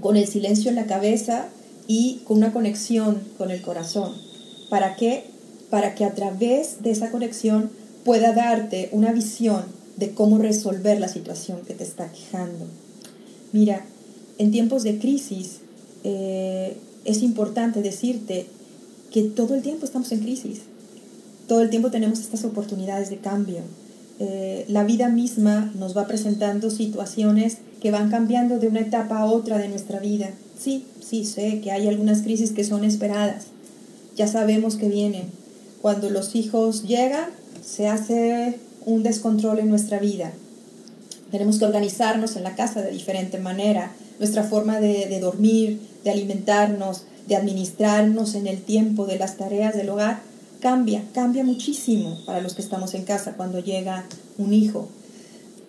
con 0.00 0.16
el 0.16 0.26
silencio 0.26 0.70
en 0.70 0.76
la 0.76 0.86
cabeza 0.86 1.48
y 1.86 2.20
con 2.24 2.38
una 2.38 2.52
conexión 2.52 3.20
con 3.36 3.50
el 3.50 3.62
corazón. 3.62 4.14
¿Para 4.68 4.96
qué? 4.96 5.29
Para 5.70 5.94
que 5.94 6.04
a 6.04 6.14
través 6.14 6.82
de 6.82 6.90
esa 6.90 7.10
conexión 7.10 7.70
pueda 8.04 8.32
darte 8.32 8.88
una 8.92 9.12
visión 9.12 9.64
de 9.96 10.10
cómo 10.12 10.38
resolver 10.38 11.00
la 11.00 11.08
situación 11.08 11.60
que 11.66 11.74
te 11.74 11.84
está 11.84 12.10
quejando. 12.10 12.66
Mira, 13.52 13.84
en 14.38 14.50
tiempos 14.50 14.82
de 14.82 14.98
crisis 14.98 15.60
eh, 16.04 16.76
es 17.04 17.22
importante 17.22 17.82
decirte 17.82 18.46
que 19.10 19.22
todo 19.22 19.54
el 19.54 19.62
tiempo 19.62 19.84
estamos 19.84 20.10
en 20.12 20.20
crisis, 20.20 20.62
todo 21.46 21.60
el 21.60 21.70
tiempo 21.70 21.90
tenemos 21.90 22.20
estas 22.20 22.44
oportunidades 22.44 23.10
de 23.10 23.18
cambio. 23.18 23.58
Eh, 24.18 24.64
la 24.68 24.84
vida 24.84 25.08
misma 25.08 25.72
nos 25.78 25.96
va 25.96 26.06
presentando 26.06 26.70
situaciones 26.70 27.58
que 27.80 27.90
van 27.90 28.10
cambiando 28.10 28.58
de 28.58 28.68
una 28.68 28.80
etapa 28.80 29.18
a 29.18 29.26
otra 29.26 29.58
de 29.58 29.68
nuestra 29.68 29.98
vida. 29.98 30.30
Sí, 30.58 30.84
sí, 31.00 31.24
sé 31.24 31.60
que 31.60 31.72
hay 31.72 31.88
algunas 31.88 32.22
crisis 32.22 32.52
que 32.52 32.64
son 32.64 32.84
esperadas, 32.84 33.46
ya 34.16 34.26
sabemos 34.26 34.76
que 34.76 34.88
vienen. 34.88 35.39
Cuando 35.82 36.10
los 36.10 36.34
hijos 36.34 36.82
llegan, 36.82 37.30
se 37.64 37.88
hace 37.88 38.58
un 38.84 39.02
descontrol 39.02 39.58
en 39.60 39.70
nuestra 39.70 39.98
vida. 39.98 40.32
Tenemos 41.30 41.58
que 41.58 41.64
organizarnos 41.64 42.36
en 42.36 42.42
la 42.42 42.54
casa 42.54 42.82
de 42.82 42.90
diferente 42.90 43.38
manera, 43.38 43.92
nuestra 44.18 44.42
forma 44.42 44.80
de, 44.80 45.18
dormir, 45.20 45.80
de 46.04 46.10
alimentarnos, 46.10 47.04
de 47.26 47.36
administrarnos 47.36 48.34
en 48.34 48.46
el 48.46 48.60
tiempo 48.60 49.06
de 49.06 49.18
las 49.18 49.36
tareas 49.36 49.74
del 49.74 49.88
hogar, 49.88 50.20
cambia, 50.60 51.02
cambia 51.14 51.44
muchísimo 51.44 52.18
para 52.26 52.42
los 52.42 52.54
que 52.54 52.62
estamos 52.62 52.92
en 52.94 53.04
casa 53.04 53.34
cuando 53.36 53.60
llega 53.60 54.04
un 54.36 54.52
hijo. 54.52 54.88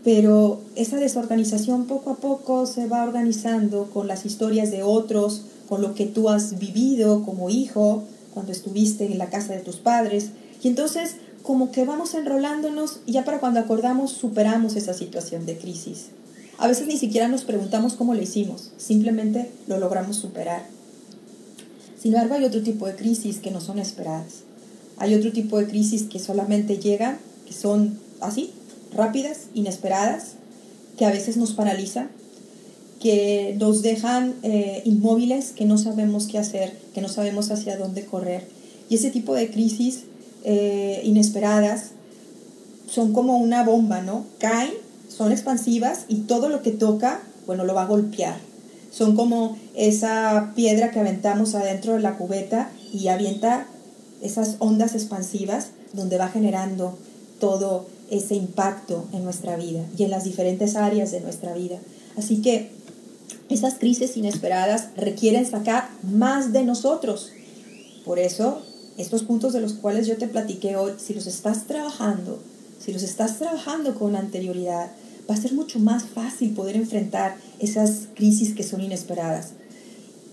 Pero 0.03 0.59
esa 0.75 0.97
desorganización 0.97 1.85
poco 1.85 2.09
a 2.09 2.15
poco 2.15 2.65
se 2.65 2.87
va 2.87 3.03
organizando 3.03 3.89
con 3.93 4.07
las 4.07 4.25
historias 4.25 4.71
de 4.71 4.83
otros, 4.83 5.43
con 5.69 5.81
lo 5.81 5.93
que 5.93 6.07
tú 6.07 6.27
has 6.27 6.59
vivido 6.59 7.23
como 7.23 7.49
hijo 7.49 8.03
cuando 8.33 8.51
estuviste 8.51 9.05
en 9.05 9.17
la 9.17 9.29
casa 9.29 9.53
de 9.53 9.59
tus 9.59 9.77
padres. 9.77 10.29
Y 10.61 10.67
entonces 10.67 11.15
como 11.43 11.71
que 11.71 11.85
vamos 11.85 12.13
enrolándonos 12.13 12.99
ya 13.07 13.25
para 13.25 13.39
cuando 13.39 13.59
acordamos 13.59 14.11
superamos 14.11 14.75
esa 14.75 14.93
situación 14.93 15.45
de 15.45 15.57
crisis. 15.57 16.07
A 16.57 16.67
veces 16.67 16.87
ni 16.87 16.97
siquiera 16.97 17.27
nos 17.27 17.43
preguntamos 17.43 17.93
cómo 17.93 18.13
lo 18.13 18.21
hicimos, 18.21 18.71
simplemente 18.77 19.51
lo 19.67 19.79
logramos 19.79 20.17
superar. 20.17 20.63
Sin 21.99 22.13
embargo, 22.13 22.35
hay 22.35 22.45
otro 22.45 22.61
tipo 22.61 22.87
de 22.87 22.95
crisis 22.95 23.37
que 23.37 23.51
no 23.51 23.61
son 23.61 23.79
esperadas. 23.79 24.43
Hay 24.97 25.15
otro 25.15 25.31
tipo 25.31 25.57
de 25.59 25.67
crisis 25.67 26.03
que 26.03 26.19
solamente 26.19 26.77
llegan, 26.77 27.17
que 27.47 27.53
son 27.53 27.99
así, 28.19 28.51
rápidas, 28.93 29.47
inesperadas, 29.53 30.33
que 30.97 31.05
a 31.05 31.11
veces 31.11 31.37
nos 31.37 31.53
paralizan, 31.53 32.09
que 33.01 33.55
nos 33.59 33.81
dejan 33.81 34.35
eh, 34.43 34.83
inmóviles, 34.85 35.51
que 35.51 35.65
no 35.65 35.77
sabemos 35.77 36.27
qué 36.27 36.37
hacer, 36.37 36.77
que 36.93 37.01
no 37.01 37.09
sabemos 37.09 37.49
hacia 37.49 37.75
dónde 37.77 38.05
correr. 38.05 38.47
Y 38.89 38.95
ese 38.95 39.09
tipo 39.09 39.33
de 39.33 39.49
crisis 39.49 40.03
eh, 40.43 41.01
inesperadas 41.03 41.91
son 42.87 43.11
como 43.11 43.37
una 43.37 43.63
bomba, 43.63 44.01
¿no? 44.01 44.25
Caen, 44.37 44.71
son 45.09 45.31
expansivas 45.31 46.05
y 46.09 46.21
todo 46.21 46.47
lo 46.47 46.61
que 46.61 46.71
toca, 46.71 47.21
bueno, 47.47 47.65
lo 47.65 47.73
va 47.73 47.83
a 47.83 47.87
golpear. 47.87 48.37
Son 48.91 49.15
como 49.15 49.57
esa 49.75 50.51
piedra 50.55 50.91
que 50.91 50.99
aventamos 50.99 51.55
adentro 51.55 51.93
de 51.93 52.01
la 52.01 52.17
cubeta 52.17 52.69
y 52.93 53.07
avienta 53.07 53.65
esas 54.21 54.57
ondas 54.59 54.93
expansivas 54.93 55.69
donde 55.93 56.17
va 56.17 56.27
generando 56.27 56.97
todo 57.39 57.87
ese 58.11 58.35
impacto 58.35 59.05
en 59.13 59.23
nuestra 59.23 59.55
vida 59.55 59.85
y 59.97 60.03
en 60.03 60.11
las 60.11 60.25
diferentes 60.25 60.75
áreas 60.75 61.11
de 61.11 61.21
nuestra 61.21 61.53
vida. 61.53 61.79
Así 62.17 62.41
que 62.41 62.69
esas 63.51 63.75
crisis 63.75 64.17
inesperadas 64.17 64.89
requieren 64.95 65.45
sacar 65.45 65.89
más 66.03 66.53
de 66.53 66.63
nosotros. 66.63 67.31
Por 68.05 68.19
eso 68.19 68.61
estos 68.97 69.23
puntos 69.23 69.53
de 69.53 69.61
los 69.61 69.73
cuales 69.73 70.07
yo 70.07 70.17
te 70.17 70.27
platiqué 70.27 70.75
hoy, 70.75 70.93
si 70.97 71.13
los 71.13 71.27
estás 71.27 71.65
trabajando, 71.65 72.39
si 72.79 72.93
los 72.93 73.03
estás 73.03 73.37
trabajando 73.37 73.95
con 73.95 74.15
anterioridad, 74.15 74.91
va 75.29 75.35
a 75.35 75.41
ser 75.41 75.53
mucho 75.53 75.79
más 75.79 76.03
fácil 76.03 76.53
poder 76.53 76.75
enfrentar 76.75 77.37
esas 77.59 78.07
crisis 78.15 78.53
que 78.53 78.63
son 78.63 78.81
inesperadas. 78.81 79.49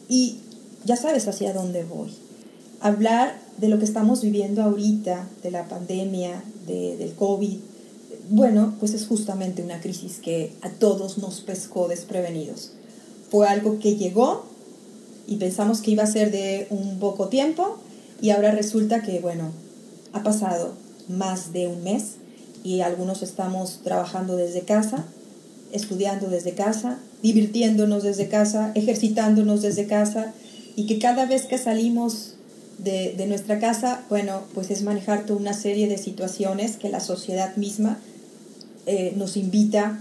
Y 0.08 0.38
ya 0.84 0.96
sabes 0.96 1.28
hacia 1.28 1.52
dónde 1.52 1.84
voy. 1.84 2.10
Hablar 2.80 3.38
de 3.58 3.68
lo 3.68 3.78
que 3.78 3.84
estamos 3.84 4.22
viviendo 4.22 4.62
ahorita, 4.62 5.28
de 5.42 5.50
la 5.50 5.68
pandemia, 5.68 6.42
de, 6.66 6.96
del 6.96 7.14
COVID, 7.14 7.58
bueno, 8.30 8.74
pues 8.78 8.94
es 8.94 9.06
justamente 9.06 9.62
una 9.62 9.80
crisis 9.80 10.18
que 10.18 10.52
a 10.62 10.70
todos 10.70 11.18
nos 11.18 11.40
pescó 11.40 11.88
desprevenidos. 11.88 12.72
Fue 13.30 13.46
algo 13.46 13.78
que 13.78 13.96
llegó 13.96 14.46
y 15.26 15.36
pensamos 15.36 15.80
que 15.80 15.90
iba 15.90 16.02
a 16.02 16.06
ser 16.06 16.30
de 16.30 16.66
un 16.70 16.98
poco 16.98 17.28
tiempo 17.28 17.78
y 18.20 18.30
ahora 18.30 18.50
resulta 18.50 19.02
que, 19.02 19.20
bueno, 19.20 19.52
ha 20.12 20.22
pasado 20.22 20.72
más 21.08 21.52
de 21.52 21.66
un 21.66 21.84
mes 21.84 22.16
y 22.64 22.80
algunos 22.80 23.22
estamos 23.22 23.80
trabajando 23.84 24.36
desde 24.36 24.62
casa, 24.62 25.04
estudiando 25.72 26.28
desde 26.28 26.54
casa, 26.54 26.98
divirtiéndonos 27.22 28.02
desde 28.02 28.28
casa, 28.28 28.72
ejercitándonos 28.74 29.62
desde 29.62 29.86
casa 29.86 30.32
y 30.76 30.86
que 30.86 30.98
cada 30.98 31.26
vez 31.26 31.46
que 31.46 31.58
salimos 31.58 32.34
de, 32.78 33.14
de, 33.16 33.26
nuestra 33.26 33.58
casa, 33.58 34.04
bueno, 34.08 34.42
pues 34.54 34.70
es 34.70 34.82
manejar 34.82 35.26
toda 35.26 35.40
una 35.40 35.52
serie 35.52 35.88
de 35.88 35.98
situaciones 35.98 36.76
que 36.76 36.88
la 36.88 37.00
sociedad 37.00 37.56
misma 37.56 37.98
eh, 38.86 39.12
nos 39.16 39.36
invita 39.36 39.98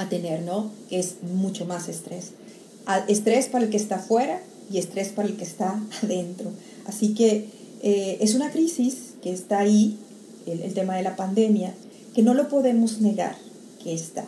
a 0.00 0.08
tener, 0.08 0.42
¿no? 0.42 0.70
Que 0.88 0.98
es 0.98 1.16
mucho 1.22 1.66
más 1.66 1.88
estrés. 1.88 2.32
estrés 3.08 3.46
para 3.46 3.64
el 3.64 3.70
que 3.70 3.76
está 3.76 3.96
afuera 3.96 4.40
y 4.70 4.78
estrés 4.78 5.08
para 5.08 5.28
el 5.28 5.36
que 5.36 5.44
está 5.44 5.80
adentro. 6.02 6.50
Así 6.86 7.14
que 7.14 7.48
eh, 7.82 8.18
es 8.20 8.34
una 8.34 8.50
crisis 8.50 9.14
que 9.22 9.32
está 9.32 9.58
ahí, 9.58 9.98
el, 10.46 10.62
el 10.62 10.74
tema 10.74 10.96
de 10.96 11.02
la 11.02 11.16
pandemia, 11.16 11.74
que 12.14 12.22
no 12.22 12.34
lo 12.34 12.48
podemos 12.48 13.00
negar 13.00 13.36
que 13.82 13.94
está. 13.94 14.24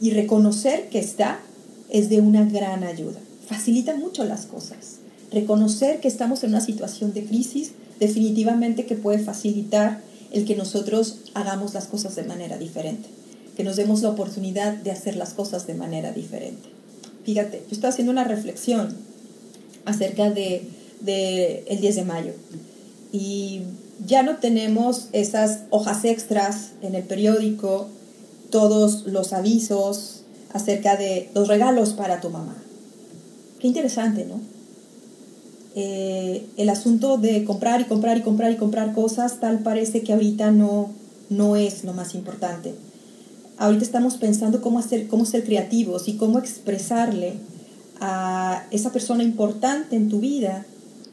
Y 0.00 0.10
reconocer 0.10 0.88
que 0.88 0.98
está 0.98 1.40
es 1.90 2.08
de 2.08 2.20
una 2.20 2.44
gran 2.44 2.84
ayuda. 2.84 3.18
Facilita 3.46 3.96
mucho 3.96 4.24
las 4.24 4.46
cosas. 4.46 4.98
Reconocer 5.32 6.00
que 6.00 6.08
estamos 6.08 6.44
en 6.44 6.50
una 6.50 6.60
situación 6.60 7.12
de 7.12 7.24
crisis 7.24 7.72
definitivamente 7.98 8.86
que 8.86 8.94
puede 8.94 9.18
facilitar 9.18 10.00
el 10.30 10.44
que 10.44 10.56
nosotros 10.56 11.18
hagamos 11.34 11.74
las 11.74 11.86
cosas 11.86 12.14
de 12.16 12.22
manera 12.22 12.58
diferente, 12.58 13.08
que 13.58 13.64
nos 13.64 13.74
demos 13.74 14.02
la 14.02 14.10
oportunidad 14.10 14.72
de 14.74 14.92
hacer 14.92 15.16
las 15.16 15.34
cosas 15.34 15.66
de 15.66 15.74
manera 15.74 16.12
diferente. 16.12 16.68
Fíjate, 17.24 17.60
yo 17.68 17.72
estaba 17.72 17.92
haciendo 17.92 18.12
una 18.12 18.22
reflexión 18.22 18.96
acerca 19.84 20.30
de, 20.30 20.62
el 21.66 21.80
10 21.80 21.96
de 21.96 22.04
mayo 22.04 22.32
y 23.10 23.62
ya 24.06 24.22
no 24.22 24.36
tenemos 24.36 25.08
esas 25.10 25.62
hojas 25.70 26.04
extras 26.04 26.68
en 26.82 26.94
el 26.94 27.02
periódico, 27.02 27.88
todos 28.50 29.06
los 29.06 29.32
avisos 29.32 30.22
acerca 30.52 30.96
de 30.96 31.28
los 31.34 31.48
regalos 31.48 31.94
para 31.94 32.20
tu 32.20 32.30
mamá. 32.30 32.56
Qué 33.58 33.66
interesante, 33.66 34.24
¿no? 34.24 34.40
Eh, 35.74 36.46
el 36.56 36.68
asunto 36.68 37.18
de 37.18 37.42
comprar 37.42 37.80
y 37.80 37.84
comprar 37.86 38.18
y 38.18 38.22
comprar 38.22 38.52
y 38.52 38.56
comprar 38.56 38.94
cosas, 38.94 39.40
tal 39.40 39.64
parece 39.64 40.02
que 40.02 40.12
ahorita 40.12 40.52
no, 40.52 40.90
no 41.28 41.56
es 41.56 41.82
lo 41.82 41.92
más 41.92 42.14
importante 42.14 42.72
ahorita 43.58 43.84
estamos 43.84 44.16
pensando 44.16 44.60
cómo, 44.60 44.78
hacer, 44.78 45.08
cómo 45.08 45.24
ser 45.24 45.44
creativos 45.44 46.08
y 46.08 46.16
cómo 46.16 46.38
expresarle 46.38 47.34
a 48.00 48.64
esa 48.70 48.92
persona 48.92 49.24
importante 49.24 49.96
en 49.96 50.08
tu 50.08 50.20
vida, 50.20 50.64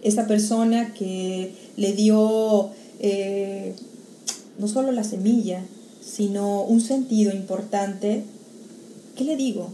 esa 0.03 0.27
persona 0.27 0.93
que 0.93 1.55
le 1.75 1.93
dio 1.93 2.69
eh, 2.99 3.75
no 4.59 4.67
solo 4.67 4.91
la 4.91 5.03
semilla, 5.03 5.61
sino 6.01 6.61
un 6.63 6.81
sentido 6.81 7.33
importante. 7.33 8.23
¿Qué 9.15 9.23
le 9.23 9.35
digo? 9.35 9.69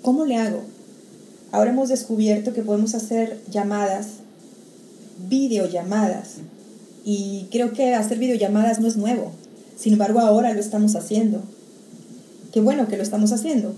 ¿Cómo 0.00 0.24
le 0.24 0.36
hago? 0.36 0.62
Ahora 1.52 1.70
hemos 1.70 1.90
descubierto 1.90 2.54
que 2.54 2.62
podemos 2.62 2.94
hacer 2.94 3.40
llamadas, 3.50 4.06
videollamadas, 5.28 6.36
y 7.04 7.46
creo 7.50 7.72
que 7.72 7.94
hacer 7.94 8.18
videollamadas 8.18 8.80
no 8.80 8.88
es 8.88 8.96
nuevo. 8.96 9.32
Sin 9.76 9.92
embargo, 9.92 10.20
ahora 10.20 10.52
lo 10.54 10.60
estamos 10.60 10.96
haciendo 10.96 11.42
qué 12.52 12.60
bueno 12.60 12.88
que 12.88 12.96
lo 12.96 13.02
estamos 13.02 13.32
haciendo. 13.32 13.74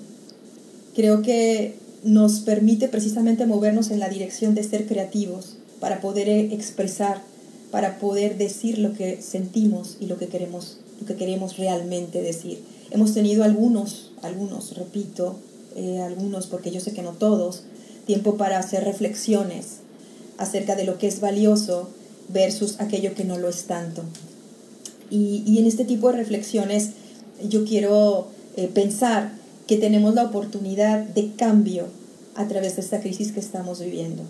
Creo 0.95 1.23
que 1.23 1.75
nos 2.03 2.41
permite 2.41 2.89
precisamente 2.89 3.47
movernos 3.47 3.91
en 3.91 4.01
la 4.01 4.09
dirección 4.09 4.55
de 4.55 4.65
ser 4.65 4.87
creativos 4.87 5.57
para 5.81 6.01
poder 6.01 6.29
eh, 6.29 6.53
expresar, 6.53 7.23
para 7.71 7.99
poder 7.99 8.39
decir 8.39 8.79
lo 8.79 8.93
que 8.93 9.21
sentimos 9.23 9.97
y 10.01 10.07
lo 10.07 10.19
que 10.19 10.29
queremos, 10.29 10.79
lo 11.01 11.07
que 11.07 11.17
queremos 11.17 11.57
realmente 11.57 12.23
decir. 12.23 12.63
Hemos 12.91 13.15
tenido 13.15 13.45
algunos, 13.45 14.13
algunos, 14.23 14.77
repito, 14.77 15.37
eh, 15.77 16.01
algunos, 16.01 16.47
porque 16.47 16.71
yo 16.71 16.81
sé 16.81 16.93
que 16.93 17.03
no 17.03 17.13
todos, 17.13 17.63
tiempo 18.07 18.37
para 18.37 18.59
hacer 18.59 18.85
reflexiones 18.85 19.79
acerca 20.39 20.75
de 20.75 20.85
lo 20.85 20.99
que 20.99 21.07
es 21.07 21.21
valioso 21.21 21.89
versus 22.29 22.81
aquello 22.81 23.15
que 23.15 23.25
no 23.25 23.39
lo 23.39 23.49
es 23.49 23.65
tanto. 23.65 24.03
Y, 25.11 25.59
en 25.59 25.67
este 25.67 25.85
tipo 25.85 26.11
de 26.11 26.19
reflexiones 26.19 26.91
yo 27.49 27.65
quiero 27.65 28.29
eh, 28.57 28.69
pensar 28.69 29.33
que 29.67 29.77
tenemos 29.77 30.15
la 30.15 30.25
oportunidad 30.25 31.01
de 31.01 31.33
cambio 31.37 31.87
a 32.35 32.49
través 32.49 32.77
de 32.77 32.83
esta 32.83 33.01
crisis 33.01 33.33
que 33.33 33.41
estamos 33.41 33.81
viviendo. 33.81 34.23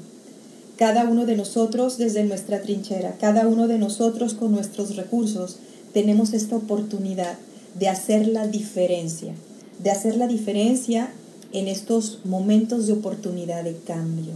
Cada 0.76 1.04
uno 1.04 1.26
de 1.26 1.36
nosotros 1.36 1.98
desde 1.98 2.24
nuestra 2.24 2.62
trinchera, 2.62 3.16
cada 3.20 3.46
uno 3.46 3.68
de 3.68 3.78
nosotros 3.78 4.34
con 4.34 4.52
nuestros 4.52 4.96
recursos, 4.96 5.56
tenemos 5.92 6.32
esta 6.32 6.56
oportunidad 6.56 7.38
de 7.78 7.88
hacer 7.88 8.26
la 8.26 8.46
diferencia, 8.46 9.34
de 9.82 9.90
hacer 9.90 10.16
la 10.16 10.26
diferencia 10.26 11.10
en 11.52 11.68
estos 11.68 12.20
momentos 12.24 12.86
de 12.86 12.94
oportunidad 12.94 13.64
de 13.64 13.76
cambio. 13.76 14.32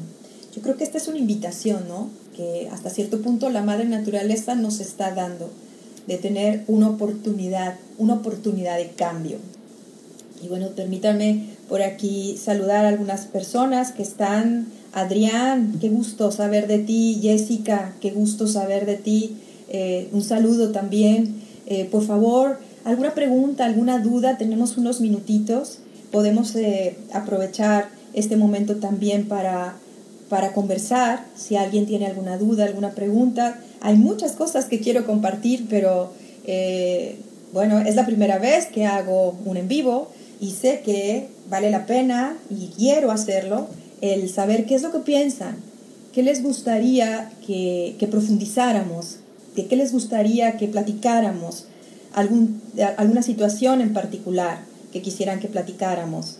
Yo 0.54 0.62
creo 0.62 0.76
que 0.76 0.84
esta 0.84 0.98
es 0.98 1.08
una 1.08 1.18
invitación, 1.18 1.88
¿no? 1.88 2.10
Que 2.36 2.68
hasta 2.70 2.90
cierto 2.90 3.20
punto 3.22 3.50
la 3.50 3.62
madre 3.62 3.86
naturaleza 3.86 4.54
nos 4.54 4.80
está 4.80 5.12
dando 5.14 5.50
de 6.06 6.18
tener 6.18 6.64
una 6.68 6.90
oportunidad, 6.90 7.76
una 7.98 8.14
oportunidad 8.14 8.76
de 8.76 8.90
cambio. 8.90 9.38
Y 10.44 10.48
bueno, 10.48 10.68
permítanme 10.76 11.46
por 11.70 11.80
aquí 11.80 12.36
saludar 12.36 12.84
a 12.84 12.88
algunas 12.88 13.24
personas 13.24 13.92
que 13.92 14.02
están. 14.02 14.66
Adrián, 14.92 15.78
qué 15.80 15.88
gusto 15.88 16.30
saber 16.30 16.66
de 16.66 16.80
ti. 16.80 17.18
Jessica, 17.22 17.94
qué 18.02 18.10
gusto 18.10 18.46
saber 18.46 18.84
de 18.84 18.96
ti. 18.96 19.38
Eh, 19.70 20.08
un 20.12 20.22
saludo 20.22 20.70
también. 20.70 21.36
Eh, 21.66 21.88
por 21.90 22.04
favor, 22.04 22.58
alguna 22.84 23.14
pregunta, 23.14 23.64
alguna 23.64 24.00
duda, 24.00 24.36
tenemos 24.36 24.76
unos 24.76 25.00
minutitos. 25.00 25.78
Podemos 26.12 26.54
eh, 26.56 26.98
aprovechar 27.14 27.88
este 28.12 28.36
momento 28.36 28.76
también 28.76 29.26
para, 29.26 29.76
para 30.28 30.52
conversar. 30.52 31.24
Si 31.34 31.56
alguien 31.56 31.86
tiene 31.86 32.04
alguna 32.04 32.36
duda, 32.36 32.66
alguna 32.66 32.90
pregunta, 32.90 33.60
hay 33.80 33.96
muchas 33.96 34.32
cosas 34.32 34.66
que 34.66 34.80
quiero 34.80 35.06
compartir, 35.06 35.68
pero 35.70 36.12
eh, 36.46 37.16
bueno, 37.54 37.78
es 37.78 37.94
la 37.94 38.04
primera 38.04 38.38
vez 38.38 38.66
que 38.66 38.84
hago 38.84 39.38
un 39.44 39.56
en 39.56 39.68
vivo 39.68 40.10
y 40.40 40.52
sé 40.52 40.82
que 40.84 41.28
vale 41.48 41.70
la 41.70 41.86
pena 41.86 42.36
y 42.50 42.68
quiero 42.76 43.10
hacerlo, 43.10 43.68
el 44.00 44.28
saber 44.28 44.66
qué 44.66 44.74
es 44.74 44.82
lo 44.82 44.92
que 44.92 44.98
piensan, 45.00 45.56
qué 46.12 46.22
les 46.22 46.42
gustaría 46.42 47.30
que, 47.46 47.96
que 47.98 48.06
profundizáramos, 48.06 49.16
de 49.56 49.66
qué 49.66 49.76
les 49.76 49.92
gustaría 49.92 50.56
que 50.56 50.68
platicáramos, 50.68 51.66
algún, 52.12 52.60
alguna 52.96 53.22
situación 53.22 53.80
en 53.80 53.92
particular 53.92 54.60
que 54.92 55.02
quisieran 55.02 55.40
que 55.40 55.48
platicáramos. 55.48 56.38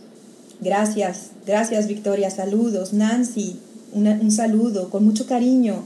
Gracias, 0.61 1.31
gracias 1.47 1.89
Victoria, 1.89 2.31
saludos. 2.31 2.93
Nancy, 2.93 3.59
un 3.93 4.31
saludo 4.31 4.91
con 4.91 5.05
mucho 5.05 5.27
cariño. 5.27 5.85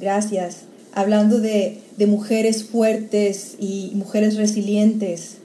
Gracias. 0.00 0.62
Hablando 0.92 1.40
de, 1.40 1.82
mujeres 2.06 2.64
fuertes 2.64 3.56
y 3.60 3.92
mujeres 3.94 4.36
resilientes. 4.36 5.36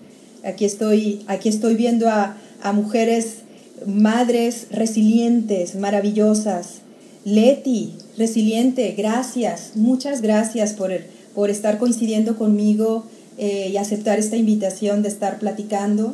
Aquí 0.45 0.65
estoy, 0.65 1.23
aquí 1.27 1.49
estoy 1.49 1.75
viendo 1.75 2.09
a, 2.09 2.37
mujeres 2.73 3.39
madres 3.85 4.67
resilientes, 4.71 5.75
maravillosas. 5.75 6.81
Leti, 7.25 7.93
resiliente, 8.17 8.93
gracias, 8.97 9.71
muchas 9.75 10.21
gracias 10.21 10.73
por, 10.73 10.91
por 11.35 11.49
estar 11.49 11.77
coincidiendo 11.77 12.37
conmigo 12.37 13.05
eh, 13.37 13.69
y 13.71 13.77
aceptar 13.77 14.17
esta 14.17 14.37
invitación 14.37 15.03
de 15.03 15.09
estar 15.09 15.37
platicando 15.37 16.13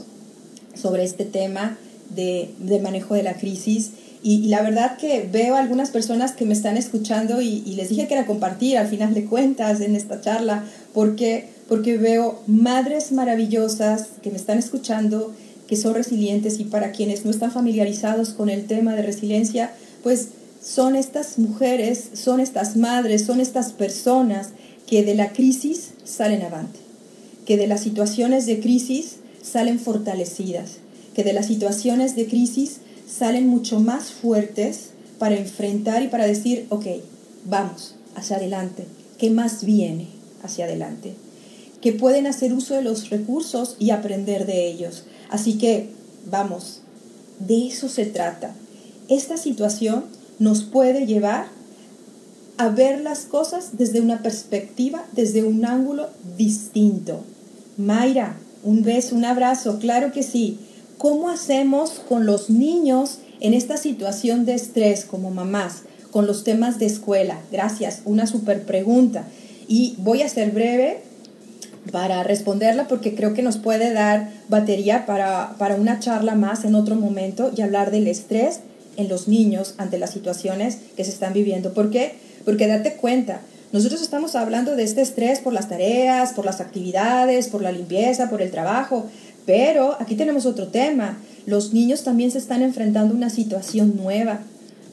sobre 0.73 1.03
este 1.03 1.25
tema 1.25 1.77
de, 2.15 2.49
de 2.59 2.79
manejo 2.79 3.15
de 3.15 3.23
la 3.23 3.35
crisis. 3.35 3.91
Y, 4.23 4.47
la 4.49 4.61
verdad 4.61 4.97
que 4.97 5.27
veo 5.31 5.55
algunas 5.55 5.89
personas 5.89 6.33
que 6.33 6.45
me 6.45 6.53
están 6.53 6.77
escuchando 6.77 7.41
y, 7.41 7.61
les 7.75 7.89
dije 7.89 8.07
que 8.07 8.13
era 8.13 8.27
compartir 8.27 8.77
al 8.77 8.87
final 8.87 9.13
de 9.13 9.25
cuentas 9.25 9.81
en 9.81 9.95
esta 9.95 10.21
charla, 10.21 10.63
porque, 10.93 11.47
porque 11.71 11.97
veo 11.97 12.43
madres 12.47 13.13
maravillosas 13.13 14.07
que 14.21 14.29
me 14.29 14.35
están 14.35 14.59
escuchando, 14.59 15.33
que 15.69 15.77
son 15.77 15.93
resilientes 15.93 16.59
y 16.59 16.65
para 16.65 16.91
quienes 16.91 17.23
no 17.23 17.31
están 17.31 17.49
familiarizados 17.49 18.31
con 18.31 18.49
el 18.49 18.65
tema 18.67 18.93
de 18.93 19.03
resiliencia, 19.03 19.71
pues 20.03 20.31
son 20.61 20.97
estas 20.97 21.39
mujeres, 21.39 22.09
son 22.13 22.41
estas 22.41 22.75
madres, 22.75 23.23
son 23.23 23.39
estas 23.39 23.71
personas 23.71 24.49
que 24.85 25.03
de 25.03 25.15
la 25.15 25.31
crisis 25.31 25.91
salen 26.03 26.41
avante, 26.41 26.77
que 27.45 27.55
de 27.55 27.67
las 27.67 27.79
situaciones 27.79 28.45
de 28.45 28.59
crisis 28.59 29.19
salen 29.41 29.79
fortalecidas, 29.79 30.71
que 31.15 31.23
de 31.23 31.31
las 31.31 31.45
situaciones 31.45 32.17
de 32.17 32.27
crisis 32.27 32.79
salen 33.09 33.47
mucho 33.47 33.79
más 33.79 34.11
fuertes 34.11 34.89
para 35.19 35.37
enfrentar 35.37 36.03
y 36.03 36.09
para 36.09 36.27
decir, 36.27 36.65
ok, 36.67 36.87
vamos 37.45 37.95
hacia 38.13 38.35
adelante, 38.35 38.83
¿qué 39.17 39.29
más 39.29 39.63
viene 39.63 40.07
hacia 40.43 40.65
adelante? 40.65 41.15
Que 41.81 41.93
pueden 41.93 42.27
hacer 42.27 42.53
uso 42.53 42.75
de 42.75 42.83
los 42.83 43.09
recursos 43.09 43.75
y 43.79 43.89
aprender 43.89 44.45
de 44.45 44.67
ellos. 44.67 45.03
Así 45.29 45.57
que, 45.57 45.89
vamos, 46.29 46.81
de 47.39 47.67
eso 47.67 47.89
se 47.89 48.05
trata. 48.05 48.53
Esta 49.09 49.37
situación 49.37 50.05
nos 50.39 50.63
puede 50.63 51.05
llevar 51.05 51.47
a 52.57 52.69
ver 52.69 53.01
las 53.01 53.21
cosas 53.21 53.77
desde 53.77 54.01
una 54.01 54.21
perspectiva, 54.21 55.03
desde 55.13 55.43
un 55.43 55.65
ángulo 55.65 56.09
distinto. 56.37 57.21
Mayra, 57.77 58.37
un 58.63 58.83
beso, 58.83 59.15
un 59.15 59.25
abrazo, 59.25 59.79
claro 59.79 60.11
que 60.11 60.23
sí. 60.23 60.59
¿Cómo 60.97 61.29
hacemos 61.29 62.01
con 62.07 62.27
los 62.27 62.51
niños 62.51 63.17
en 63.39 63.55
esta 63.55 63.77
situación 63.77 64.45
de 64.45 64.53
estrés 64.53 65.05
como 65.05 65.31
mamás, 65.31 65.83
con 66.11 66.27
los 66.27 66.43
temas 66.43 66.77
de 66.77 66.85
escuela? 66.85 67.41
Gracias, 67.51 68.01
una 68.05 68.27
super 68.27 68.63
pregunta. 68.63 69.25
Y 69.67 69.95
voy 69.97 70.21
a 70.21 70.29
ser 70.29 70.51
breve 70.51 71.01
para 71.91 72.23
responderla 72.23 72.87
porque 72.87 73.15
creo 73.15 73.33
que 73.33 73.41
nos 73.41 73.57
puede 73.57 73.93
dar 73.93 74.29
batería 74.49 75.05
para, 75.05 75.55
para 75.57 75.75
una 75.75 75.99
charla 75.99 76.35
más 76.35 76.63
en 76.63 76.75
otro 76.75 76.95
momento 76.95 77.51
y 77.55 77.61
hablar 77.61 77.91
del 77.91 78.07
estrés 78.07 78.59
en 78.97 79.07
los 79.07 79.27
niños 79.27 79.73
ante 79.77 79.97
las 79.97 80.11
situaciones 80.11 80.77
que 80.95 81.03
se 81.03 81.11
están 81.11 81.33
viviendo. 81.33 81.73
¿Por 81.73 81.89
qué? 81.89 82.15
Porque 82.45 82.67
date 82.67 82.93
cuenta, 82.93 83.41
nosotros 83.71 84.01
estamos 84.01 84.35
hablando 84.35 84.75
de 84.75 84.83
este 84.83 85.01
estrés 85.01 85.39
por 85.39 85.53
las 85.53 85.69
tareas, 85.69 86.33
por 86.33 86.45
las 86.45 86.59
actividades, 86.59 87.47
por 87.47 87.61
la 87.61 87.71
limpieza, 87.71 88.29
por 88.29 88.41
el 88.41 88.51
trabajo, 88.51 89.07
pero 89.45 89.95
aquí 89.99 90.15
tenemos 90.15 90.45
otro 90.45 90.67
tema. 90.67 91.17
Los 91.45 91.73
niños 91.73 92.03
también 92.03 92.31
se 92.31 92.37
están 92.37 92.61
enfrentando 92.61 93.13
a 93.13 93.17
una 93.17 93.29
situación 93.29 93.95
nueva. 93.95 94.41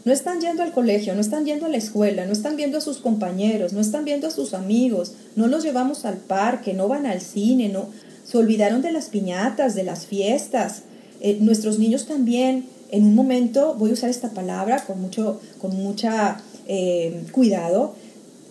No 0.09 0.15
están 0.15 0.41
yendo 0.41 0.63
al 0.63 0.73
colegio, 0.73 1.15
no 1.15 1.21
están 1.21 1.45
yendo 1.45 1.67
a 1.67 1.69
la 1.69 1.77
escuela, 1.77 2.25
no 2.25 2.33
están 2.33 2.57
viendo 2.57 2.79
a 2.79 2.81
sus 2.81 2.97
compañeros, 2.97 3.75
no 3.75 3.81
están 3.83 4.07
viendo 4.07 4.27
a 4.27 4.31
sus 4.31 4.55
amigos, 4.55 5.13
no 5.37 5.49
los 5.49 5.63
llevamos 5.63 6.07
al 6.07 6.17
parque, 6.17 6.73
no 6.73 6.89
van 6.89 7.05
al 7.05 7.21
cine, 7.21 7.69
no 7.69 7.91
se 8.25 8.39
olvidaron 8.39 8.81
de 8.81 8.91
las 8.91 9.11
piñatas, 9.11 9.75
de 9.75 9.83
las 9.83 10.07
fiestas. 10.07 10.85
Eh, 11.21 11.37
nuestros 11.43 11.79
niños 11.79 12.07
también, 12.07 12.65
en 12.91 13.05
un 13.05 13.15
momento, 13.15 13.75
voy 13.75 13.91
a 13.91 13.93
usar 13.93 14.09
esta 14.09 14.31
palabra 14.31 14.83
con 14.87 14.99
mucho, 14.99 15.43
con 15.61 15.77
mucha 15.77 16.41
eh, 16.67 17.25
cuidado, 17.33 17.95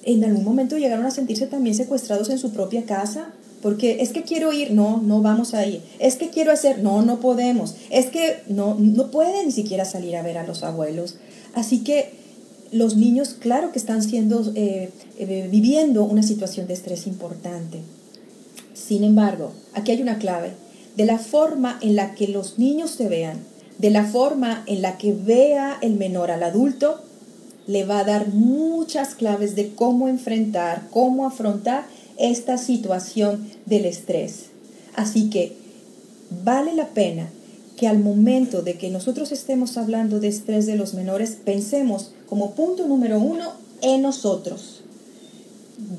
en 0.04 0.24
algún 0.26 0.44
momento 0.44 0.78
llegaron 0.78 1.08
a 1.08 1.12
sentirse 1.12 1.48
también 1.48 1.76
secuestrados 1.76 2.30
en 2.30 2.38
su 2.38 2.52
propia 2.52 2.84
casa, 2.86 3.34
porque 3.64 3.98
es 4.02 4.10
que 4.10 4.22
quiero 4.22 4.54
ir, 4.54 4.74
no, 4.74 5.02
no 5.02 5.24
vamos 5.24 5.56
a 5.56 5.66
ir. 5.66 5.82
Es 5.98 6.18
que 6.18 6.30
quiero 6.30 6.52
hacer, 6.52 6.84
no, 6.84 7.02
no 7.02 7.20
podemos. 7.20 7.76
Es 7.90 8.06
que 8.06 8.44
no, 8.48 8.76
no 8.76 9.10
pueden 9.10 9.48
ni 9.48 9.52
siquiera 9.52 9.86
salir 9.86 10.16
a 10.16 10.22
ver 10.22 10.38
a 10.38 10.46
los 10.46 10.62
abuelos. 10.62 11.18
Así 11.54 11.80
que 11.80 12.12
los 12.72 12.96
niños, 12.96 13.36
claro 13.40 13.72
que 13.72 13.80
están 13.80 14.04
siendo, 14.04 14.52
eh, 14.56 14.90
eh, 15.18 15.48
viviendo 15.52 16.04
una 16.04 16.24
situación 16.24 16.68
de 16.68 16.74
estrés 16.74 17.08
importante. 17.08 17.80
Sin 18.74 19.04
embargo, 19.04 19.52
aquí 19.74 19.92
hay 19.92 20.02
una 20.02 20.18
clave. 20.18 20.52
De 20.96 21.06
la 21.06 21.20
forma 21.20 21.78
en 21.82 21.96
la 21.96 22.16
que 22.16 22.28
los 22.28 22.58
niños 22.58 22.92
se 22.92 23.08
vean, 23.08 23.40
de 23.78 23.92
la 23.92 24.06
forma 24.06 24.64
en 24.66 24.82
la 24.82 24.98
que 24.98 25.14
vea 25.14 25.78
el 25.82 25.94
menor 25.94 26.32
al 26.32 26.44
adulto, 26.44 27.02
le 27.68 27.84
va 27.84 28.00
a 28.00 28.04
dar 28.04 28.30
muchas 28.30 29.14
claves 29.14 29.56
de 29.56 29.74
cómo 29.76 30.08
enfrentar, 30.08 30.88
cómo 30.90 31.28
afrontar 31.28 31.86
esta 32.18 32.58
situación 32.58 33.48
del 33.66 33.86
estrés. 33.86 34.48
Así 34.96 35.30
que 35.30 35.54
vale 36.44 36.74
la 36.74 36.88
pena 36.88 37.30
que 37.78 37.88
al 37.88 38.00
momento 38.00 38.64
de 38.64 38.74
que 38.74 38.90
nosotros 38.90 39.32
estemos 39.32 39.78
hablando 39.78 40.20
de 40.20 40.28
estrés 40.28 40.66
de 40.66 40.76
los 40.76 40.96
menores, 40.96 41.38
pensemos 41.46 42.12
como 42.28 42.52
punto 42.52 42.88
número 42.88 43.20
uno 43.20 43.54
en 43.82 44.02
nosotros. 44.02 44.82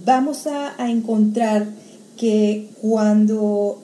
Vamos 0.04 0.48
a, 0.48 0.74
encontrar 0.90 1.68
que 2.16 2.68
cuando 2.82 3.80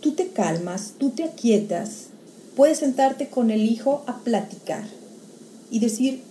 tú 0.00 0.12
te 0.12 0.28
calmas, 0.28 0.94
tú 0.96 1.10
te 1.10 1.24
aquietas, 1.24 2.06
puedes 2.54 2.78
sentarte 2.78 3.28
con 3.28 3.50
el 3.50 3.64
hijo 3.68 4.04
a 4.06 4.18
platicar 4.20 4.84
y 5.72 5.80
decir 5.80 6.22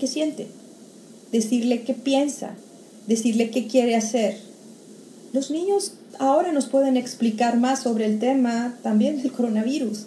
qué 0.00 0.08
siente, 0.08 0.48
decirle 1.30 1.82
qué 1.82 1.94
piensa, 1.94 2.56
decirle 3.06 3.50
qué 3.50 3.68
quiere 3.68 3.94
hacer. 3.94 4.38
Los 5.32 5.52
niños 5.52 5.92
ahora 6.18 6.50
nos 6.50 6.66
pueden 6.66 6.96
explicar 6.96 7.58
más 7.58 7.80
sobre 7.82 8.06
el 8.06 8.18
tema 8.18 8.76
también 8.82 9.22
del 9.22 9.30
coronavirus. 9.30 10.06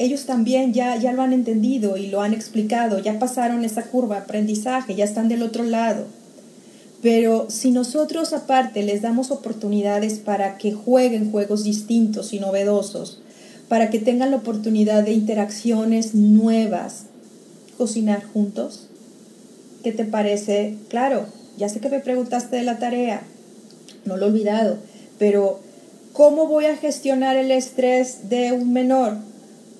Ellos 0.00 0.24
también 0.24 0.72
ya, 0.72 0.96
ya 0.96 1.12
lo 1.12 1.20
han 1.20 1.34
entendido 1.34 1.98
y 1.98 2.06
lo 2.06 2.22
han 2.22 2.32
explicado, 2.32 3.00
ya 3.00 3.18
pasaron 3.18 3.66
esa 3.66 3.82
curva 3.82 4.16
de 4.16 4.22
aprendizaje, 4.22 4.94
ya 4.94 5.04
están 5.04 5.28
del 5.28 5.42
otro 5.42 5.62
lado. 5.62 6.06
Pero 7.02 7.50
si 7.50 7.70
nosotros 7.70 8.32
aparte 8.32 8.82
les 8.82 9.02
damos 9.02 9.30
oportunidades 9.30 10.18
para 10.18 10.56
que 10.56 10.72
jueguen 10.72 11.30
juegos 11.30 11.64
distintos 11.64 12.32
y 12.32 12.40
novedosos, 12.40 13.20
para 13.68 13.90
que 13.90 13.98
tengan 13.98 14.30
la 14.30 14.38
oportunidad 14.38 15.04
de 15.04 15.12
interacciones 15.12 16.14
nuevas, 16.14 17.04
cocinar 17.76 18.24
juntos, 18.24 18.88
¿qué 19.84 19.92
te 19.92 20.06
parece? 20.06 20.76
Claro, 20.88 21.26
ya 21.58 21.68
sé 21.68 21.80
que 21.80 21.90
me 21.90 22.00
preguntaste 22.00 22.56
de 22.56 22.62
la 22.62 22.78
tarea, 22.78 23.22
no 24.06 24.16
lo 24.16 24.24
he 24.24 24.28
olvidado, 24.30 24.78
pero 25.18 25.60
¿cómo 26.14 26.46
voy 26.46 26.64
a 26.64 26.76
gestionar 26.78 27.36
el 27.36 27.50
estrés 27.50 28.30
de 28.30 28.52
un 28.52 28.72
menor? 28.72 29.28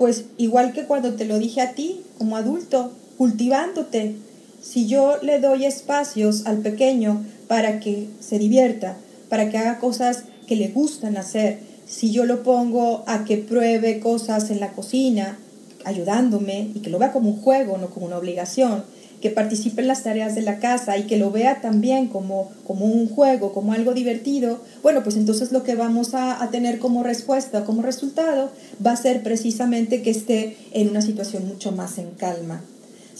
Pues 0.01 0.24
igual 0.38 0.72
que 0.72 0.86
cuando 0.86 1.12
te 1.12 1.26
lo 1.26 1.38
dije 1.38 1.61
a 1.61 1.74
ti, 1.74 2.01
como 2.16 2.38
adulto, 2.38 2.90
cultivándote, 3.18 4.16
si 4.62 4.86
yo 4.86 5.18
le 5.20 5.40
doy 5.40 5.66
espacios 5.66 6.46
al 6.46 6.61
pequeño 6.62 7.22
para 7.48 7.80
que 7.80 8.09
se 8.18 8.38
divierta, 8.38 8.96
para 9.28 9.51
que 9.51 9.59
haga 9.59 9.78
cosas 9.78 10.24
que 10.46 10.57
le 10.57 10.68
gustan 10.68 11.18
hacer, 11.18 11.59
si 11.86 12.12
yo 12.12 12.24
lo 12.24 12.42
pongo 12.42 13.05
a 13.07 13.26
que 13.26 13.36
pruebe 13.36 14.01
cosas 14.01 14.48
en 14.48 14.61
la 14.61 14.72
cocina, 14.72 15.36
ayudándome 15.84 16.70
y 16.74 16.80
que 16.80 16.88
lo 16.88 16.98
vea 16.98 17.12
como 17.12 17.28
un 17.28 17.42
juego, 17.42 17.76
no 17.76 17.90
como 17.90 18.07
una 18.07 18.16
obligación, 18.16 18.84
que 19.20 19.30
participe 19.30 19.82
en 19.82 19.88
las 19.88 20.02
tareas 20.02 20.34
de 20.34 20.42
la 20.42 20.58
casa 20.58 20.96
y 20.98 21.04
que 21.04 21.16
lo 21.16 21.30
vea 21.30 21.60
también 21.60 22.08
como, 22.08 22.50
como 22.66 22.86
un 22.86 23.08
juego, 23.08 23.52
como 23.52 23.72
algo 23.72 23.94
divertido, 23.94 24.60
bueno, 24.82 25.02
pues 25.02 25.16
entonces 25.16 25.52
lo 25.52 25.62
que 25.62 25.74
vamos 25.74 26.14
a, 26.14 26.42
a 26.42 26.50
tener 26.50 26.78
como 26.78 27.02
respuesta, 27.02 27.64
como 27.64 27.82
resultado, 27.82 28.50
va 28.84 28.92
a 28.92 28.96
ser 28.96 29.22
precisamente 29.22 30.02
que 30.02 30.10
esté 30.10 30.56
en 30.72 30.88
una 30.88 31.02
situación 31.02 31.46
mucho 31.46 31.72
más 31.72 31.98
en 31.98 32.10
calma 32.12 32.62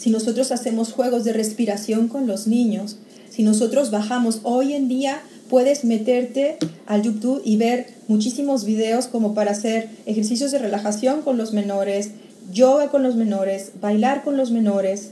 si 0.01 0.09
nosotros 0.09 0.51
hacemos 0.51 0.93
juegos 0.93 1.25
de 1.25 1.35
respiración 1.35 2.09
con 2.09 2.27
los 2.27 2.47
niños, 2.47 2.97
si 3.29 3.43
nosotros 3.43 3.91
bajamos, 3.91 4.41
hoy 4.45 4.73
en 4.73 4.89
día 4.89 5.21
puedes 5.51 5.85
meterte 5.85 6.57
al 6.87 7.03
YouTube 7.03 7.43
y 7.45 7.59
ver 7.59 7.87
muchísimos 8.09 8.65
videos 8.65 9.09
como 9.09 9.35
para 9.35 9.51
hacer 9.51 9.91
ejercicios 10.07 10.53
de 10.53 10.59
relajación 10.59 11.21
con 11.21 11.37
los 11.37 11.53
menores, 11.53 12.13
yoga 12.51 12.89
con 12.89 13.03
los 13.03 13.15
menores, 13.15 13.73
bailar 13.79 14.25
con 14.25 14.39
los 14.39 14.51
menores. 14.51 15.11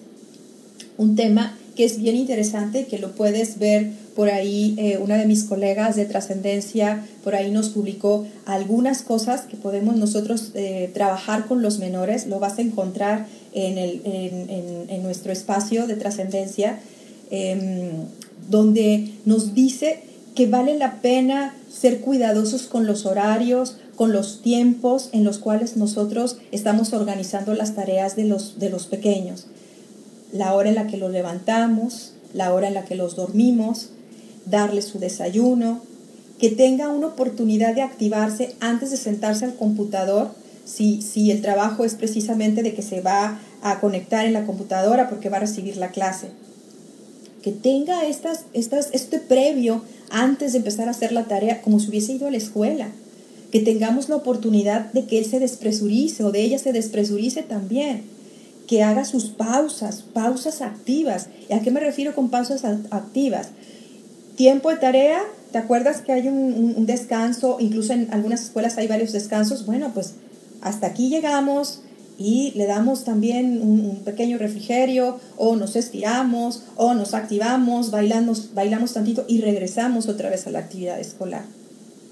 Un 0.98 1.16
tema 1.16 1.56
que 1.76 1.84
es 1.84 1.98
bien 1.98 2.16
interesante, 2.16 2.86
que 2.86 2.98
lo 2.98 3.12
puedes 3.12 3.60
ver 3.60 3.92
por 4.16 4.30
ahí, 4.30 4.74
eh, 4.78 4.98
una 5.00 5.16
de 5.16 5.26
mis 5.26 5.44
colegas 5.44 5.94
de 5.94 6.04
trascendencia, 6.06 7.06
por 7.22 7.36
ahí 7.36 7.52
nos 7.52 7.68
publicó 7.68 8.26
algunas 8.46 9.02
cosas 9.02 9.42
que 9.42 9.56
podemos 9.56 9.96
nosotros 9.96 10.50
eh, 10.54 10.90
trabajar 10.92 11.46
con 11.46 11.62
los 11.62 11.78
menores, 11.78 12.26
lo 12.26 12.40
vas 12.40 12.58
a 12.58 12.62
encontrar 12.62 13.26
en, 13.52 13.78
el, 13.78 14.02
en, 14.04 15.02
nuestro 15.04 15.30
espacio 15.30 15.86
de 15.86 15.94
trascendencia, 15.94 16.80
em, 17.30 18.06
donde 18.50 19.12
nos 19.24 19.54
dice 19.54 20.00
que 20.34 20.48
vale 20.48 20.76
la 20.76 21.00
pena 21.00 21.54
ser 21.72 22.00
cuidadosos 22.00 22.62
con 22.66 22.88
los 22.88 23.06
horarios, 23.06 23.76
con 23.94 24.12
los 24.12 24.42
tiempos 24.42 25.10
en 25.12 25.22
los 25.22 25.38
cuales 25.38 25.76
nosotros 25.76 26.38
estamos 26.50 26.92
organizando 26.92 27.54
las 27.54 27.76
tareas 27.76 28.16
de 28.16 28.24
los, 28.24 28.58
de 28.58 28.70
los 28.70 28.86
pequeños. 28.86 29.46
La 30.32 30.54
hora 30.54 30.68
en 30.68 30.74
la 30.74 30.86
que 30.86 30.96
los 30.96 31.10
levantamos, 31.10 32.12
la 32.34 32.52
hora 32.52 32.68
en 32.68 32.74
la 32.74 32.84
que 32.84 32.94
los 32.94 33.16
dormimos, 33.16 33.90
darles 34.46 34.84
su 34.86 34.98
desayuno, 34.98 35.80
que 36.38 36.50
tenga 36.50 36.88
una 36.88 37.08
oportunidad 37.08 37.74
de 37.74 37.82
activarse 37.82 38.54
antes 38.60 38.90
de 38.90 38.96
sentarse 38.96 39.44
al 39.44 39.56
computador 39.56 40.30
si, 40.68 41.30
el 41.30 41.40
trabajo 41.40 41.84
es 41.84 41.94
precisamente 41.94 42.62
de 42.62 42.74
que 42.74 42.82
se 42.82 43.00
va 43.00 43.40
a 43.62 43.80
conectar 43.80 44.26
en 44.26 44.34
la 44.34 44.44
computadora 44.44 45.08
porque 45.08 45.30
va 45.30 45.38
a 45.38 45.40
recibir 45.40 45.76
la 45.76 45.90
clase. 45.90 46.28
Que 47.42 47.52
tenga 47.52 48.04
estas, 48.06 48.44
estas, 48.52 48.90
este 48.92 49.18
previo 49.18 49.82
antes 50.10 50.52
de 50.52 50.58
empezar 50.58 50.88
a 50.88 50.92
hacer 50.92 51.12
la 51.12 51.24
tarea 51.24 51.62
como 51.62 51.80
si 51.80 51.88
hubiese 51.88 52.12
ido 52.12 52.26
a 52.26 52.30
la 52.30 52.36
escuela. 52.36 52.88
Que 53.50 53.60
tengamos 53.60 54.08
la 54.08 54.16
oportunidad 54.16 54.92
de 54.92 55.06
que 55.06 55.18
él 55.18 55.24
se 55.24 55.40
despresurice 55.40 56.22
o 56.22 56.32
de 56.32 56.42
ella 56.42 56.58
se 56.58 56.72
despresurice 56.72 57.42
también. 57.42 58.02
Que 58.68 58.84
haga 58.84 59.04
sus 59.04 59.30
pausas, 59.30 60.02
pausas 60.12 60.62
activas. 60.62 61.26
¿Y 61.48 61.54
a 61.54 61.60
qué 61.60 61.72
me 61.72 61.80
refiero 61.80 62.14
con 62.14 62.28
pausas 62.28 62.64
activas? 62.64 63.48
Tiempo 64.36 64.70
de 64.70 64.76
tarea, 64.76 65.20
¿te 65.50 65.58
acuerdas 65.58 66.02
que 66.02 66.12
hay 66.12 66.28
un, 66.28 66.86
descanso? 66.86 67.56
Incluso 67.58 67.92
en 67.92 68.08
algunas 68.12 68.42
escuelas 68.42 68.78
hay 68.78 68.86
varios 68.86 69.10
descansos. 69.12 69.66
Bueno, 69.66 69.90
pues 69.92 70.14
hasta 70.60 70.86
aquí 70.86 71.08
llegamos 71.08 71.80
y 72.18 72.52
le 72.56 72.66
damos 72.66 73.04
también 73.04 73.60
un, 73.62 74.02
pequeño 74.04 74.38
refrigerio 74.38 75.18
o 75.36 75.56
nos 75.56 75.74
estiramos 75.74 76.64
o 76.76 76.94
nos 76.94 77.14
activamos, 77.14 77.90
bailamos, 77.90 78.54
bailamos 78.54 78.92
tantito 78.92 79.24
y 79.26 79.40
regresamos 79.40 80.08
otra 80.08 80.30
vez 80.30 80.46
a 80.46 80.50
la 80.50 80.60
actividad 80.60 81.00
escolar. 81.00 81.44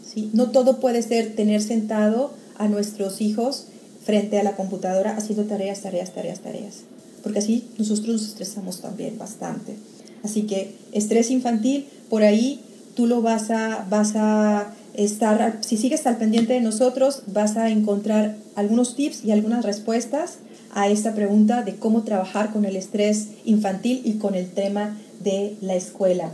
¿sí? 0.04 0.30
No 0.32 0.50
todo 0.50 0.80
puede 0.80 1.02
ser 1.02 1.36
tener 1.36 1.62
sentado 1.62 2.32
a 2.56 2.68
nuestros 2.68 3.20
hijos 3.20 3.66
frente 4.06 4.38
a 4.38 4.44
la 4.44 4.54
computadora 4.54 5.16
haciendo 5.16 5.44
tareas, 5.44 5.82
tareas, 5.82 6.12
tareas, 6.14 6.38
tareas. 6.38 6.84
Porque 7.24 7.40
así 7.40 7.68
nosotros 7.76 8.08
nos 8.08 8.28
estresamos 8.28 8.80
también 8.80 9.18
bastante. 9.18 9.74
Así 10.22 10.42
que 10.42 10.76
estrés 10.92 11.30
infantil, 11.32 11.88
por 12.08 12.22
ahí 12.22 12.60
tú 12.94 13.06
lo 13.06 13.20
vas 13.20 13.50
a, 13.50 13.84
vas 13.90 14.12
a 14.14 14.72
estar, 14.94 15.58
si 15.60 15.76
sigues 15.76 16.06
al 16.06 16.18
pendiente 16.18 16.52
de 16.52 16.60
nosotros, 16.60 17.24
vas 17.26 17.56
a 17.56 17.68
encontrar 17.68 18.36
algunos 18.54 18.94
tips 18.94 19.24
y 19.24 19.32
algunas 19.32 19.64
respuestas 19.64 20.38
a 20.72 20.88
esta 20.88 21.14
pregunta 21.14 21.62
de 21.62 21.74
cómo 21.74 22.04
trabajar 22.04 22.52
con 22.52 22.64
el 22.64 22.76
estrés 22.76 23.28
infantil 23.44 24.02
y 24.04 24.14
con 24.14 24.36
el 24.36 24.48
tema 24.48 24.96
de 25.20 25.56
la 25.60 25.74
escuela. 25.74 26.30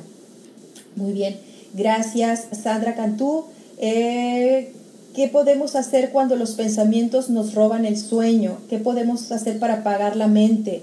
Muy 0.94 1.12
bien, 1.12 1.38
gracias 1.72 2.48
Sandra 2.62 2.94
Cantú. 2.94 3.46
Eh, 3.78 4.74
¿Qué 5.14 5.28
podemos 5.28 5.76
hacer 5.76 6.10
cuando 6.10 6.36
los 6.36 6.52
pensamientos 6.52 7.28
nos 7.28 7.54
roban 7.54 7.84
el 7.84 7.98
sueño? 7.98 8.58
¿Qué 8.70 8.78
podemos 8.78 9.30
hacer 9.30 9.58
para 9.58 9.74
apagar 9.74 10.16
la 10.16 10.26
mente? 10.26 10.82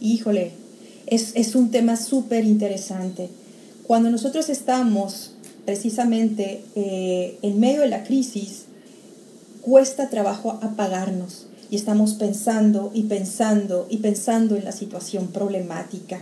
Híjole, 0.00 0.52
es, 1.06 1.32
es 1.34 1.54
un 1.54 1.70
tema 1.70 1.96
súper 1.96 2.44
interesante. 2.44 3.28
Cuando 3.86 4.10
nosotros 4.10 4.48
estamos 4.48 5.32
precisamente 5.66 6.62
eh, 6.74 7.38
en 7.42 7.60
medio 7.60 7.82
de 7.82 7.88
la 7.88 8.04
crisis, 8.04 8.64
cuesta 9.60 10.08
trabajo 10.08 10.58
apagarnos 10.62 11.46
y 11.70 11.76
estamos 11.76 12.14
pensando 12.14 12.90
y 12.94 13.02
pensando 13.02 13.86
y 13.90 13.98
pensando 13.98 14.56
en 14.56 14.64
la 14.64 14.72
situación 14.72 15.28
problemática. 15.28 16.20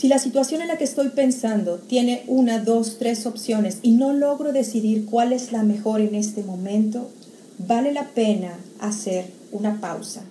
Si 0.00 0.08
la 0.08 0.18
situación 0.18 0.62
en 0.62 0.68
la 0.68 0.78
que 0.78 0.84
estoy 0.84 1.10
pensando 1.10 1.76
tiene 1.76 2.24
una, 2.26 2.58
dos, 2.58 2.96
tres 2.98 3.26
opciones 3.26 3.80
y 3.82 3.90
no 3.90 4.14
logro 4.14 4.50
decidir 4.50 5.04
cuál 5.04 5.34
es 5.34 5.52
la 5.52 5.62
mejor 5.62 6.00
en 6.00 6.14
este 6.14 6.42
momento, 6.42 7.10
vale 7.58 7.92
la 7.92 8.08
pena 8.08 8.58
hacer 8.80 9.26
una 9.52 9.78
pausa. 9.78 10.22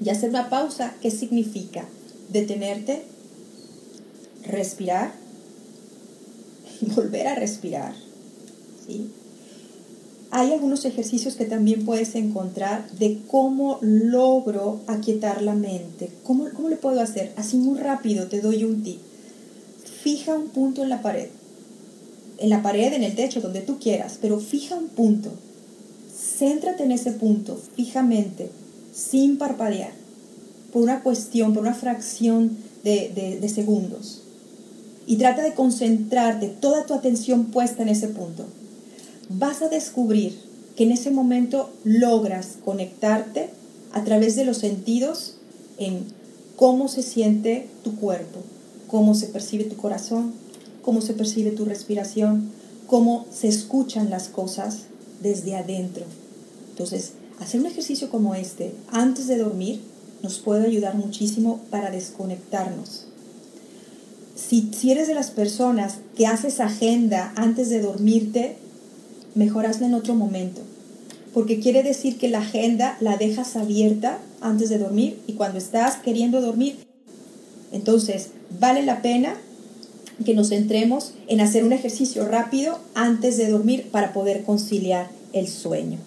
Y 0.00 0.10
hacer 0.10 0.30
una 0.30 0.50
pausa, 0.50 0.94
¿qué 1.02 1.10
significa? 1.10 1.84
Detenerte, 2.28 3.02
respirar, 4.46 5.14
volver 6.94 7.26
a 7.26 7.34
respirar. 7.34 7.92
¿sí? 8.86 9.10
Hay 10.32 10.52
algunos 10.52 10.84
ejercicios 10.84 11.34
que 11.34 11.44
también 11.44 11.84
puedes 11.84 12.14
encontrar 12.14 12.88
de 12.92 13.18
cómo 13.26 13.78
logro 13.80 14.80
aquietar 14.86 15.42
la 15.42 15.54
mente. 15.54 16.10
¿Cómo, 16.22 16.48
¿Cómo 16.54 16.68
le 16.68 16.76
puedo 16.76 17.00
hacer? 17.00 17.32
Así 17.36 17.56
muy 17.56 17.78
rápido 17.78 18.28
te 18.28 18.40
doy 18.40 18.62
un 18.62 18.82
tip. 18.82 18.98
Fija 20.02 20.36
un 20.36 20.48
punto 20.48 20.82
en 20.82 20.88
la 20.88 21.02
pared. 21.02 21.28
En 22.38 22.48
la 22.48 22.62
pared, 22.62 22.92
en 22.92 23.02
el 23.02 23.16
techo, 23.16 23.40
donde 23.40 23.60
tú 23.60 23.78
quieras, 23.78 24.18
pero 24.22 24.38
fija 24.38 24.76
un 24.76 24.88
punto. 24.88 25.30
Céntrate 26.38 26.84
en 26.84 26.92
ese 26.92 27.12
punto 27.12 27.60
fijamente, 27.76 28.50
sin 28.94 29.36
parpadear, 29.36 29.92
por 30.72 30.82
una 30.82 31.02
cuestión, 31.02 31.52
por 31.52 31.62
una 31.62 31.74
fracción 31.74 32.56
de, 32.84 33.10
de, 33.14 33.40
de 33.40 33.48
segundos 33.48 34.22
y 35.10 35.16
trata 35.16 35.42
de 35.42 35.54
concentrarte 35.54 36.46
toda 36.46 36.86
tu 36.86 36.94
atención 36.94 37.46
puesta 37.46 37.82
en 37.82 37.88
ese 37.88 38.06
punto. 38.06 38.46
Vas 39.30 39.62
a 39.62 39.68
descubrir 39.68 40.38
que 40.76 40.84
en 40.84 40.92
ese 40.92 41.10
momento 41.10 41.70
logras 41.84 42.58
conectarte 42.64 43.48
a 43.92 44.04
través 44.04 44.36
de 44.36 44.44
los 44.44 44.58
sentidos 44.58 45.36
en 45.78 46.04
cómo 46.56 46.88
se 46.88 47.02
siente 47.02 47.68
tu 47.82 47.96
cuerpo, 47.96 48.40
cómo 48.88 49.14
se 49.14 49.28
percibe 49.28 49.64
tu 49.64 49.76
corazón, 49.76 50.34
cómo 50.82 51.00
se 51.00 51.14
percibe 51.14 51.52
tu 51.52 51.64
respiración, 51.64 52.50
cómo 52.86 53.24
se 53.32 53.48
escuchan 53.48 54.10
las 54.10 54.28
cosas 54.28 54.80
desde 55.22 55.56
adentro. 55.56 56.04
Entonces, 56.70 57.12
hacer 57.38 57.60
un 57.60 57.66
ejercicio 57.66 58.10
como 58.10 58.34
este 58.34 58.74
antes 58.90 59.26
de 59.26 59.38
dormir 59.38 59.80
nos 60.22 60.38
puede 60.38 60.66
ayudar 60.66 60.96
muchísimo 60.96 61.60
para 61.70 61.90
desconectarnos 61.90 63.06
si, 64.48 64.90
eres 64.90 65.06
de 65.06 65.14
las 65.14 65.30
personas 65.30 65.98
que 66.16 66.26
haces 66.26 66.60
agenda 66.60 67.32
antes 67.36 67.68
de 67.68 67.80
dormirte, 67.80 68.56
mejor 69.34 69.66
en 69.80 69.94
otro 69.94 70.14
momento. 70.14 70.60
porque 71.32 71.60
quiere 71.60 71.84
decir 71.84 72.18
que 72.18 72.28
la 72.28 72.40
agenda 72.40 72.96
la 72.98 73.16
dejas 73.16 73.54
abierta 73.54 74.18
antes 74.40 74.68
de 74.68 74.78
dormir 74.78 75.20
y 75.28 75.34
cuando 75.34 75.58
estás 75.58 75.96
queriendo 75.96 76.40
dormir. 76.40 76.78
Entonces, 77.72 78.30
vale 78.58 78.82
la 78.82 79.00
pena 79.00 79.36
que 80.24 80.34
nos 80.34 80.48
centremos 80.48 81.12
en 81.28 81.40
hacer 81.40 81.64
un 81.64 81.72
ejercicio 81.72 82.26
rápido 82.26 82.78
antes 82.94 83.36
de 83.36 83.48
dormir 83.48 83.88
para 83.90 84.12
poder 84.12 84.42
conciliar 84.42 85.08
el 85.32 85.48
sueño. 85.48 85.98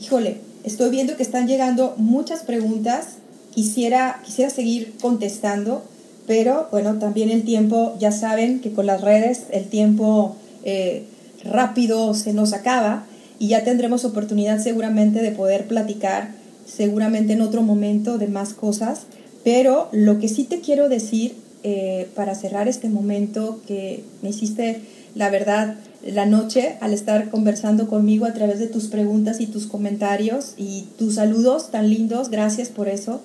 Híjole, 0.00 0.38
estoy 0.64 0.90
viendo 0.90 1.16
que 1.16 1.22
están 1.22 1.46
llegando 1.46 1.94
muchas 1.96 2.42
preguntas. 2.42 3.18
Quisiera, 3.54 4.20
quisiera 4.24 4.50
seguir 4.50 4.94
contestando, 5.00 5.84
pero 6.26 6.68
bueno, 6.70 6.98
también 6.98 7.30
el 7.30 7.44
tiempo, 7.44 7.94
ya 7.98 8.10
saben 8.10 8.60
que 8.60 8.72
con 8.72 8.86
las 8.86 9.00
redes 9.00 9.44
el 9.52 9.66
tiempo 9.66 10.36
eh, 10.64 11.04
rápido 11.44 12.14
se 12.14 12.32
nos 12.32 12.52
acaba 12.52 13.04
y 13.38 13.48
ya 13.48 13.64
tendremos 13.64 14.04
oportunidad 14.04 14.60
seguramente 14.60 15.22
de 15.22 15.30
poder 15.30 15.66
platicar 15.66 16.32
seguramente 16.66 17.34
en 17.34 17.42
otro 17.42 17.62
momento 17.62 18.18
de 18.18 18.28
más 18.28 18.54
cosas, 18.54 19.02
pero 19.42 19.88
lo 19.92 20.18
que 20.18 20.28
sí 20.28 20.44
te 20.44 20.60
quiero 20.60 20.88
decir 20.88 21.36
eh, 21.62 22.08
para 22.14 22.34
cerrar 22.34 22.68
este 22.68 22.88
momento 22.88 23.60
que 23.66 24.04
me 24.22 24.30
hiciste, 24.30 24.80
la 25.14 25.30
verdad, 25.30 25.76
la 26.04 26.26
noche 26.26 26.76
al 26.80 26.92
estar 26.92 27.30
conversando 27.30 27.88
conmigo 27.88 28.26
a 28.26 28.34
través 28.34 28.58
de 28.58 28.66
tus 28.66 28.88
preguntas 28.88 29.40
y 29.40 29.46
tus 29.46 29.66
comentarios 29.66 30.54
y 30.56 30.84
tus 30.98 31.14
saludos 31.14 31.70
tan 31.70 31.88
lindos, 31.88 32.30
gracias 32.30 32.68
por 32.68 32.88
eso, 32.88 33.22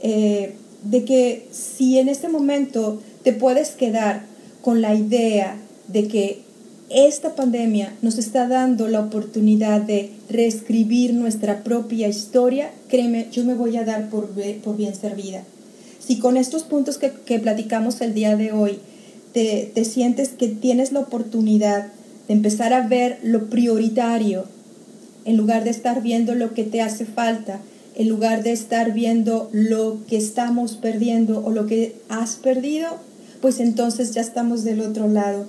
eh, 0.00 0.54
de 0.82 1.04
que 1.04 1.48
si 1.50 1.98
en 1.98 2.08
este 2.08 2.28
momento 2.28 3.00
te 3.22 3.32
puedes 3.32 3.70
quedar 3.70 4.24
con 4.62 4.82
la 4.82 4.94
idea 4.94 5.56
de 5.88 6.08
que 6.08 6.42
esta 6.90 7.34
pandemia 7.34 7.92
nos 8.00 8.18
está 8.18 8.48
dando 8.48 8.88
la 8.88 9.00
oportunidad 9.00 9.82
de 9.82 10.12
reescribir 10.30 11.12
nuestra 11.12 11.62
propia 11.62 12.08
historia, 12.08 12.70
créeme, 12.88 13.28
yo 13.30 13.44
me 13.44 13.54
voy 13.54 13.76
a 13.76 13.84
dar 13.84 14.08
por, 14.08 14.30
por 14.62 14.76
bien 14.76 14.94
servida. 14.94 15.44
Si 15.98 16.18
con 16.18 16.36
estos 16.36 16.62
puntos 16.62 16.98
que, 16.98 17.38
platicamos 17.38 18.00
el 18.00 18.14
día 18.14 18.36
de 18.36 18.52
hoy 18.52 18.78
te, 19.32 19.70
te 19.74 19.84
sientes 19.84 20.30
que 20.30 20.48
tienes 20.48 20.92
la 20.92 21.00
oportunidad 21.00 21.88
de 22.26 22.34
empezar 22.34 22.72
a 22.72 22.86
ver 22.86 23.18
lo 23.22 23.50
prioritario, 23.50 24.44
en 25.24 25.36
lugar 25.36 25.64
de 25.64 25.70
estar 25.70 26.00
viendo 26.00 26.34
lo 26.34 26.54
que 26.54 26.64
te 26.64 26.80
hace 26.80 27.04
falta, 27.04 27.60
en 27.96 28.08
lugar 28.08 28.42
de 28.42 28.52
estar 28.52 28.92
viendo 28.92 29.50
lo 29.52 29.98
que 30.06 30.16
estamos 30.16 30.76
perdiendo 30.76 31.44
o 31.44 31.50
lo 31.50 31.66
que 31.66 31.96
has 32.08 32.36
perdido, 32.36 32.96
pues 33.42 33.60
entonces 33.60 34.12
ya 34.12 34.22
estamos 34.22 34.64
del 34.64 34.80
otro 34.80 35.08
lado. 35.08 35.46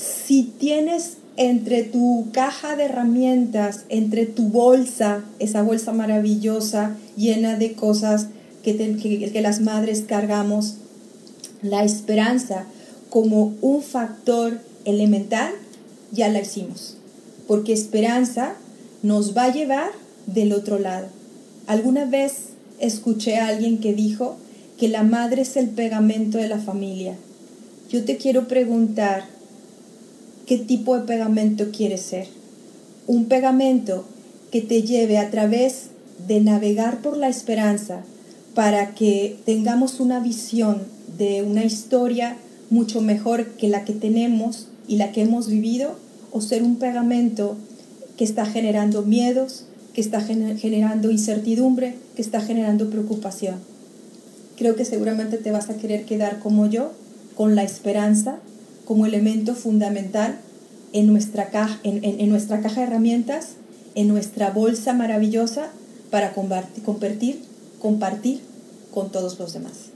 Si 0.00 0.44
tienes 0.44 1.18
entre 1.36 1.82
tu 1.82 2.28
caja 2.32 2.74
de 2.74 2.84
herramientas, 2.84 3.84
entre 3.90 4.24
tu 4.24 4.48
bolsa, 4.48 5.24
esa 5.38 5.62
bolsa 5.62 5.92
maravillosa 5.92 6.96
llena 7.16 7.56
de 7.56 7.74
cosas 7.74 8.28
que, 8.62 8.76
que, 8.76 9.40
las 9.42 9.60
madres 9.60 10.04
cargamos 10.06 10.76
la 11.60 11.84
esperanza 11.84 12.64
como 13.10 13.54
un 13.60 13.82
factor 13.82 14.60
elemental, 14.86 15.52
ya 16.12 16.28
la 16.28 16.40
hicimos. 16.40 16.96
Porque 17.46 17.74
esperanza 17.74 18.54
nos 19.02 19.36
va 19.36 19.44
a 19.44 19.52
llevar 19.52 19.90
del 20.26 20.52
otro 20.54 20.78
lado. 20.78 21.08
Alguna 21.66 22.06
vez 22.06 22.50
escuché 22.78 23.36
a 23.36 23.48
alguien 23.48 23.78
que 23.78 23.92
dijo 23.92 24.36
que 24.78 24.88
la 24.88 25.02
madre 25.02 25.42
es 25.42 25.56
el 25.58 25.68
pegamento 25.68 26.38
de 26.38 26.48
la 26.48 26.58
familia. 26.58 27.16
Yo 27.90 28.04
te 28.04 28.16
quiero 28.16 28.48
preguntar, 28.48 29.39
¿qué 30.50 30.58
tipo 30.58 30.98
de 30.98 31.06
pegamento 31.06 31.70
quieres 31.70 32.00
ser? 32.00 32.26
Un 33.06 33.26
pegamento 33.26 34.04
que 34.50 34.60
te 34.60 34.82
lleve 34.82 35.16
a 35.16 35.30
través 35.30 35.90
de 36.26 36.40
navegar 36.40 37.02
por 37.02 37.16
la 37.16 37.28
esperanza, 37.28 38.00
para 38.56 38.96
que 38.96 39.36
tengamos 39.44 40.00
una 40.00 40.18
visión 40.18 40.82
de 41.16 41.44
una 41.44 41.64
historia 41.64 42.36
mucho 42.68 43.00
mejor 43.00 43.50
que 43.50 43.68
la 43.68 43.84
que 43.84 43.92
tenemos 43.92 44.66
y 44.88 44.96
la 44.96 45.12
que 45.12 45.22
hemos 45.22 45.46
vivido, 45.46 45.92
o 46.32 46.40
ser 46.40 46.64
un 46.64 46.80
pegamento 46.80 47.56
que 48.16 48.24
está 48.24 48.44
generando 48.44 49.02
miedos, 49.02 49.66
que 49.94 50.00
está 50.00 50.20
generando 50.20 51.12
incertidumbre, 51.12 51.94
que 52.16 52.22
está 52.22 52.40
generando 52.40 52.90
preocupación. 52.90 53.54
Creo 54.58 54.74
que 54.74 54.84
seguramente 54.84 55.38
te 55.38 55.52
vas 55.52 55.70
a 55.70 55.76
querer 55.76 56.06
quedar 56.06 56.40
como 56.40 56.66
yo, 56.66 56.90
con 57.36 57.54
la 57.54 57.62
esperanza 57.62 58.40
como 58.90 59.06
elemento 59.06 59.54
fundamental 59.54 60.40
en 60.92 61.06
nuestra 61.06 61.50
caja, 61.50 61.78
en, 61.84 62.28
nuestra 62.28 62.60
caja 62.60 62.80
de 62.80 62.88
herramientas, 62.88 63.50
en 63.94 64.08
nuestra 64.08 64.50
bolsa 64.50 64.94
maravillosa 64.94 65.68
para 66.10 66.32
compartir 66.32 67.40
compartir 67.80 68.40
con 68.90 69.12
todos 69.12 69.38
los 69.38 69.52
demás. 69.52 69.90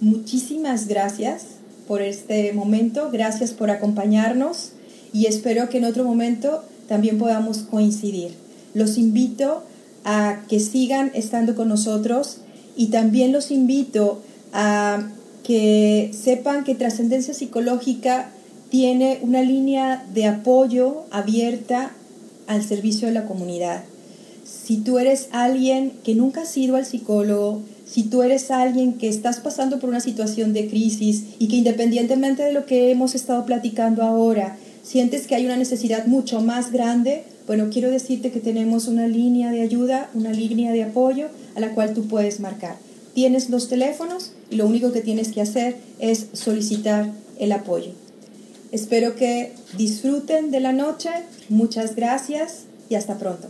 Muchísimas 0.00 0.88
gracias 0.88 1.42
por 1.86 2.00
este 2.00 2.54
momento, 2.54 3.10
gracias 3.12 3.50
por 3.50 3.68
acompañarnos 3.68 4.70
y 5.12 5.26
espero 5.26 5.68
que 5.68 5.76
en 5.76 5.84
otro 5.84 6.02
momento 6.02 6.64
también 6.88 7.18
podamos 7.18 7.58
coincidir. 7.58 8.30
Los 8.72 8.96
invito 8.96 9.62
a 10.06 10.40
que 10.48 10.58
sigan 10.58 11.10
estando 11.12 11.54
con 11.54 11.68
nosotros 11.68 12.38
y 12.78 12.86
también 12.86 13.30
los 13.30 13.50
invito 13.50 14.22
a 14.54 15.06
que 15.50 16.12
sepan 16.12 16.62
que 16.62 16.76
Trascendencia 16.76 17.34
Psicológica 17.34 18.30
tiene 18.68 19.18
una 19.20 19.42
línea 19.42 20.06
de 20.14 20.26
apoyo 20.26 21.02
abierta 21.10 21.90
al 22.46 22.62
servicio 22.62 23.08
de 23.08 23.14
la 23.14 23.26
comunidad. 23.26 23.82
Si 24.44 24.76
tú 24.76 25.00
eres 25.00 25.26
alguien 25.32 25.90
que 26.04 26.14
nunca 26.14 26.42
ha 26.42 26.58
ido 26.58 26.76
al 26.76 26.86
psicólogo, 26.86 27.62
si 27.84 28.04
tú 28.04 28.22
eres 28.22 28.52
alguien 28.52 28.92
que 28.92 29.08
estás 29.08 29.40
pasando 29.40 29.80
por 29.80 29.90
una 29.90 29.98
situación 29.98 30.52
de 30.52 30.68
crisis 30.68 31.24
y 31.40 31.48
que 31.48 31.56
independientemente 31.56 32.44
de 32.44 32.52
lo 32.52 32.64
que 32.64 32.92
hemos 32.92 33.16
estado 33.16 33.44
platicando 33.44 34.04
ahora, 34.04 34.56
sientes 34.84 35.26
que 35.26 35.34
hay 35.34 35.46
una 35.46 35.56
necesidad 35.56 36.06
mucho 36.06 36.40
más 36.40 36.70
grande, 36.70 37.24
bueno, 37.48 37.70
quiero 37.72 37.90
decirte 37.90 38.30
que 38.30 38.38
tenemos 38.38 38.86
una 38.86 39.08
línea 39.08 39.50
de 39.50 39.62
ayuda, 39.62 40.10
una 40.14 40.30
línea 40.30 40.70
de 40.70 40.84
apoyo 40.84 41.26
a 41.56 41.60
la 41.60 41.74
cual 41.74 41.92
tú 41.92 42.06
puedes 42.06 42.38
marcar. 42.38 42.76
Tienes 43.14 43.50
los 43.50 43.68
teléfonos 43.68 44.32
y 44.50 44.56
lo 44.56 44.66
único 44.66 44.92
que 44.92 45.00
tienes 45.00 45.32
que 45.32 45.40
hacer 45.40 45.76
es 45.98 46.26
solicitar 46.32 47.10
el 47.38 47.52
apoyo. 47.52 47.92
Espero 48.72 49.16
que 49.16 49.52
disfruten 49.76 50.50
de 50.50 50.60
la 50.60 50.72
noche. 50.72 51.10
Muchas 51.48 51.96
gracias 51.96 52.64
y 52.88 52.94
hasta 52.94 53.18
pronto. 53.18 53.48